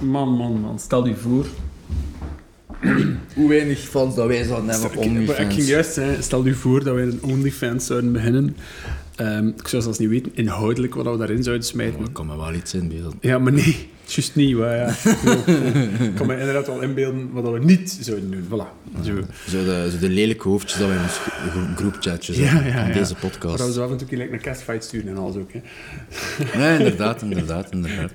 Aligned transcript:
Man, 0.00 0.28
man, 0.28 0.60
man. 0.60 0.78
Stel 0.78 1.06
je 1.06 1.14
voor. 1.14 1.46
Hoe 3.34 3.48
weinig 3.48 3.78
fans 3.78 4.14
dat 4.14 4.26
wij 4.26 4.44
zouden 4.44 4.70
hebben 4.70 4.86
op 4.90 4.96
Ik, 4.96 5.02
ik 5.02 5.08
ging 5.10 5.18
OnlyFans. 5.18 5.66
juist 5.66 5.92
zeggen, 5.92 6.22
stel 6.22 6.44
je 6.44 6.54
voor 6.54 6.84
dat 6.84 6.94
wij 6.94 7.04
een 7.04 7.18
OnlyFans 7.22 7.86
zouden 7.86 8.12
beginnen. 8.12 8.56
Ehm, 9.16 9.46
ik 9.48 9.68
zou 9.68 9.82
zelfs 9.82 9.98
niet 9.98 10.08
weten 10.08 10.32
inhoudelijk 10.34 10.94
wat 10.94 11.06
we 11.06 11.16
daarin 11.16 11.42
zouden 11.42 11.66
smijten. 11.66 12.00
Ik 12.04 12.12
kan 12.12 12.26
me 12.26 12.36
wel 12.36 12.54
iets 12.54 12.74
inbeelden. 12.74 13.18
Ja, 13.20 13.38
maar 13.38 13.52
nee, 13.52 13.88
juist 14.14 14.34
niet. 14.34 14.56
Maar 14.56 14.76
ja. 14.76 14.86
ik 16.06 16.14
kan 16.14 16.26
me 16.26 16.38
inderdaad 16.38 16.66
wel 16.66 16.80
inbeelden 16.80 17.32
wat 17.32 17.52
we 17.52 17.58
niet 17.58 17.98
zouden 18.00 18.30
doen. 18.30 18.42
Voilà. 18.44 18.94
Zo. 19.04 19.14
Zo 19.48 19.64
de, 19.64 19.88
zo 19.92 19.98
de 19.98 20.08
lelijke 20.08 20.48
hoofdjes 20.48 20.78
dat 20.78 20.88
wij 20.88 20.96
in 20.96 21.02
ons 21.02 21.18
gro- 21.50 21.74
groepchatjes 21.76 22.36
Ja, 22.36 22.60
ja, 22.60 22.86
ja. 22.86 22.92
deze 22.92 23.12
Maar 23.12 23.30
podcast. 23.30 23.58
dat 23.58 23.66
we 23.66 23.72
zo 23.72 23.84
af 23.84 23.90
en 23.90 23.96
toe 23.96 24.16
like, 24.18 24.32
een 24.32 24.40
castfight 24.40 24.84
sturen 24.84 25.08
en 25.08 25.16
alles 25.16 25.36
ook. 25.36 25.50
Hè. 25.52 25.60
Nee, 26.58 26.78
inderdaad, 26.78 27.22
inderdaad, 27.22 27.70
inderdaad. 27.70 28.12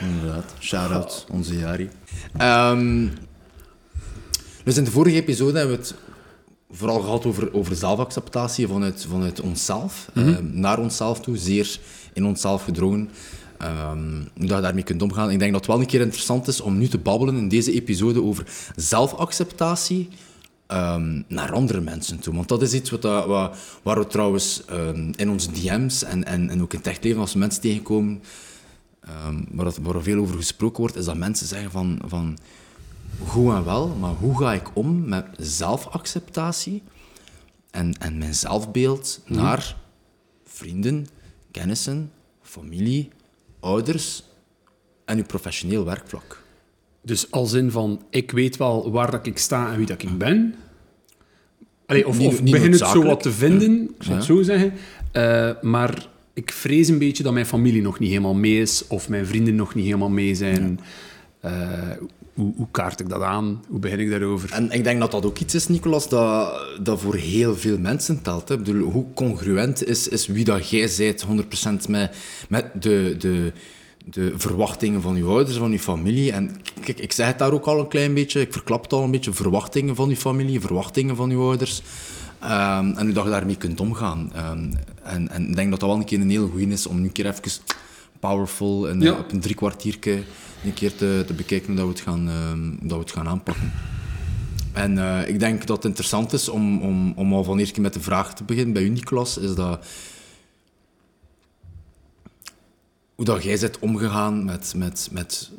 Inderdaad. 0.00 0.54
Shout-out, 0.60 1.26
onze 1.30 1.58
Jari. 1.58 1.88
Ehm, 2.36 3.06
dus 4.64 4.76
in 4.76 4.84
de 4.84 4.90
vorige 4.90 5.16
episode 5.16 5.58
hebben 5.58 5.76
we 5.76 5.82
het 5.82 5.94
vooral 6.70 7.00
gehad 7.00 7.26
over, 7.26 7.54
over 7.54 7.76
zelfacceptatie 7.76 8.66
vanuit, 8.68 9.06
vanuit 9.08 9.40
onszelf, 9.40 10.08
ehm, 10.14 10.44
naar 10.60 10.78
onszelf 10.78 11.20
toe, 11.20 11.36
zeer 11.36 11.78
in 12.12 12.24
onszelf 12.26 12.64
gedrongen. 12.64 13.08
Hoe 13.62 14.46
dat 14.46 14.56
je 14.56 14.60
daarmee 14.62 14.82
kunt 14.82 15.02
omgaan. 15.02 15.30
Ik 15.30 15.38
denk 15.38 15.52
dat 15.52 15.60
het 15.60 15.70
wel 15.70 15.80
een 15.80 15.86
keer 15.86 16.00
interessant 16.00 16.48
is 16.48 16.60
om 16.60 16.78
nu 16.78 16.88
te 16.88 16.98
babbelen 16.98 17.36
in 17.36 17.48
deze 17.48 17.72
episode 17.72 18.22
over 18.22 18.46
zelfacceptatie 18.76 20.08
ehm, 20.66 21.22
naar 21.28 21.52
andere 21.52 21.80
mensen 21.80 22.18
toe. 22.18 22.34
Want 22.34 22.48
dat 22.48 22.62
is 22.62 22.72
iets 22.72 22.90
wat, 22.90 23.02
dat- 23.02 23.26
wat, 23.26 23.56
waar 23.82 23.98
we 23.98 24.06
trouwens 24.06 24.64
ehm, 24.64 25.12
in 25.16 25.30
onze 25.30 25.50
DM's 25.52 26.02
en, 26.04 26.24
en, 26.24 26.50
en 26.50 26.62
ook 26.62 26.72
in 26.72 26.78
het 26.78 26.86
echt 26.86 27.04
leven, 27.04 27.20
als 27.20 27.32
we 27.32 27.38
mensen 27.38 27.60
tegenkomen, 27.62 28.22
waar, 29.50 29.64
dat, 29.64 29.78
waar 29.82 29.94
er 29.94 30.02
veel 30.02 30.20
over 30.20 30.36
gesproken 30.36 30.80
wordt, 30.80 30.96
is 30.96 31.04
dat 31.04 31.16
mensen 31.16 31.46
zeggen 31.46 31.70
van, 31.70 31.98
van 32.06 32.38
goed 33.26 33.52
en 33.54 33.64
wel, 33.64 33.88
maar 33.88 34.10
hoe 34.14 34.38
ga 34.38 34.52
ik 34.52 34.70
om 34.76 35.08
met 35.08 35.26
zelfacceptatie 35.38 36.82
en, 37.70 37.92
en 37.98 38.18
mijn 38.18 38.34
zelfbeeld 38.34 39.20
naar 39.26 39.76
vrienden, 40.46 41.06
kennissen, 41.50 42.10
familie, 42.42 43.10
ouders 43.62 44.24
en 45.04 45.16
uw 45.16 45.24
professioneel 45.24 45.84
werkvlak? 45.84 46.42
Dus 47.02 47.30
als 47.30 47.52
in 47.52 47.70
van, 47.70 48.02
ik 48.10 48.30
weet 48.30 48.56
wel 48.56 48.90
waar 48.90 49.10
dat 49.10 49.26
ik 49.26 49.38
sta 49.38 49.72
en 49.72 49.76
wie 49.76 49.86
dat 49.86 50.02
ik 50.02 50.18
ben. 50.18 50.54
Allee, 51.86 52.06
of, 52.06 52.18
Niet- 52.18 52.28
of 52.28 52.42
niet 52.42 52.52
begin 52.52 52.70
het 52.70 52.80
zo 52.80 53.02
wat 53.02 53.22
te 53.22 53.32
vinden, 53.32 53.82
ik 54.00 54.06
het 54.06 54.24
zo 54.24 54.42
zeggen. 54.42 54.72
Eh, 55.12 55.50
maar 55.60 56.06
ik 56.34 56.52
vrees 56.52 56.88
een 56.88 56.98
beetje 56.98 57.22
dat 57.22 57.32
mijn 57.32 57.46
familie 57.46 57.82
nog 57.82 57.98
niet 57.98 58.08
helemaal 58.08 58.34
mee 58.34 58.60
is, 58.60 58.86
of 58.86 59.08
mijn 59.08 59.26
vrienden 59.26 59.54
nog 59.54 59.74
niet 59.74 59.84
helemaal 59.84 60.08
mee 60.10 60.34
zijn. 60.34 60.80
Eh, 61.40 61.90
hoe, 62.34 62.52
hoe 62.56 62.66
kaart 62.70 63.00
ik 63.00 63.08
dat 63.08 63.22
aan? 63.22 63.64
Hoe 63.68 63.78
begin 63.78 63.98
ik 64.00 64.10
daarover? 64.10 64.52
En 64.52 64.70
ik 64.70 64.84
denk 64.84 65.00
dat 65.00 65.10
dat 65.10 65.26
ook 65.26 65.38
iets 65.38 65.54
is, 65.54 65.68
Nicolas, 65.68 66.08
dat, 66.08 66.60
dat 66.82 67.00
voor 67.00 67.14
heel 67.14 67.56
veel 67.56 67.78
mensen 67.78 68.22
telt. 68.22 68.48
Hè. 68.48 68.54
Ik 68.54 68.62
bedoel, 68.62 68.90
hoe 68.90 69.06
congruent 69.14 69.84
is, 69.86 70.08
is 70.08 70.26
wie 70.26 70.44
dat 70.44 70.68
jij 70.70 70.90
bent 70.98 71.26
100% 71.86 71.88
met, 71.88 72.16
met 72.48 72.82
de, 72.82 73.14
de, 73.18 73.52
de 74.04 74.32
verwachtingen 74.36 75.02
van 75.02 75.16
je 75.16 75.24
ouders, 75.24 75.56
van 75.56 75.70
je 75.72 75.78
familie. 75.78 76.32
En 76.32 76.56
kijk, 76.80 76.98
ik 77.00 77.12
zeg 77.12 77.26
het 77.26 77.38
daar 77.38 77.52
ook 77.52 77.66
al 77.66 77.78
een 77.78 77.88
klein 77.88 78.14
beetje, 78.14 78.40
ik 78.40 78.52
verklap 78.52 78.82
het 78.82 78.92
al 78.92 79.02
een 79.04 79.10
beetje, 79.10 79.32
verwachtingen 79.32 79.94
van 79.94 80.08
je 80.08 80.16
familie, 80.16 80.60
verwachtingen 80.60 81.16
van 81.16 81.30
je 81.30 81.36
ouders. 81.36 81.82
Ehm, 82.40 82.90
en 82.96 83.04
hoe 83.04 83.12
dat 83.12 83.24
je 83.24 83.30
daarmee 83.30 83.56
kunt 83.56 83.80
omgaan. 83.80 84.30
Ehm, 84.34 84.72
en, 85.02 85.28
en 85.28 85.48
ik 85.48 85.54
denk 85.56 85.70
dat 85.70 85.80
dat 85.80 85.88
wel 85.88 85.98
een 85.98 86.04
keer 86.04 86.20
een 86.20 86.30
hele 86.30 86.46
goeie 86.46 86.68
is 86.68 86.86
om 86.86 86.96
nu 87.00 87.04
een 87.06 87.12
keer 87.12 87.26
even 87.26 87.62
powerful 88.20 88.88
en 88.88 89.00
Ja. 89.00 89.12
op 89.12 89.32
een 89.32 89.40
drie 89.40 89.54
kwartiertje 89.54 90.22
een 90.64 90.74
keer 90.74 90.94
te, 90.94 91.24
te 91.26 91.32
bekijken 91.32 91.74
dat 91.74 91.84
we 91.84 91.90
het 91.90 92.00
gaan, 92.00 92.28
ehm, 92.28 92.70
dat 92.88 92.98
we 92.98 93.04
het 93.04 93.12
gaan 93.12 93.28
aanpakken. 93.28 93.72
En 94.72 94.98
eh, 94.98 95.28
ik 95.28 95.38
denk 95.40 95.66
dat 95.66 95.76
het 95.76 95.86
interessant 95.86 96.32
is 96.32 96.48
om, 96.48 96.82
om, 96.82 97.12
om 97.16 97.32
al 97.32 97.44
van 97.44 97.58
eerst 97.58 97.78
met 97.78 97.92
de 97.92 98.00
vraag 98.00 98.34
te 98.34 98.44
beginnen 98.44 98.72
bij 98.72 98.82
u, 98.82 98.88
Nicolas, 98.88 99.38
is 99.38 99.54
dat... 99.54 99.86
Hoe 103.14 103.24
dat 103.24 103.42
jij 103.42 103.58
bent 103.58 103.78
omgegaan 103.78 104.44
met, 104.44 104.72
met, 104.76 105.08
met... 105.12 105.50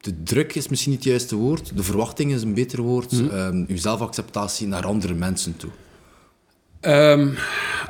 De 0.00 0.22
druk 0.22 0.54
is 0.54 0.68
misschien 0.68 0.90
niet 0.90 1.00
het 1.00 1.08
juiste 1.08 1.36
woord. 1.36 1.76
De 1.76 1.82
verwachting 1.82 2.32
is 2.32 2.42
een 2.42 2.54
beter 2.54 2.82
woord. 2.82 3.12
Ehm, 3.12 3.64
uw 3.68 3.76
zelfacceptatie 3.76 4.66
naar 4.66 4.86
andere 4.86 5.14
mensen 5.14 5.56
toe. 5.56 5.70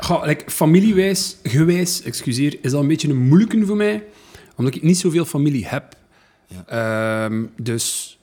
Goh, 0.00 0.24
like, 0.24 0.50
familiewijs, 0.50 1.36
gewijs, 1.42 2.02
excuseer, 2.02 2.58
is 2.62 2.70
dat 2.70 2.80
een 2.80 2.88
beetje 2.88 3.08
een 3.08 3.28
moeilijke 3.28 3.66
voor 3.66 3.76
mij, 3.76 4.04
omdat 4.56 4.74
ik 4.74 4.82
niet 4.82 4.98
zoveel 4.98 5.24
familie 5.24 5.66
heb. 5.66 5.96
Ehm, 6.66 7.44
dus 7.56 8.18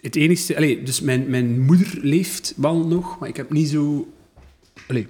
het 0.00 0.16
enigste... 0.16 0.56
Allee, 0.56 0.82
dus 0.82 1.00
mijn, 1.00 1.30
mijn 1.30 1.60
moeder 1.60 1.98
leeft 2.02 2.54
wel 2.56 2.86
nog, 2.86 3.18
maar 3.18 3.28
ik 3.28 3.36
heb 3.36 3.50
niet 3.50 3.68
zo... 3.68 4.12
Allee, 4.88 5.06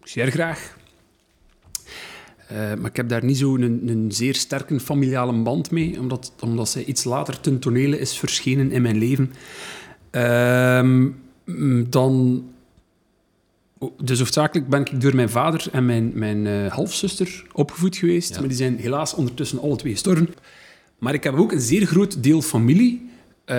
ik 0.00 0.08
zie 0.08 0.22
haar 0.22 0.30
graag. 0.30 0.76
Eh, 2.48 2.56
maar 2.56 2.90
ik 2.90 2.96
heb 2.96 3.08
daar 3.08 3.24
niet 3.24 3.38
zo 3.38 3.54
een, 3.54 3.88
een 3.88 4.12
zeer 4.12 4.34
sterke 4.34 4.80
familiale 4.80 5.32
band 5.32 5.70
mee, 5.70 6.00
omdat, 6.00 6.32
omdat 6.40 6.68
zij 6.68 6.84
iets 6.84 7.04
later 7.04 7.40
ten 7.40 7.58
tonele 7.58 7.98
is 7.98 8.18
verschenen 8.18 8.72
in 8.72 8.82
mijn 8.82 8.98
leven. 8.98 9.32
Ehm, 10.10 11.08
mm, 11.44 11.90
dan 11.90 12.44
dus 14.02 14.18
hoofdzakelijk 14.18 14.68
ben 14.68 14.80
ik 14.80 15.00
door 15.00 15.14
mijn 15.14 15.28
vader 15.28 15.66
en 15.72 15.86
mijn, 15.86 16.10
mijn 16.14 16.46
eh, 16.46 16.72
halfzuster 16.72 17.44
opgevoed 17.52 17.96
geweest. 17.96 18.34
Ja. 18.34 18.38
Maar 18.38 18.48
die 18.48 18.56
zijn 18.56 18.78
helaas 18.78 19.14
ondertussen 19.14 19.60
alle 19.60 19.76
twee 19.76 19.92
gestorven. 19.92 20.34
Maar 20.98 21.14
ik 21.14 21.24
heb 21.24 21.34
ook 21.34 21.52
een 21.52 21.60
zeer 21.60 21.86
groot 21.86 22.22
deel 22.22 22.42
familie 22.42 23.10
eh, 23.44 23.56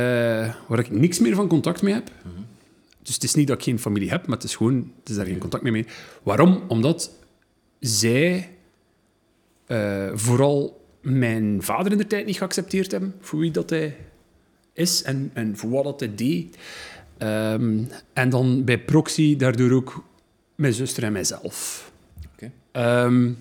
waar 0.67 0.79
ik 0.79 0.91
niks 0.91 1.19
meer 1.19 1.35
van 1.35 1.47
contact 1.47 1.81
mee 1.81 1.93
heb. 1.93 2.11
Dus 3.01 3.15
het 3.15 3.23
is 3.23 3.35
niet 3.35 3.47
dat 3.47 3.57
ik 3.57 3.63
geen 3.63 3.79
familie 3.79 4.09
heb, 4.09 4.27
maar 4.27 4.35
het 4.35 4.45
is 4.45 4.55
gewoon, 4.55 4.91
het 4.99 5.09
is 5.09 5.15
daar 5.15 5.25
geen 5.25 5.37
contact 5.37 5.63
meer 5.63 5.71
mee. 5.71 5.85
Waarom? 6.23 6.63
Omdat 6.67 7.11
zij 7.79 8.49
eh, 9.65 10.09
vooral 10.13 10.85
mijn 11.01 11.63
vader 11.63 11.91
in 11.91 11.97
de 11.97 12.07
tijd 12.07 12.25
niet 12.25 12.37
geaccepteerd 12.37 12.91
hebben 12.91 13.15
voor 13.19 13.39
wie 13.39 13.51
dat 13.51 13.69
hij 13.69 13.97
is 14.73 15.03
en, 15.03 15.31
en 15.33 15.57
voor 15.57 15.69
wat 15.69 15.83
dat 15.83 15.99
hij 15.99 16.15
deed. 16.15 16.57
Ehm, 17.17 17.79
en 18.13 18.29
dan 18.29 18.63
bij 18.63 18.79
proxy 18.79 19.35
daardoor 19.35 19.71
ook 19.71 20.03
mijn 20.55 20.73
zuster 20.73 21.03
en 21.03 21.11
mijzelf. 21.11 21.91
Ehm, 22.77 23.31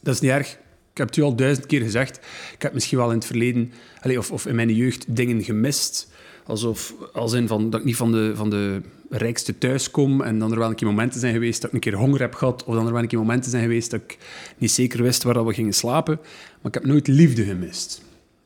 dat 0.00 0.14
is 0.14 0.20
niet 0.20 0.30
erg. 0.30 0.50
Ik 0.92 0.98
heb 0.98 1.06
het 1.06 1.16
u 1.16 1.22
al 1.22 1.34
duizend 1.34 1.66
keer 1.66 1.80
gezegd. 1.80 2.16
Ik 2.54 2.62
heb 2.62 2.72
misschien 2.72 2.98
wel 2.98 3.08
in 3.08 3.16
het 3.16 3.26
verleden, 3.26 3.72
of, 4.16 4.30
of 4.30 4.46
in 4.46 4.54
mijn 4.54 4.74
jeugd, 4.74 5.16
dingen 5.16 5.42
gemist. 5.42 6.12
Alsof, 6.44 6.94
als 7.12 7.32
in 7.32 7.48
van, 7.48 7.70
dat 7.70 7.80
ik 7.80 7.86
niet 7.86 7.96
van 7.96 8.12
de, 8.12 8.32
van 8.34 8.50
de 8.50 8.82
rijkste 9.10 9.58
thuis 9.58 9.90
kom 9.90 10.22
en 10.22 10.38
dan 10.38 10.52
er 10.52 10.58
wel 10.58 10.68
een 10.68 10.74
keer 10.74 10.88
momenten 10.88 11.20
zijn 11.20 11.32
geweest 11.32 11.60
dat 11.60 11.70
ik 11.70 11.74
een 11.74 11.90
keer 11.90 12.00
honger 12.00 12.20
heb 12.20 12.34
gehad, 12.34 12.64
of 12.64 12.74
dan 12.74 12.86
er 12.86 12.92
wel 12.92 13.02
een 13.02 13.08
keer 13.08 13.18
momenten 13.18 13.50
zijn 13.50 13.62
geweest 13.62 13.90
dat 13.90 14.00
ik 14.00 14.18
niet 14.58 14.70
zeker 14.70 15.02
wist 15.02 15.22
waar 15.22 15.46
we 15.46 15.54
gingen 15.54 15.72
slapen. 15.72 16.18
Maar 16.60 16.72
ik 16.72 16.74
heb 16.74 16.84
nooit 16.84 17.06
liefde 17.06 17.44
gemist. 17.44 18.02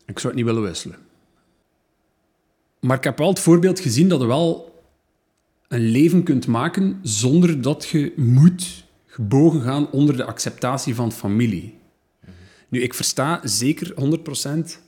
Ik 0.07 0.19
zou 0.19 0.27
het 0.27 0.37
niet 0.37 0.53
willen 0.53 0.69
wisselen. 0.69 0.97
Maar 2.85 2.97
ik 2.97 3.05
heb 3.05 3.19
wel 3.19 3.29
het 3.29 3.41
voorbeeld 3.41 3.81
gezien 3.81 4.09
dat 4.09 4.21
je 4.21 4.27
wel 4.27 4.83
een 5.69 5.81
leven 5.91 6.23
kunt 6.23 6.47
maken 6.47 6.99
zonder 7.03 7.61
dat 7.61 7.89
je 7.89 8.13
moet 8.17 8.85
gebogen 9.07 9.61
gaan 9.61 9.91
onder 9.91 10.17
de 10.17 10.25
acceptatie 10.25 10.95
van 10.95 11.13
familie. 11.13 11.79
Nu, 12.69 12.83
ik 12.83 12.95
versta 12.95 13.41
zeker 13.45 13.95
100% 13.95 14.81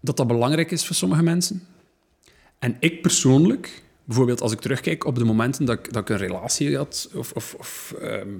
dat 0.00 0.16
dat 0.16 0.26
belangrijk 0.26 0.70
is 0.70 0.86
voor 0.86 0.96
sommige 0.96 1.22
mensen. 1.22 1.66
En 2.58 2.76
ik 2.80 3.02
persoonlijk, 3.02 3.82
bijvoorbeeld 4.04 4.40
als 4.40 4.52
ik 4.52 4.60
terugkijk 4.60 5.04
op 5.04 5.18
de 5.18 5.24
momenten 5.24 5.64
dat 5.64 5.78
ik, 5.78 5.92
dat 5.92 6.10
een 6.10 6.16
relatie 6.16 6.76
had, 6.76 7.10
of, 7.14 7.32
of, 7.32 7.54
of 7.58 7.94
ehm, 8.00 8.34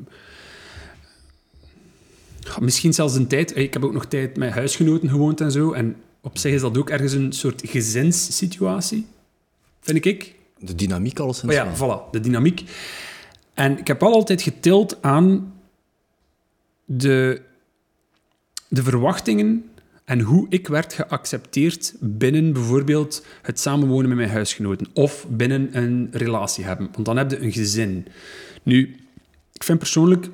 misschien 2.60 2.94
zelfs 2.94 3.14
een 3.14 3.26
tijd, 3.28 3.56
ik 3.56 3.72
heb 3.72 3.84
ook 3.84 3.92
nog 3.92 4.06
tijd 4.06 4.36
met 4.36 4.52
huisgenoten 4.52 5.08
gewoond 5.08 5.40
en 5.40 5.50
zo, 5.52 5.72
en 5.72 5.96
op 6.26 6.38
zich 6.38 6.52
is 6.52 6.60
dat 6.60 6.78
ook 6.78 6.90
ergens 6.90 7.12
een 7.12 7.32
soort 7.32 7.62
gezinssituatie, 7.64 9.06
vind 9.80 10.04
ik. 10.04 10.34
De 10.58 10.74
dynamiek 10.74 11.18
alleszins. 11.18 11.54
Maar 11.54 11.66
ja, 11.66 11.76
voilà, 11.76 12.10
de 12.10 12.20
dynamiek. 12.20 12.62
En 13.54 13.78
ik 13.78 13.86
heb 13.86 14.00
wel 14.00 14.12
altijd 14.12 14.42
getild 14.42 15.02
aan 15.02 15.54
de, 16.84 17.42
de 18.68 18.82
verwachtingen 18.82 19.70
en 20.04 20.20
hoe 20.20 20.46
ik 20.48 20.68
werd 20.68 20.92
geaccepteerd 20.92 21.94
binnen 22.00 22.52
bijvoorbeeld 22.52 23.26
het 23.42 23.60
samenwonen 23.60 24.08
met 24.08 24.16
mijn 24.18 24.30
huisgenoten 24.30 24.86
of 24.92 25.26
binnen 25.28 25.76
een 25.76 26.08
relatie 26.12 26.64
hebben. 26.64 26.88
Want 26.92 27.06
dan 27.06 27.16
heb 27.16 27.30
je 27.30 27.40
een 27.40 27.52
gezin. 27.52 28.06
Nu, 28.62 28.96
ik 29.52 29.64
vind 29.64 29.78
persoonlijk 29.78 30.28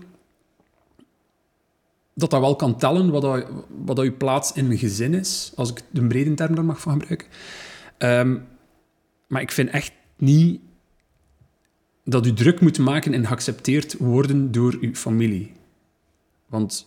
dat 2.14 2.30
dat 2.30 2.40
wel 2.40 2.56
kan 2.56 2.76
tellen 2.76 3.10
wat, 3.10 3.22
dat, 3.22 3.46
wat 3.84 3.96
dat 3.96 4.04
je 4.04 4.12
plaats 4.12 4.52
in 4.52 4.70
een 4.70 4.78
gezin 4.78 5.14
is, 5.14 5.52
als 5.54 5.70
ik 5.70 5.80
de 5.90 6.06
brede 6.06 6.34
term 6.34 6.54
daar 6.54 6.64
mag 6.64 6.80
van 6.80 6.92
gebruiken. 6.92 7.28
Ehm, 7.98 8.38
maar 9.26 9.42
ik 9.42 9.50
vind 9.50 9.70
echt 9.70 9.92
niet 10.16 10.60
dat 12.04 12.26
u 12.26 12.32
druk 12.32 12.60
moet 12.60 12.78
maken 12.78 13.14
en 13.14 13.26
geaccepteerd 13.26 13.96
worden 13.98 14.52
door 14.52 14.78
uw 14.80 14.94
familie. 14.94 15.52
Want 16.46 16.86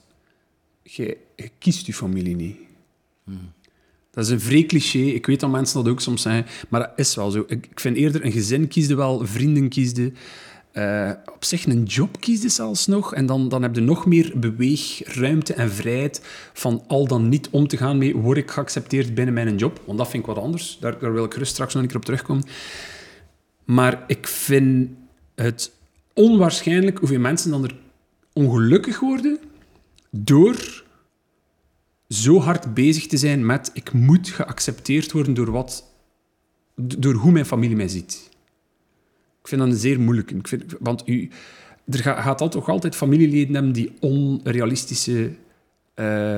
je, 0.83 1.17
je 1.35 1.49
kiest 1.57 1.85
je 1.85 1.93
familie 1.93 2.35
niet. 2.35 2.57
Dat 4.11 4.25
is 4.25 4.29
een 4.29 4.41
vrij 4.41 4.63
cliché. 4.63 4.99
Ik 4.99 5.25
weet 5.25 5.39
dat 5.39 5.49
mensen 5.49 5.83
dat 5.83 5.91
ook 5.91 6.01
soms 6.01 6.21
zeggen, 6.21 6.45
maar 6.69 6.79
dat 6.79 6.91
is 6.95 7.15
wel 7.15 7.31
zo. 7.31 7.43
Ik, 7.47 7.67
ik 7.71 7.79
vind 7.79 7.97
eerder 7.97 8.25
een 8.25 8.31
gezin 8.31 8.67
kiesde 8.67 8.95
wel, 8.95 9.25
vrienden 9.25 9.69
kiesde. 9.69 10.11
Eh, 10.75 11.11
op 11.33 11.43
zich 11.43 11.65
een 11.65 11.83
job 11.83 12.19
kiesde 12.19 12.49
zelfs 12.49 12.87
nog. 12.87 13.13
En 13.13 13.25
dan, 13.25 13.49
dan 13.49 13.61
heb 13.61 13.75
je 13.75 13.81
nog 13.81 14.05
meer 14.05 14.31
beweegruimte 14.35 15.53
en 15.53 15.71
vrijheid 15.71 16.21
van 16.53 16.83
al 16.87 17.07
dan 17.07 17.29
niet 17.29 17.49
om 17.49 17.67
te 17.67 17.77
gaan 17.77 17.97
mee. 17.97 18.15
Word 18.15 18.37
ik 18.37 18.51
geaccepteerd 18.51 19.13
binnen 19.13 19.33
mijn 19.33 19.55
job? 19.55 19.81
Want 19.85 19.97
dat 19.97 20.09
vind 20.09 20.23
ik 20.27 20.29
wat 20.29 20.43
anders. 20.43 20.77
Daar, 20.79 20.99
daar 20.99 21.13
wil 21.13 21.23
ik 21.23 21.33
gerust 21.33 21.51
straks 21.51 21.73
nog 21.73 21.81
een 21.81 21.87
keer 21.87 21.97
op 21.97 22.05
terugkomen. 22.05 22.43
Maar 23.65 24.03
ik 24.07 24.27
vind 24.27 24.89
het 25.35 25.71
onwaarschijnlijk 26.13 26.97
hoeveel 26.97 27.19
mensen 27.19 27.51
dan 27.51 27.63
er 27.63 27.75
ongelukkig 28.33 28.99
worden 28.99 29.39
door 30.09 30.83
zo 32.09 32.39
hard 32.39 32.73
bezig 32.73 33.07
te 33.07 33.17
zijn 33.17 33.45
met 33.45 33.69
ik 33.73 33.93
moet 33.93 34.29
geaccepteerd 34.29 35.11
worden 35.11 35.33
door, 35.33 35.51
wat, 35.51 35.85
door 36.75 37.13
hoe 37.13 37.31
mijn 37.31 37.45
familie 37.45 37.75
mij 37.75 37.87
ziet. 37.87 38.29
Ik 39.45 39.51
vind 39.51 39.61
dat 39.61 39.69
een 39.69 39.77
zeer 39.77 40.25
vind, 40.43 40.63
want 40.79 41.07
u, 41.07 41.29
er 41.91 41.99
ga- 41.99 42.21
gaat 42.21 42.51
toch 42.51 42.69
altijd 42.69 42.95
familieleden 42.95 43.53
hebben 43.53 43.71
die 43.71 43.91
onrealistische 43.99 45.31
eh, 45.93 46.37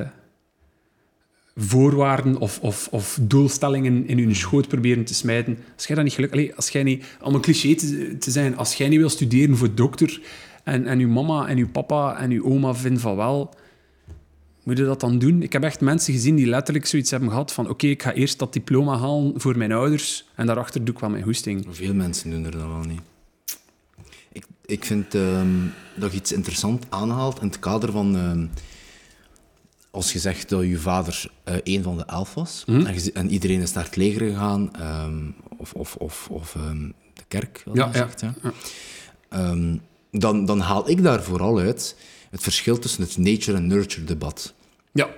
voorwaarden 1.56 2.38
of, 2.38 2.58
of, 2.60 2.88
of 2.90 3.18
doelstellingen 3.20 4.08
in 4.08 4.18
hun 4.18 4.34
schoot 4.34 4.68
proberen 4.68 5.04
te 5.04 5.14
smijten. 5.14 5.58
Als 5.74 5.86
jij 5.86 5.96
dat 5.96 6.04
niet 6.04 6.14
gelukkig... 6.14 6.56
Als 6.56 6.68
jij 6.68 6.82
niet... 6.82 7.04
Om 7.22 7.34
een 7.34 7.40
cliché 7.40 7.74
te, 7.74 8.16
te 8.18 8.30
zijn, 8.30 8.56
als 8.56 8.74
jij 8.74 8.88
niet 8.88 8.98
wil 8.98 9.08
studeren 9.08 9.56
voor 9.56 9.74
dokter 9.74 10.20
en, 10.64 10.86
en 10.86 10.98
uw 10.98 11.08
mama 11.08 11.48
en 11.48 11.58
uw 11.58 11.68
papa 11.68 12.18
en 12.18 12.30
uw 12.30 12.44
oma 12.44 12.74
vinden 12.74 13.00
van 13.00 13.16
wel... 13.16 13.54
Moet 14.68 14.78
je 14.78 14.84
dat 14.84 15.00
dan 15.00 15.18
doen? 15.18 15.42
Ik 15.42 15.52
heb 15.52 15.62
echt 15.62 15.80
mensen 15.80 16.12
gezien 16.14 16.36
die 16.36 16.46
letterlijk 16.46 16.86
zoiets 16.86 17.10
hebben 17.10 17.28
gehad 17.28 17.52
van 17.52 17.68
oké, 17.68 17.86
ik 17.86 18.02
ga 18.02 18.12
eerst 18.12 18.38
dat 18.38 18.52
diploma 18.52 18.98
halen 18.98 19.40
voor 19.40 19.56
mijn 19.58 19.72
ouders 19.72 20.24
en 20.34 20.46
daarachter 20.46 20.84
doe 20.84 20.94
ik 20.94 21.00
wel 21.00 21.10
mijn 21.10 21.22
hoesting. 21.22 21.66
Veel 21.70 21.94
mensen 21.94 22.30
doen 22.30 22.44
er 22.44 22.50
dat 22.50 22.60
wel 22.66 22.80
niet. 22.80 23.00
Ik, 24.32 24.46
ik 24.66 24.84
vind 24.84 25.14
ehm, 25.14 25.48
dat 25.96 26.10
je 26.12 26.16
iets 26.16 26.32
interessant 26.32 26.86
aanhaalt 26.88 27.40
in 27.40 27.46
het 27.46 27.58
kader 27.58 27.92
van... 27.92 28.16
ehm, 28.16 28.46
als 29.90 30.12
je 30.12 30.18
zegt 30.18 30.48
dat 30.48 30.62
je 30.62 30.78
vader 30.78 31.30
eh 31.44 31.56
een 31.62 31.82
van 31.82 31.96
de 31.96 32.04
elf 32.04 32.34
was 32.34 32.64
en, 32.66 32.92
je 32.94 33.00
zi- 33.00 33.10
en 33.14 33.30
iedereen 33.30 33.60
is 33.60 33.72
naar 33.72 33.84
het 33.84 33.96
leger 33.96 34.28
gegaan, 34.28 34.74
ehm, 34.74 35.30
of, 35.56 35.72
of, 35.72 35.96
of, 35.96 36.28
of 36.30 36.56
de 37.14 37.22
kerk, 37.28 37.62
Ja, 37.64 37.72
je 37.72 37.78
ja. 37.78 37.92
zegt, 37.92 38.20
ja. 38.20 39.54
Dan, 40.10 40.44
dan 40.44 40.60
haal 40.60 40.90
ik 40.90 41.02
daar 41.02 41.22
vooral 41.22 41.58
uit 41.58 41.96
het 42.30 42.42
verschil 42.42 42.78
tussen 42.78 43.02
het 43.02 43.16
nature- 43.18 43.56
en 43.56 43.66
nurture-debat. 43.66 44.56
Ja, 44.98 45.08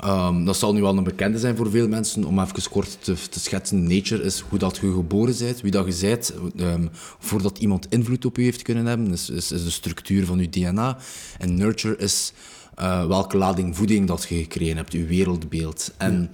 Ehm, 0.00 0.44
dat 0.44 0.56
zal 0.56 0.72
nu 0.72 0.80
wel 0.80 0.96
een 0.96 1.04
bekende 1.04 1.38
zijn 1.38 1.56
voor 1.56 1.70
veel 1.70 1.88
mensen. 1.88 2.24
Om 2.24 2.40
even 2.40 2.70
kort 2.70 2.98
te, 3.00 3.14
te 3.30 3.40
schetsen. 3.40 3.82
Nature 3.82 4.22
is 4.22 4.40
hoe 4.40 4.58
dat 4.58 4.76
je 4.76 4.92
geboren 4.92 5.34
bent, 5.38 5.60
wie 5.60 5.70
dat 5.70 5.98
je 5.98 6.06
bent. 6.06 6.34
ehm, 6.56 6.86
voordat 7.18 7.58
iemand 7.58 7.86
invloed 7.88 8.24
op 8.24 8.36
je 8.36 8.42
heeft 8.42 8.62
kunnen 8.62 8.86
hebben, 8.86 9.12
is, 9.12 9.30
is, 9.30 9.52
is 9.52 9.64
de 9.64 9.70
structuur 9.70 10.26
van 10.26 10.38
je 10.38 10.48
DNA. 10.48 10.98
En 11.38 11.54
nurture 11.54 11.96
is 11.96 12.32
eh, 12.74 13.06
welke 13.06 13.36
lading 13.36 13.76
voeding 13.76 14.06
dat 14.06 14.26
je 14.28 14.34
gekregen 14.36 14.76
hebt, 14.76 14.92
je 14.92 15.04
wereldbeeld. 15.04 15.92
En 15.96 16.30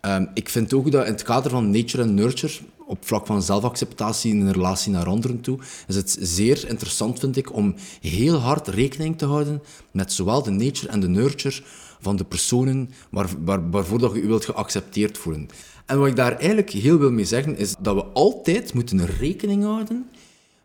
ehm, 0.00 0.26
ik 0.34 0.48
vind 0.48 0.72
ook 0.74 0.90
dat 0.90 1.06
in 1.06 1.12
het 1.12 1.22
kader 1.22 1.50
van 1.50 1.70
nature 1.70 2.02
en 2.02 2.14
nurture, 2.14 2.52
op 2.86 3.06
vlak 3.06 3.26
van 3.26 3.42
zelfacceptatie 3.42 4.32
in 4.32 4.50
relatie 4.50 4.92
naar 4.92 5.06
anderen 5.06 5.40
toe, 5.40 5.58
is 5.86 5.96
het 5.96 6.16
zeer 6.20 6.68
interessant, 6.68 7.18
vind 7.18 7.36
ik, 7.36 7.54
om 7.54 7.74
heel 8.00 8.36
hard 8.36 8.68
rekening 8.68 9.18
te 9.18 9.26
houden 9.26 9.62
met 9.90 10.12
zowel 10.12 10.42
de 10.42 10.50
nature 10.50 10.88
en 10.88 11.00
de 11.00 11.08
nurture 11.08 11.62
van 12.00 12.16
de 12.16 12.24
personen 12.24 12.90
waar, 13.10 13.28
waar, 13.44 13.70
waarvoor 13.70 13.98
dat 13.98 14.12
je 14.14 14.20
je 14.20 14.26
wilt 14.26 14.44
geaccepteerd 14.44 15.18
voelen. 15.18 15.48
En 15.86 15.98
wat 15.98 16.08
ik 16.08 16.16
daar 16.16 16.36
eigenlijk 16.36 16.70
heel 16.70 16.98
wil 16.98 17.10
mee 17.10 17.24
zeggen, 17.24 17.56
is 17.56 17.74
dat 17.80 17.94
we 17.94 18.04
altijd 18.04 18.74
moeten 18.74 19.06
rekening 19.06 19.62
houden 19.64 20.10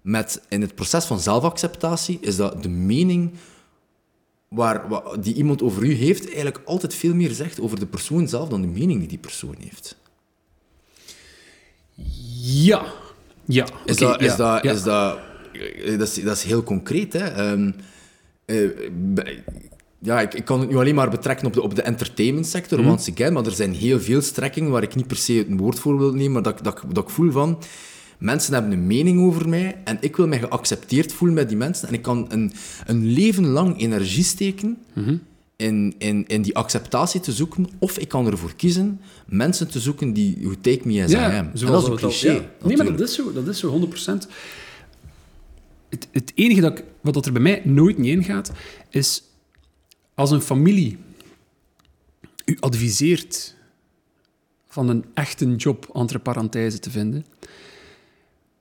met, 0.01 0.41
in 0.49 0.61
het 0.61 0.75
proces 0.75 1.05
van 1.05 1.19
zelfacceptatie, 1.19 2.17
is 2.21 2.35
dat 2.35 2.63
de 2.63 2.69
mening 2.69 3.31
waar, 4.47 4.89
wa- 4.89 5.17
die 5.19 5.33
iemand 5.33 5.61
over 5.61 5.83
u 5.83 5.93
heeft, 5.93 6.25
eigenlijk 6.25 6.61
altijd 6.65 6.95
veel 6.95 7.13
meer 7.15 7.31
zegt 7.31 7.61
over 7.61 7.79
de 7.79 7.85
persoon 7.85 8.27
zelf 8.27 8.49
dan 8.49 8.61
de 8.61 8.67
mening 8.67 8.99
die 8.99 9.07
die 9.07 9.17
persoon 9.17 9.55
heeft. 9.59 9.97
ja, 12.43 12.85
ja. 13.45 13.67
Is, 13.85 13.97
dat, 13.97 14.21
is, 14.21 14.25
ja, 14.27 14.35
dat, 14.35 14.63
ja. 14.63 14.71
is 14.71 14.83
dat, 14.83 15.19
eh, 15.53 15.97
dat, 15.99 16.07
is, 16.07 16.23
dat 16.23 16.37
is 16.37 16.43
heel 16.43 16.63
concreet. 16.63 17.13
Hè? 17.13 17.25
Ehm, 17.27 17.71
eh, 18.45 18.69
ja, 20.03 20.21
ik, 20.21 20.33
ik 20.33 20.45
kan 20.45 20.59
het 20.59 20.69
nu 20.69 20.75
alleen 20.75 20.95
maar 20.95 21.09
betrekken 21.09 21.47
op 21.47 21.53
de, 21.53 21.61
op 21.61 21.75
de 21.75 21.81
entertainment 21.81 22.47
sector, 22.47 22.79
Mhm. 22.79 22.89
once 22.89 23.11
again, 23.11 23.33
maar 23.33 23.45
er 23.45 23.51
zijn 23.51 23.73
heel 23.73 23.99
veel 23.99 24.21
strekkingen 24.21 24.71
waar 24.71 24.83
ik 24.83 24.95
niet 24.95 25.07
per 25.07 25.17
se 25.17 25.47
een 25.47 25.57
woord 25.57 25.79
voor 25.79 25.97
wil 25.97 26.13
nemen, 26.13 26.31
maar 26.31 26.41
dat, 26.41 26.57
ik- 26.57 26.63
dat, 26.63 26.83
dat 26.91 27.03
ik 27.03 27.09
voel 27.09 27.31
van... 27.31 27.59
Mensen 28.17 28.53
hebben 28.53 28.71
een 28.71 28.87
mening 28.87 29.21
over 29.21 29.49
mij 29.49 29.77
en 29.83 29.97
ik 30.01 30.15
wil 30.15 30.27
mij 30.27 30.39
geaccepteerd 30.39 31.13
voelen 31.13 31.35
bij 31.35 31.45
die 31.45 31.57
mensen. 31.57 31.87
En 31.87 31.93
ik 31.93 32.01
kan 32.01 32.25
een, 32.29 32.51
een 32.85 33.05
leven 33.05 33.45
lang 33.47 33.79
energie 33.81 34.23
steken 34.23 34.77
Mhm. 34.93 35.15
in, 35.55 35.95
in, 35.97 36.27
in 36.27 36.41
die 36.41 36.55
acceptatie 36.55 37.19
te 37.19 37.31
zoeken. 37.31 37.67
Of 37.79 37.97
ik 37.97 38.07
kan 38.07 38.27
ervoor 38.27 38.55
kiezen 38.55 38.99
mensen 39.25 39.67
te 39.67 39.79
zoeken 39.79 40.13
die 40.13 40.37
who 40.41 40.53
take 40.61 40.79
me 40.83 41.03
as 41.03 41.11
I 41.11 41.15
am. 41.15 41.23
En 41.31 41.45
dat 41.45 41.53
is 41.55 41.61
een 41.61 41.67
het 41.73 41.75
al- 41.89 41.95
cliché. 41.95 42.31
ja. 42.31 42.41
Nee, 42.63 42.77
maar 42.77 42.85
dat 42.85 42.99
is 42.99 43.13
zo, 43.15 43.33
dat 43.33 43.47
is 43.47 43.59
zo 43.59 43.69
100%. 43.69 44.27
Het, 45.89 46.07
het 46.11 46.31
enige 46.35 46.61
dat, 46.61 46.77
ik- 46.77 46.83
wat 47.01 47.13
dat 47.13 47.25
er 47.25 47.31
bij 47.31 47.41
mij 47.41 47.61
nooit 47.63 47.97
niet 47.97 48.11
ingaat, 48.17 48.51
is 48.89 49.23
als 50.15 50.31
een 50.31 50.41
familie 50.41 50.97
u 52.45 52.57
adviseert 52.59 53.55
van 54.67 54.89
een 54.89 55.05
echte 55.13 55.55
job, 55.55 55.89
entre 55.93 56.49
te 56.79 56.89
vinden, 56.89 57.25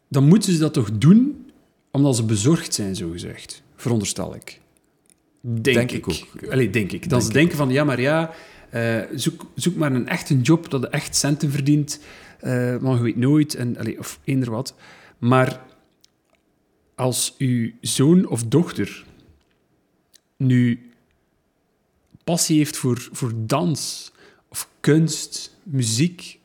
dan 0.09 0.25
moeten 0.25 0.53
ze 0.53 0.59
dat 0.59 0.73
toch 0.73 0.99
doen 0.99 1.47
omdat 1.91 2.17
ze 2.17 2.25
bezorgd 2.25 2.75
zijn, 2.75 2.97
zogezegd. 2.97 3.63
Veronderstel 3.77 4.35
ik. 4.35 4.61
Denk, 5.41 5.65
Denk 5.65 5.91
ik. 5.91 6.07
ik 6.07 6.09
ook. 6.09 6.51
Allee, 6.53 6.71
denk 6.71 6.93
ik. 6.93 7.09
Dat 7.09 7.25
ze 7.25 7.33
denken 7.33 7.57
van, 7.57 7.71
ja, 7.71 7.85
maar 7.85 8.01
ja, 8.01 8.35
eh, 8.71 9.01
zoek, 9.15 9.47
zoek 9.55 9.77
maar 9.77 9.93
een 9.93 10.09
echte 10.09 10.41
job 10.41 10.71
dat 10.71 10.85
echt 10.85 11.17
centen 11.17 11.51
verdient, 11.51 12.01
eh 12.39 12.79
maar 12.79 12.97
je 12.97 13.03
weet 13.03 13.17
nooit, 13.17 13.55
en, 13.55 13.77
allee, 13.77 13.99
of 13.99 14.21
eender 14.25 14.51
wat. 14.51 14.75
Maar 15.19 15.61
als 16.95 17.35
uw 17.39 17.71
zoon 17.81 18.27
of 18.27 18.45
dochter 18.45 19.05
nu 20.37 20.92
passie 22.25 22.57
heeft 22.57 22.77
voor, 22.77 23.09
voor 23.13 23.33
dans 23.37 24.13
of 24.49 24.69
kunst, 24.81 25.57
muziek, 25.63 26.39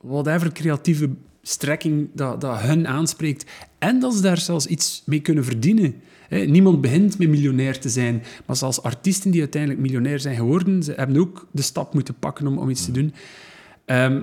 whatever 0.00 0.52
creatieve 0.52 1.10
strekking 1.42 2.08
dat, 2.12 2.40
dat 2.40 2.60
hun 2.60 2.86
aanspreekt, 2.86 3.50
en 3.78 4.00
dat 4.00 4.14
ze 4.14 4.20
daar 4.20 4.38
zelfs 4.38 4.66
iets 4.66 5.02
mee 5.06 5.20
kunnen 5.20 5.44
verdienen. 5.44 5.94
Niemand 6.28 6.80
begint 6.80 7.18
met 7.18 7.28
miljonair 7.28 7.80
te 7.80 7.88
zijn, 7.88 8.22
maar 8.46 8.56
zelfs 8.56 8.82
artiesten 8.82 9.30
die 9.30 9.40
uiteindelijk 9.40 9.82
miljonair 9.82 10.20
zijn 10.20 10.36
geworden, 10.36 10.82
ze 10.82 10.92
hebben 10.92 11.16
ook 11.16 11.46
de 11.50 11.62
stap 11.62 11.94
moeten 11.94 12.18
pakken 12.18 12.46
om, 12.46 12.58
om 12.58 12.70
iets 12.70 12.84
te 12.84 12.90
doen. 12.90 13.14
Ehm, 13.84 14.20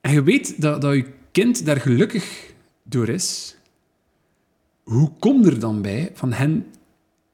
en 0.00 0.12
je 0.12 0.22
weet 0.22 0.60
dat, 0.60 0.80
dat 0.80 0.94
je 0.94 1.06
kind 1.32 1.64
daar 1.64 1.80
gelukkig 1.80 2.52
door 2.82 3.08
is. 3.08 3.56
Hoe 4.82 5.10
kom 5.18 5.44
er 5.44 5.58
dan 5.58 5.82
bij 5.82 6.10
van 6.14 6.32
hen 6.32 6.66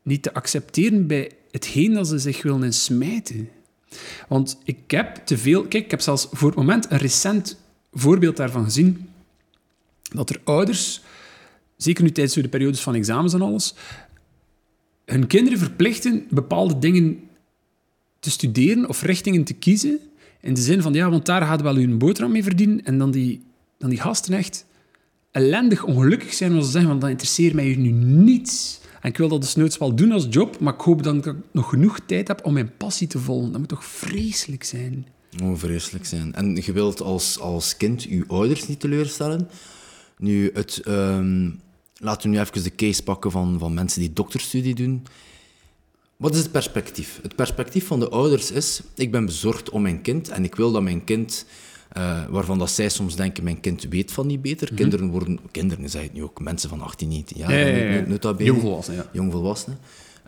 niet 0.02 0.22
te 0.22 0.34
accepteren 0.34 1.06
bij 1.06 1.30
hetgeen 1.50 1.93
dat 1.93 2.09
ze 2.09 2.19
zich 2.19 2.43
willen 2.43 2.73
smijten? 2.73 3.49
Want 4.28 4.59
ik 4.64 4.90
heb 4.90 5.17
te 5.17 5.38
veel... 5.38 5.62
Kijk, 5.62 5.85
ik 5.85 5.90
heb 5.90 6.00
zelfs 6.00 6.26
voor 6.31 6.49
het 6.49 6.59
moment 6.59 6.90
een 6.90 6.99
recent 6.99 7.59
voorbeeld 7.93 8.37
daarvan 8.37 8.64
gezien, 8.64 9.09
dat 10.02 10.31
er 10.31 10.40
ouders, 10.45 11.00
zeker 11.76 12.02
nu 12.05 12.12
tijdens 12.12 12.35
de 12.35 12.49
periodes 12.49 12.81
van 12.81 12.95
examens 12.95 13.35
en 13.35 13.43
alles, 13.43 13.75
hun 15.05 15.26
kinderen 15.26 15.59
verplichten 15.59 16.26
bepaalde 16.31 16.78
dingen 16.78 17.21
te 18.21 18.31
studeren 18.31 18.88
of 18.88 19.02
richtingen 19.02 19.45
te 19.45 19.55
kiezen, 19.55 19.99
in 20.40 20.55
de 20.55 20.61
zin 20.61 20.83
van, 20.83 20.93
ja, 20.93 21.11
want 21.11 21.26
daar 21.26 21.43
gaat 21.43 21.62
wel 21.62 21.78
een 21.78 21.99
boterham 21.99 22.33
mee 22.33 22.43
verdienen, 22.43 22.85
en 22.85 22.99
dan 22.99 23.11
die, 23.11 23.43
dan 23.78 23.90
die 23.90 24.00
gasten 24.00 24.35
echt 24.35 24.67
ellendig 25.31 25.85
ongelukkig 25.85 26.35
zijn, 26.35 26.52
als 26.52 26.64
ze 26.64 26.71
zeggen, 26.71 26.90
want 26.90 27.00
dat 27.00 27.11
interesseert 27.11 27.55
mij 27.55 27.76
nu 27.76 27.90
niets. 27.90 28.81
En 29.00 29.09
ik 29.09 29.17
wil 29.17 29.28
dat 29.28 29.40
dus 29.40 29.55
nooit 29.55 29.78
wel 29.78 29.95
doen 29.95 30.12
als 30.12 30.26
job, 30.31 30.61
maar 30.61 30.75
ik 30.75 30.81
hoop 30.81 31.02
dat 31.02 31.26
ik 31.26 31.35
nog 31.50 31.69
genoeg 31.69 32.00
tijd 32.07 32.28
heb 32.28 32.45
om 32.45 32.52
mijn 32.52 32.76
passie 32.76 33.07
te 33.07 33.19
volgen. 33.19 33.50
Dat 33.50 33.61
moet 33.61 33.69
toch 33.69 33.85
vreselijk 33.85 34.64
zijn? 34.64 35.07
Oh, 35.43 35.59
vreselijk 35.59 36.07
zijn. 36.07 36.35
En 36.35 36.55
je 36.64 36.73
wilt 36.73 37.00
als, 37.00 37.38
als 37.38 37.76
kind 37.76 38.02
je 38.02 38.25
ouders 38.28 38.69
niet 38.69 38.81
teleurstellen. 38.81 39.49
Nu, 40.19 40.50
het, 40.55 40.81
ehm, 40.85 41.50
laten 41.97 42.31
we 42.31 42.37
nu 42.37 42.40
even 42.40 42.62
de 42.62 42.75
case 42.75 43.02
pakken 43.02 43.31
van, 43.31 43.59
van 43.59 43.75
mensen 43.75 44.00
die 44.00 44.12
dokterstudie 44.12 44.75
doen. 44.75 45.02
Wat 46.17 46.35
is 46.35 46.40
het 46.40 46.52
perspectief? 46.52 47.19
Het 47.23 47.37
perspectief 47.37 47.87
van 47.87 48.00
de 48.00 48.09
ouders 48.09 48.50
is, 48.50 48.81
ik 48.95 49.11
ben 49.11 49.26
bezorgd 49.26 49.71
om 49.71 49.83
mijn 49.83 50.02
kind 50.02 50.28
en 50.28 50.45
ik 50.45 50.55
wil 50.55 50.73
dat 50.73 50.83
mijn 50.83 51.05
kind, 51.05 51.47
eh, 51.88 52.26
waarvan 52.28 52.59
dat 52.59 52.71
zij 52.71 52.88
soms 52.88 53.16
denken, 53.16 53.45
mijn 53.45 53.61
kind 53.61 53.87
weet 53.90 54.12
van 54.12 54.26
niet 54.26 54.42
beter. 54.42 54.75
Kinderen 54.75 55.11
worden, 55.11 55.38
kinderen 55.50 55.90
zeg 55.90 56.02
ik 56.02 56.12
nu 56.12 56.23
ook, 56.23 56.40
mensen 56.40 56.68
van 56.68 56.80
18, 56.80 57.09
19 57.09 57.37
jaar, 57.38 57.52
Ja, 57.52 57.66
ja, 57.66 58.04
ja. 58.09 58.35
Jongvolwassenen. 58.45 59.07
Jongvolwassenen. 59.12 59.78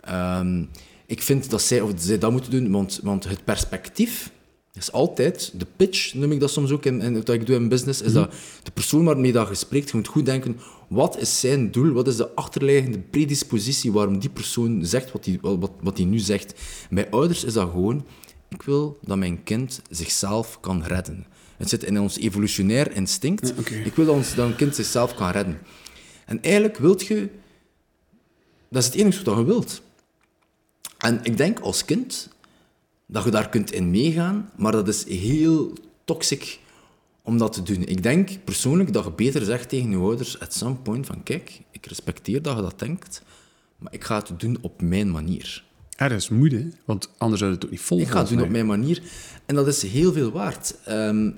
Ehm, 0.01 0.63
ik 1.05 1.21
vind 1.21 1.49
dat 1.49 1.61
zij, 1.61 1.81
of 1.81 1.91
zij 1.95 2.17
dat 2.17 2.31
moeten 2.31 2.51
doen, 2.51 2.71
want, 2.71 2.99
want 3.03 3.23
het 3.23 3.43
perspectief 3.43 4.31
is 4.73 4.91
altijd, 4.91 5.53
de 5.57 5.65
pitch 5.75 6.13
noem 6.13 6.31
ik 6.31 6.39
dat 6.39 6.51
soms 6.51 6.71
ook, 6.71 6.85
in 6.85 7.13
wat 7.13 7.29
ik 7.29 7.45
doe 7.45 7.55
in 7.55 7.67
business, 7.69 8.01
is 8.01 8.13
dat 8.13 8.33
de 8.63 8.71
persoon 8.71 9.03
waarmee 9.03 9.31
dat 9.31 9.47
je 9.47 9.55
spreekt, 9.55 9.89
je 9.89 9.97
moet 9.97 10.07
goed 10.07 10.25
denken, 10.25 10.59
wat 10.87 11.19
is 11.19 11.39
zijn 11.39 11.71
doel, 11.71 11.91
wat 11.91 12.07
is 12.07 12.15
de 12.15 12.35
achterliggende 12.35 12.99
predispositie 12.99 13.91
waarom 13.91 14.19
die 14.19 14.29
persoon 14.29 14.85
zegt 14.85 15.11
wat 15.11 15.25
hij 15.25 15.37
wat, 15.41 15.71
wat 15.81 15.95
die 15.95 16.05
nu 16.05 16.19
zegt. 16.19 16.53
Bij 16.89 17.09
ouders 17.09 17.43
is 17.43 17.53
dat 17.53 17.69
gewoon, 17.69 18.05
ik 18.49 18.61
wil 18.61 18.97
dat 19.01 19.17
mijn 19.17 19.43
kind 19.43 19.81
zichzelf 19.89 20.59
kan 20.59 20.83
redden. 20.83 21.25
Het 21.61 21.69
zit 21.69 21.83
in 21.83 21.99
ons 21.99 22.17
evolutionair 22.17 22.91
instinct. 22.91 23.53
Ja. 23.69 23.75
Ik 23.75 23.95
wil 23.95 24.05
dat, 24.05 24.15
ons, 24.15 24.35
dat 24.35 24.47
een 24.47 24.55
kind 24.55 24.75
zichzelf 24.75 25.15
kan 25.15 25.29
redden. 25.29 25.59
En 26.25 26.41
eigenlijk 26.41 26.77
wilt 26.77 27.07
je... 27.07 27.29
Dat 28.69 28.81
is 28.81 28.87
het 28.87 28.97
enige 28.97 29.23
wat 29.23 29.37
je 29.37 29.43
wilt. 29.43 29.81
En 30.97 31.19
ik 31.23 31.37
denk 31.37 31.59
als 31.59 31.85
kind 31.85 32.29
dat 33.05 33.23
je 33.23 33.31
daar 33.31 33.49
kunt 33.49 33.71
in 33.71 33.91
meegaan, 33.91 34.51
maar 34.55 34.71
dat 34.71 34.87
is 34.87 35.05
heel 35.05 35.73
toxic 36.05 36.59
om 37.21 37.37
dat 37.37 37.53
te 37.53 37.63
doen. 37.63 37.85
Ik 37.85 38.03
denk 38.03 38.29
persoonlijk 38.43 38.93
dat 38.93 39.03
je 39.03 39.11
beter 39.11 39.45
zegt 39.45 39.69
tegen 39.69 39.89
je 39.89 39.97
ouders 39.97 40.39
at 40.39 40.53
some 40.53 40.75
point 40.75 41.05
van 41.05 41.23
kijk, 41.23 41.61
ik 41.71 41.85
respecteer 41.85 42.41
dat 42.41 42.55
je 42.55 42.61
dat 42.61 42.79
denkt, 42.79 43.21
maar 43.77 43.93
ik 43.93 44.03
ga 44.03 44.17
het 44.17 44.39
doen 44.39 44.57
op 44.61 44.81
mijn 44.81 45.11
manier. 45.11 45.63
Dat 46.09 46.19
is 46.19 46.29
moede, 46.29 46.65
want 46.85 47.09
anders 47.17 47.41
zou 47.41 47.53
het 47.53 47.65
ook 47.65 47.71
niet 47.71 47.79
vol 47.81 47.99
Ik 47.99 48.07
ga 48.07 48.19
het 48.19 48.29
doen 48.29 48.41
op 48.41 48.49
mijn 48.49 48.65
manier. 48.65 49.01
En 49.45 49.55
dat 49.55 49.67
is 49.67 49.81
heel 49.83 50.13
veel 50.13 50.31
waard. 50.31 50.75
Ehm, 50.85 51.29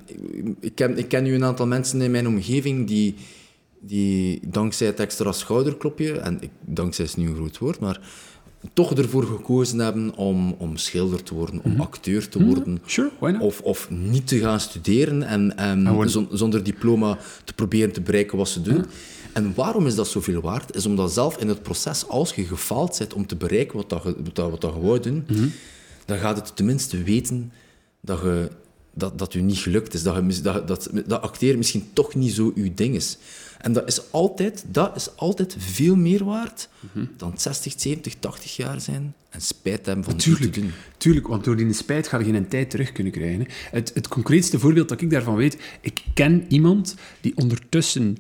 ik, 0.60 0.76
ken, 0.76 0.98
ik 0.98 1.08
ken 1.08 1.24
nu 1.24 1.34
een 1.34 1.44
aantal 1.44 1.68
mensen 1.68 2.02
in 2.02 2.12
mijn 2.12 2.28
omgeving 2.28 2.88
die, 2.88 3.16
die 3.80 4.40
dankzij 4.48 4.88
het 4.88 5.00
extra 5.00 5.32
schouderklopje, 5.32 6.20
en 6.20 6.38
ik, 6.42 6.50
dankzij 6.66 7.06
is 7.06 7.16
nu 7.16 7.28
een 7.28 7.36
groot 7.36 7.58
woord, 7.58 7.80
maar 7.80 8.00
toch 8.74 8.94
ervoor 8.94 9.24
gekozen 9.24 9.80
hebben 9.80 10.16
om, 10.16 10.56
om 10.58 10.78
schilder 10.78 11.24
te 11.24 11.34
worden, 11.34 11.64
om 11.64 11.82
acteur 11.82 12.30
te 12.30 12.44
worden. 12.44 12.72
Not? 12.74 13.42
Of, 13.42 13.62
of 13.62 13.90
niet 13.90 14.28
te 14.28 14.40
gaan 14.40 14.60
studeren 14.60 15.24
en, 15.24 15.54
zon- 16.10 16.28
zonder 16.32 16.64
diploma 16.64 17.18
te 17.44 17.54
proberen 17.54 17.92
te 17.94 18.02
bereiken 18.02 18.38
wat 18.38 18.50
ze 18.50 18.62
doen. 18.62 18.86
En 19.34 19.54
waarom 19.56 19.88
is 19.88 19.96
dat 19.96 20.08
zoveel 20.08 20.42
waard? 20.42 20.76
Is 20.76 20.86
omdat 20.86 21.14
zelf 21.14 21.38
in 21.38 21.48
het 21.48 21.62
proces, 21.64 22.08
als 22.08 22.34
je 22.36 22.46
gefaald 22.46 22.96
bent 22.98 23.14
om 23.14 23.26
te 23.28 23.36
bereiken 23.36 23.76
wat, 23.76 23.90
dat 23.90 24.04
je, 24.04 24.16
wat, 24.24 24.36
dat, 24.36 24.50
wat 24.50 24.62
dat 24.62 24.74
je 24.74 24.82
wou 24.82 25.00
doen, 25.00 25.26
dan 26.06 26.18
gaat 26.18 26.36
het 26.38 26.56
tenminste 26.56 27.04
weten 27.04 27.52
dat, 28.02 28.20
je, 28.22 28.50
dat, 28.94 29.20
dat 29.20 29.34
u 29.34 29.42
niet 29.42 29.58
gelukt 29.58 29.94
is. 29.94 30.04
Dat, 30.04 30.16
je, 30.16 30.42
dat, 30.42 30.68
dat, 30.68 30.90
dat 31.06 31.22
acteren 31.22 31.58
misschien 31.58 31.90
toch 31.94 32.16
niet 32.16 32.34
zo 32.34 32.52
uw 32.56 32.72
ding 32.76 32.96
is. 32.96 33.18
En 33.60 33.74
dat 33.74 33.88
is 33.88 34.12
altijd, 34.12 34.64
dat 34.68 34.96
is 34.96 35.16
altijd 35.16 35.56
veel 35.60 35.96
meer 35.96 36.24
waard 36.24 36.70
dan 37.18 37.34
60, 37.38 37.74
70, 37.78 38.16
80 38.20 38.56
jaar 38.56 38.82
zijn 38.82 39.14
en 39.30 39.42
spijt 39.42 39.86
hebben 39.86 40.06
van 40.06 40.16
Tuurlijk, 40.16 40.54
te 40.54 40.60
doen. 40.60 40.72
tuurlijk, 40.98 41.28
want 41.28 41.44
door 41.44 41.56
die 41.56 41.74
spijt 41.74 42.08
ga 42.08 42.20
je 42.20 42.24
geen 42.26 42.48
tijd 42.48 42.70
terug 42.70 42.92
kunnen 42.92 43.14
krijgen. 43.14 43.40
hè. 43.40 43.46
Het, 43.72 43.92
het 43.94 44.08
concreetste 44.08 44.60
voorbeeld 44.60 44.90
dat 44.90 45.02
ik 45.02 45.10
daarvan 45.10 45.36
weet, 45.36 45.58
ik 45.82 46.04
ken 46.14 46.46
iemand 46.48 46.96
die 47.22 47.38
ondertussen 47.38 48.18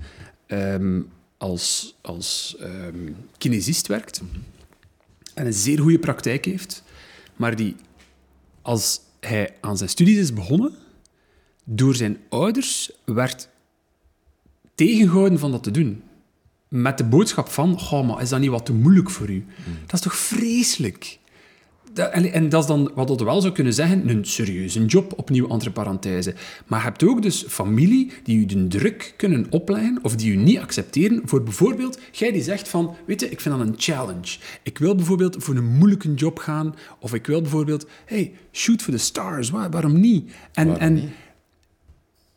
ehm, 0.53 1.01
als, 1.37 1.95
als 2.01 2.55
ehm, 2.59 3.11
kinesist 3.37 3.87
werkt 3.87 4.21
en 5.33 5.45
een 5.45 5.53
zeer 5.53 5.79
goede 5.79 5.99
praktijk 5.99 6.45
heeft, 6.45 6.83
maar 7.35 7.55
die 7.55 7.75
als 8.61 8.99
hij 9.19 9.55
aan 9.61 9.77
zijn 9.77 9.89
studies 9.89 10.17
is 10.17 10.33
begonnen, 10.33 10.73
door 11.63 11.95
zijn 11.95 12.17
ouders 12.29 12.91
werd 13.05 13.49
tegengehouden 14.75 15.39
van 15.39 15.51
dat 15.51 15.63
te 15.63 15.71
doen. 15.71 16.03
Met 16.67 16.97
de 16.97 17.03
boodschap 17.03 17.47
van, 17.47 17.79
goh, 17.79 18.07
maar 18.07 18.21
is 18.21 18.29
dat 18.29 18.39
niet 18.39 18.49
wat 18.49 18.65
te 18.65 18.73
moeilijk 18.73 19.09
voor 19.09 19.29
u? 19.29 19.45
Dat 19.85 19.93
is 19.93 20.01
toch 20.01 20.15
vreselijk? 20.15 21.19
En, 21.93 22.49
dat 22.49 22.61
is 22.61 22.67
dan, 22.67 22.91
wat 22.95 23.09
we 23.19 23.25
wel 23.25 23.41
zou 23.41 23.53
kunnen 23.53 23.73
zeggen, 23.73 24.09
een 24.09 24.25
serieuze 24.25 24.85
job, 24.85 25.13
opnieuw 25.15 25.47
entre 25.47 25.71
parenthese. 25.71 26.33
Maar 26.67 26.79
je 26.79 26.85
hebt 26.85 27.03
ook 27.03 27.21
dus 27.21 27.45
familie 27.47 28.11
die 28.23 28.37
u 28.37 28.45
de 28.45 28.67
druk 28.67 29.13
kunnen 29.17 29.47
opleggen 29.49 29.99
of 30.01 30.15
die 30.15 30.31
u 30.31 30.35
niet 30.35 30.57
accepteren 30.59 31.21
voor 31.25 31.43
bijvoorbeeld, 31.43 31.99
jij 32.11 32.31
die 32.31 32.43
zegt 32.43 32.67
van, 32.67 32.95
weet 33.05 33.19
je, 33.19 33.29
ik 33.29 33.39
vind 33.41 33.57
dat 33.57 33.67
een 33.67 33.73
challenge. 33.77 34.37
Ik 34.63 34.77
wil 34.77 34.95
bijvoorbeeld 34.95 35.35
voor 35.39 35.55
een 35.55 35.75
moeilijke 35.77 36.13
job 36.13 36.39
gaan 36.39 36.75
of 36.99 37.13
ik 37.13 37.25
wil 37.27 37.41
bijvoorbeeld, 37.41 37.87
hey, 38.05 38.31
shoot 38.51 38.81
for 38.81 38.93
the 38.93 38.99
stars, 38.99 39.49
waar- 39.49 39.69
waarom 39.71 39.99
niet? 39.99 40.31
En, 40.53 40.67
Waarom 40.67 40.83
en 40.83 40.93
niet? 40.93 41.09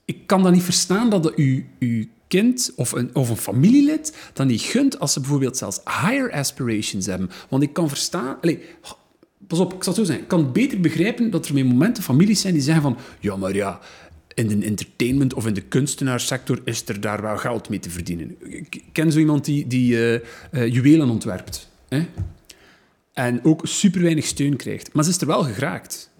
ik 0.04 0.26
kan 0.26 0.42
dat 0.42 0.52
niet 0.52 0.62
verstaan 0.62 1.10
dat 1.10 1.25
het 1.25 1.34
uw, 1.78 2.04
kind 2.28 2.72
of 2.76 2.92
een, 2.92 3.10
of 3.14 3.28
een 3.30 3.36
familielid 3.36 4.16
dan 4.32 4.46
niet 4.46 4.60
gunt 4.60 4.98
als 4.98 5.12
ze 5.12 5.20
bijvoorbeeld 5.20 5.56
zelfs 5.56 5.80
higher 5.84 6.32
aspirations 6.32 7.06
hebben. 7.06 7.30
Want 7.48 7.62
ik 7.62 7.72
kan 7.72 7.88
verstaan... 7.88 8.36
Allee, 8.40 8.60
pas 9.46 9.58
op, 9.58 9.72
ik 9.72 9.82
zal 9.82 9.92
het 9.92 10.02
zo 10.02 10.08
zeggen. 10.08 10.22
Ik 10.22 10.30
kan 10.30 10.52
beter 10.52 10.80
begrijpen 10.80 11.30
dat 11.30 11.48
er 11.48 11.64
momenten 11.64 12.02
families 12.02 12.40
zijn 12.40 12.52
die 12.52 12.62
zeggen 12.62 12.82
van... 12.82 12.96
Ja, 13.20 13.36
maar 13.36 13.54
ja, 13.54 13.80
in 14.34 14.46
de 14.48 14.66
entertainment 14.66 15.34
of 15.34 15.46
in 15.46 15.54
de 15.54 15.60
kunstenaarssector 15.60 16.60
is 16.64 16.88
er 16.88 17.00
daar 17.00 17.22
wel 17.22 17.36
geld 17.36 17.68
mee 17.68 17.78
te 17.78 17.90
verdienen. 17.90 18.36
Ik 18.40 18.82
ken 18.92 19.12
zo 19.12 19.18
iemand 19.18 19.44
die, 19.44 19.66
die 19.66 19.96
eh, 19.96 20.14
eh, 20.50 20.72
juwelen 20.72 21.10
ontwerpt. 21.10 21.68
Hè? 21.88 22.06
En 23.12 23.44
ook 23.44 23.60
super 23.66 24.02
weinig 24.02 24.24
steun 24.24 24.56
krijgt. 24.56 24.92
Maar 24.92 25.04
ze 25.04 25.10
is 25.10 25.20
er 25.20 25.26
wel 25.26 25.42
geraakt. 25.42 26.10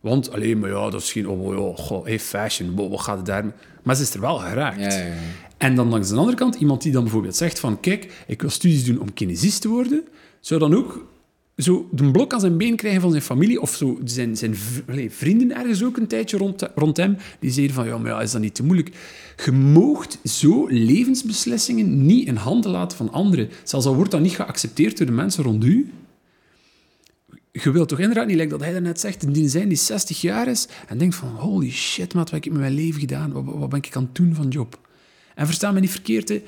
Want, 0.00 0.32
alleen 0.32 0.58
maar 0.58 0.70
ja, 0.70 0.90
dat 0.90 1.02
is 1.02 1.12
geen... 1.12 1.28
Oh, 1.28 1.78
goh, 1.78 2.04
hey, 2.04 2.20
fashion, 2.20 2.76
wow, 2.76 2.90
wat 2.90 3.00
gaat 3.00 3.16
het 3.16 3.26
daar... 3.26 3.44
Maar 3.82 3.96
ze 3.96 4.02
is 4.02 4.14
er 4.14 4.20
wel 4.20 4.36
geraakt. 4.36 4.80
Ja, 4.80 4.98
ja, 4.98 5.06
ja. 5.06 5.14
En 5.56 5.74
dan 5.74 5.88
langs 5.88 6.08
de 6.08 6.16
andere 6.16 6.36
kant, 6.36 6.54
iemand 6.54 6.82
die 6.82 6.92
dan 6.92 7.02
bijvoorbeeld 7.02 7.36
zegt 7.36 7.60
van... 7.60 7.80
Kijk, 7.80 8.24
ik 8.26 8.40
wil 8.40 8.50
studies 8.50 8.84
doen 8.84 9.00
om 9.00 9.12
kinesist 9.12 9.60
te 9.60 9.68
worden. 9.68 10.04
Zou 10.40 10.60
dan 10.60 10.74
ook 10.74 11.11
zo 11.62 11.88
de 11.90 12.10
blok 12.10 12.32
aan 12.32 12.40
zijn 12.40 12.56
been 12.56 12.76
krijgen 12.76 13.00
van 13.00 13.10
zijn 13.10 13.22
familie. 13.22 13.60
Of 13.60 13.74
zo 13.74 13.98
zijn, 14.04 14.36
zijn 14.36 14.56
vrienden 15.10 15.56
ergens 15.56 15.82
ook 15.82 15.96
een 15.96 16.06
tijdje 16.06 16.36
rond, 16.36 16.68
rond 16.74 16.96
hem. 16.96 17.16
Die 17.38 17.50
zeiden 17.50 17.74
van, 17.74 17.86
ja, 17.86 17.98
maar 17.98 18.10
ja, 18.10 18.20
is 18.20 18.30
dat 18.30 18.40
niet 18.40 18.54
te 18.54 18.62
moeilijk? 18.62 18.90
Je 19.44 19.52
moogt 19.52 20.18
zo 20.24 20.66
levensbeslissingen 20.66 22.06
niet 22.06 22.26
in 22.26 22.36
handen 22.36 22.70
laten 22.70 22.96
van 22.96 23.12
anderen. 23.12 23.48
Zelfs 23.62 23.86
al 23.86 23.94
wordt 23.94 24.10
dat 24.10 24.20
niet 24.20 24.34
geaccepteerd 24.34 24.96
door 24.96 25.06
de 25.06 25.12
mensen 25.12 25.44
rond 25.44 25.64
u 25.64 25.90
je 27.52 27.70
wilt 27.70 27.88
toch 27.88 27.98
inderdaad 27.98 28.26
niet, 28.26 28.36
like 28.36 28.48
dat 28.48 28.60
hij 28.60 28.72
daarnet 28.72 29.00
zegt, 29.00 29.34
die 29.34 29.48
zijn 29.48 29.68
die 29.68 29.76
60 29.76 30.20
jaar 30.20 30.48
is 30.48 30.68
en 30.86 30.98
denkt 30.98 31.14
van, 31.14 31.28
holy 31.28 31.70
shit, 31.70 32.14
maat, 32.14 32.30
wat 32.30 32.30
heb 32.30 32.44
ik 32.44 32.50
met 32.50 32.60
mijn 32.60 32.74
leven 32.74 33.00
gedaan? 33.00 33.32
Wat, 33.32 33.44
wat 33.46 33.68
ben 33.68 33.78
ik 33.78 33.96
aan 33.96 34.02
het 34.02 34.14
doen 34.14 34.34
van 34.34 34.48
job? 34.48 34.80
En 35.34 35.46
versta 35.46 35.72
me 35.72 35.80
niet 35.80 35.90
verkeerd, 35.90 36.28
hè. 36.28 36.42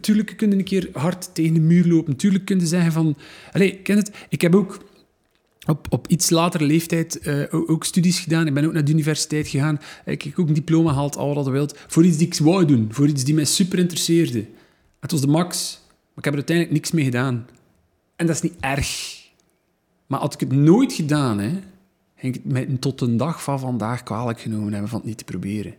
Tuurlijk 0.00 0.36
kun 0.36 0.50
je 0.50 0.56
een 0.56 0.64
keer 0.64 0.88
hard 0.92 1.34
tegen 1.34 1.54
de 1.54 1.60
muur 1.60 1.86
lopen. 1.86 2.16
Tuurlijk 2.16 2.44
kun 2.44 2.60
je 2.60 2.66
zeggen 2.66 2.92
van... 2.92 3.16
Allee, 3.52 3.76
ken 3.76 3.96
het? 3.96 4.10
Ik 4.28 4.40
heb 4.40 4.54
ook 4.54 4.84
op, 5.66 5.86
op 5.90 6.06
iets 6.06 6.30
latere 6.30 6.64
leeftijd 6.64 7.18
eh, 7.18 7.42
ook, 7.50 7.84
studies 7.84 8.20
gedaan. 8.20 8.46
Ik 8.46 8.54
ben 8.54 8.64
ook 8.64 8.72
naar 8.72 8.84
de 8.84 8.92
universiteit 8.92 9.48
gegaan. 9.48 9.80
Ik 10.04 10.22
heb 10.22 10.38
ook 10.38 10.48
een 10.48 10.54
diploma 10.54 10.90
gehaald, 10.90 11.16
al 11.16 11.34
wat 11.34 11.44
je 11.44 11.50
wilt. 11.50 11.78
Voor 11.86 12.04
iets 12.04 12.16
die 12.16 12.26
ik 12.26 12.34
wou 12.34 12.64
doen. 12.64 12.88
Voor 12.90 13.06
iets 13.06 13.24
die 13.24 13.34
mij 13.34 13.44
super 13.44 13.78
interesseerde. 13.78 14.46
Het 15.00 15.10
was 15.10 15.20
de 15.20 15.26
max. 15.26 15.80
Maar 15.88 16.18
ik 16.18 16.24
heb 16.24 16.32
er 16.32 16.38
uiteindelijk 16.38 16.76
niks 16.76 16.90
mee 16.90 17.04
gedaan. 17.04 17.46
En 18.16 18.26
dat 18.26 18.36
is 18.36 18.42
niet 18.42 18.56
erg. 18.60 19.24
Maar 20.06 20.20
had 20.20 20.34
ik 20.34 20.40
het 20.40 20.52
nooit 20.52 20.92
gedaan, 20.92 21.38
hè, 21.38 21.50
ging 22.16 22.36
ik 22.36 22.42
het 22.54 22.80
tot 22.80 22.98
de 22.98 23.16
dag 23.16 23.42
van 23.42 23.60
vandaag 23.60 24.02
kwalijk 24.02 24.40
genomen 24.40 24.72
hebben 24.72 24.90
van 24.90 24.98
het 24.98 25.08
niet 25.08 25.18
te 25.18 25.24
proberen. 25.24 25.74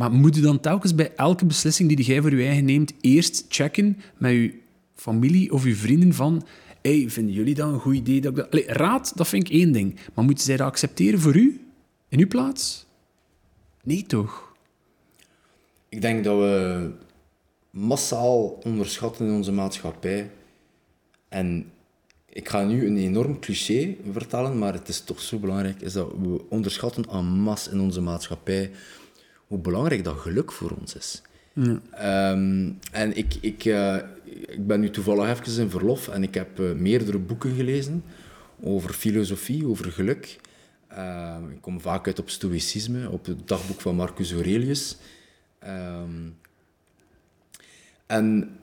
Maar 0.00 0.12
moet 0.12 0.34
je 0.34 0.40
dan 0.40 0.60
telkens 0.60 0.94
bij 0.94 1.12
elke 1.16 1.44
beslissing 1.44 1.88
die 1.88 2.04
jij 2.04 2.20
voor 2.20 2.36
je 2.36 2.46
eigen 2.46 2.64
neemt, 2.64 2.92
eerst 3.00 3.44
checken 3.48 4.00
met 4.16 4.32
je 4.32 4.54
familie 4.94 5.52
of 5.52 5.64
je 5.64 5.74
vrienden 5.74 6.14
van 6.14 6.46
hey, 6.82 7.04
vinden 7.08 7.34
jullie 7.34 7.54
dat 7.54 7.72
een 7.72 7.80
goed 7.80 7.94
idee? 7.94 8.20
Dat 8.20 8.38
ik 8.38 8.50
dat... 8.50 8.64
Raad, 8.66 9.12
dat 9.16 9.28
vind 9.28 9.46
ik 9.48 9.52
één 9.52 9.72
ding. 9.72 9.98
Maar 10.14 10.24
moeten 10.24 10.44
zij 10.44 10.56
dat 10.56 10.66
accepteren 10.66 11.20
voor 11.20 11.36
u? 11.36 11.60
In 12.08 12.18
uw 12.18 12.26
plaats? 12.26 12.86
Nee, 13.82 14.02
toch? 14.06 14.54
Ik 15.88 16.00
denk 16.00 16.24
dat 16.24 16.38
we 16.38 16.90
massaal 17.70 18.58
onderschatten 18.64 19.26
in 19.26 19.32
onze 19.32 19.52
maatschappij. 19.52 20.30
En 21.28 21.70
ik 22.28 22.48
ga 22.48 22.64
nu 22.64 22.86
een 22.86 22.96
enorm 22.96 23.40
cliché 23.40 23.96
vertellen, 24.12 24.58
maar 24.58 24.72
het 24.72 24.88
is 24.88 25.00
toch 25.00 25.20
zo 25.20 25.38
belangrijk, 25.38 25.80
is 25.80 25.92
dat 25.92 26.12
we 26.22 26.44
onderschatten 26.48 27.04
en 27.04 27.24
masse 27.24 27.70
in 27.70 27.80
onze 27.80 28.00
maatschappij 28.00 28.70
hoe 29.50 29.58
belangrijk 29.58 30.04
dat 30.04 30.18
geluk 30.18 30.52
voor 30.52 30.70
ons 30.80 30.94
is. 30.94 31.22
Ehm, 31.90 32.70
en 32.92 33.16
ik, 33.16 33.34
ik, 33.40 33.64
eh, 33.64 33.96
ik 34.24 34.66
ben 34.66 34.80
nu 34.80 34.90
toevallig 34.90 35.28
even 35.28 35.62
in 35.62 35.70
verlof 35.70 36.08
en 36.08 36.22
ik 36.22 36.34
heb 36.34 36.60
eh, 36.60 36.72
meerdere 36.72 37.18
boeken 37.18 37.54
gelezen 37.54 38.04
over 38.60 38.92
filosofie, 38.92 39.66
over 39.66 39.92
geluk. 39.92 40.38
Ehm, 40.88 41.50
ik 41.50 41.60
kom 41.60 41.80
vaak 41.80 42.06
uit 42.06 42.18
op 42.18 42.30
stoïcisme, 42.30 43.10
op 43.10 43.26
het 43.26 43.48
dagboek 43.48 43.80
van 43.80 43.96
Marcus 43.96 44.32
Aurelius. 44.32 44.96
Ehm, 45.58 46.28
en 48.06 48.56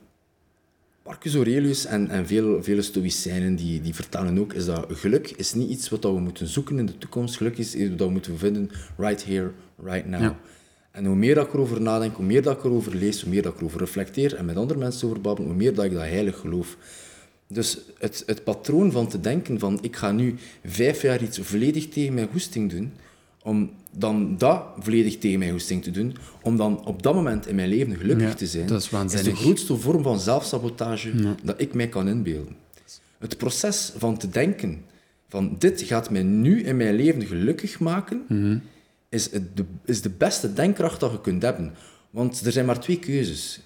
Marcus 1.03 1.36
Aurelius 1.36 1.86
en, 1.86 2.10
en 2.10 2.27
veel, 2.27 2.63
vele 2.63 2.82
stoïcijnen 2.82 3.56
die, 3.56 3.82
die 3.82 3.96
vertellen 3.96 4.39
ook, 4.39 4.53
is 4.53 4.65
dat 4.65 4.86
geluk 4.89 5.29
is 5.29 5.53
niet 5.53 5.70
iets 5.70 5.89
wat 5.89 6.03
we 6.03 6.20
moeten 6.20 6.48
zoeken 6.48 6.79
in 6.79 6.86
de 6.86 6.98
toekomst. 6.98 7.38
Geluk 7.38 7.58
is 7.58 7.75
iets 7.75 7.89
wat 7.89 8.00
we 8.00 8.10
moeten 8.10 8.38
vinden 8.38 8.70
right 8.98 9.25
here, 9.25 9.51
right 9.84 10.06
now. 10.06 10.22
Ja. 10.22 10.39
En 10.97 11.05
hoe 11.05 11.15
meer 11.15 11.35
dat 11.35 11.47
ik 11.47 11.53
erover 11.53 11.81
nadenk, 11.81 12.15
hoe 12.15 12.25
meer 12.25 12.41
dat 12.41 12.57
ik 12.57 12.63
erover 12.63 12.95
lees, 12.95 13.21
hoe 13.21 13.29
meer 13.29 13.41
dat 13.41 13.53
ik 13.53 13.59
erover 13.59 13.79
reflecteer 13.79 14.35
en 14.35 14.45
met 14.45 14.55
andere 14.55 14.79
mensen 14.79 15.07
over 15.07 15.21
babbel, 15.21 15.45
hoe 15.45 15.53
meer 15.53 15.73
dat 15.73 15.85
ik 15.85 15.91
dat 15.91 16.01
heilig 16.01 16.37
geloof. 16.39 16.77
Dus 17.47 17.77
het, 17.99 18.23
het 18.25 18.43
patroon 18.43 18.91
van 18.91 19.07
te 19.07 19.19
denken 19.19 19.59
van 19.59 19.77
ik 19.81 19.95
ga 19.95 20.11
nu 20.11 20.35
vijf 20.65 21.01
jaar 21.01 21.23
iets 21.23 21.39
volledig 21.41 21.87
tegen 21.89 22.13
mijn 22.13 22.27
goesting 22.31 22.69
doen, 22.71 22.91
om 23.43 23.69
dan 23.91 24.35
dat 24.37 24.63
volledig 24.79 25.17
tegen 25.17 25.39
mijn 25.39 25.51
goesting 25.51 25.83
te 25.83 25.91
doen, 25.91 26.15
om 26.41 26.57
dan 26.57 26.85
op 26.85 27.03
dat 27.03 27.13
moment 27.13 27.47
in 27.47 27.55
mijn 27.55 27.69
leven 27.69 27.95
gelukkig 27.95 28.27
Ja, 28.27 28.33
te 28.33 28.47
zijn, 28.47 28.67
dat 28.67 28.81
is 28.81 28.89
waanzinnig. 28.89 29.33
de 29.37 29.43
grootste 29.43 29.75
vorm 29.77 30.03
van 30.03 30.19
zelfsabotage 30.19 31.11
dat 31.43 31.61
ik 31.61 31.73
mij 31.73 31.87
kan 31.87 32.07
inbeelden. 32.07 32.55
Het 33.19 33.37
proces 33.37 33.93
van 33.97 34.17
te 34.17 34.29
denken 34.29 34.81
van 35.29 35.55
dit 35.59 35.81
gaat 35.81 36.09
mij 36.09 36.23
nu 36.23 36.63
in 36.63 36.77
mijn 36.77 36.95
leven 36.95 37.25
gelukkig 37.25 37.79
maken, 37.79 38.21
Mhm. 38.27 38.57
Is, 39.09 39.29
de, 39.29 39.65
is 39.85 40.01
de 40.01 40.09
beste 40.09 40.53
denkkracht 40.53 40.99
dat 40.99 41.11
je 41.11 41.21
kunt 41.21 41.41
hebben. 41.41 41.73
Want 42.09 42.45
er 42.45 42.51
zijn 42.51 42.65
maar 42.65 42.79
twee 42.79 42.99
keuzes. 42.99 43.59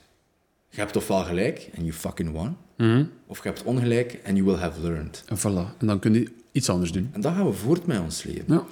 Je 0.70 0.80
hebt 0.80 0.96
ofwel 0.96 1.24
gelijk 1.24 1.70
en 1.74 1.82
you 1.86 1.94
fucking 1.94 2.32
won, 2.32 2.58
Mhm. 2.78 3.06
of 3.28 3.44
je 3.44 3.48
hebt 3.50 3.64
ongelijk 3.64 4.14
en 4.24 4.36
you 4.36 4.48
will 4.48 4.58
have 4.60 4.82
learned. 4.82 5.24
En 5.28 5.38
voilà. 5.38 5.78
En 5.80 5.88
dan 5.88 6.00
kun 6.00 6.14
je 6.14 6.32
iets 6.52 6.70
anders 6.70 6.92
doen. 6.92 7.10
En 7.12 7.22
dat 7.22 7.34
gaan 7.34 7.46
we 7.46 7.54
voort 7.54 7.86
met 7.86 8.00
ons 8.00 8.24
leven. 8.24 8.44
Ja. 8.48 8.66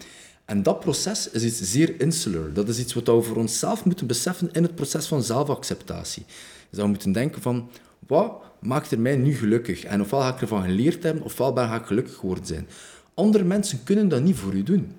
En 0.45 0.63
dat 0.63 0.79
proces 0.79 1.29
is 1.29 1.43
iets 1.43 1.61
zeer 1.61 2.01
insular. 2.01 2.53
Dat 2.53 2.67
is 2.69 2.79
iets 2.79 2.93
wat 2.93 3.05
we 3.07 3.21
voor 3.21 3.35
onszelf 3.37 3.85
moeten 3.85 4.07
beseffen 4.07 4.49
in 4.51 4.63
het 4.63 4.75
proces 4.75 5.05
van 5.07 5.23
zelfacceptatie. 5.23 6.23
Dus 6.25 6.35
dat 6.69 6.81
we 6.81 6.87
moeten 6.87 7.11
denken 7.11 7.41
van, 7.41 7.69
wat 8.07 8.33
maakt 8.61 8.91
er 8.91 8.99
mij 8.99 9.15
nu 9.15 9.35
gelukkig? 9.35 9.83
En 9.83 10.01
ofwel 10.01 10.19
ga 10.19 10.33
ik 10.33 10.41
ervan 10.41 10.63
geleerd 10.63 11.03
hebben, 11.03 11.23
ofwel 11.23 11.53
ben 11.53 11.67
ga 11.67 11.75
ik 11.75 11.85
gelukkig 11.85 12.15
geworden 12.15 12.45
zijn. 12.45 12.67
Andere 13.13 13.43
mensen 13.43 13.83
kunnen 13.83 14.07
dat 14.07 14.21
niet 14.23 14.35
voor 14.35 14.53
u 14.53 14.63
doen. 14.63 14.91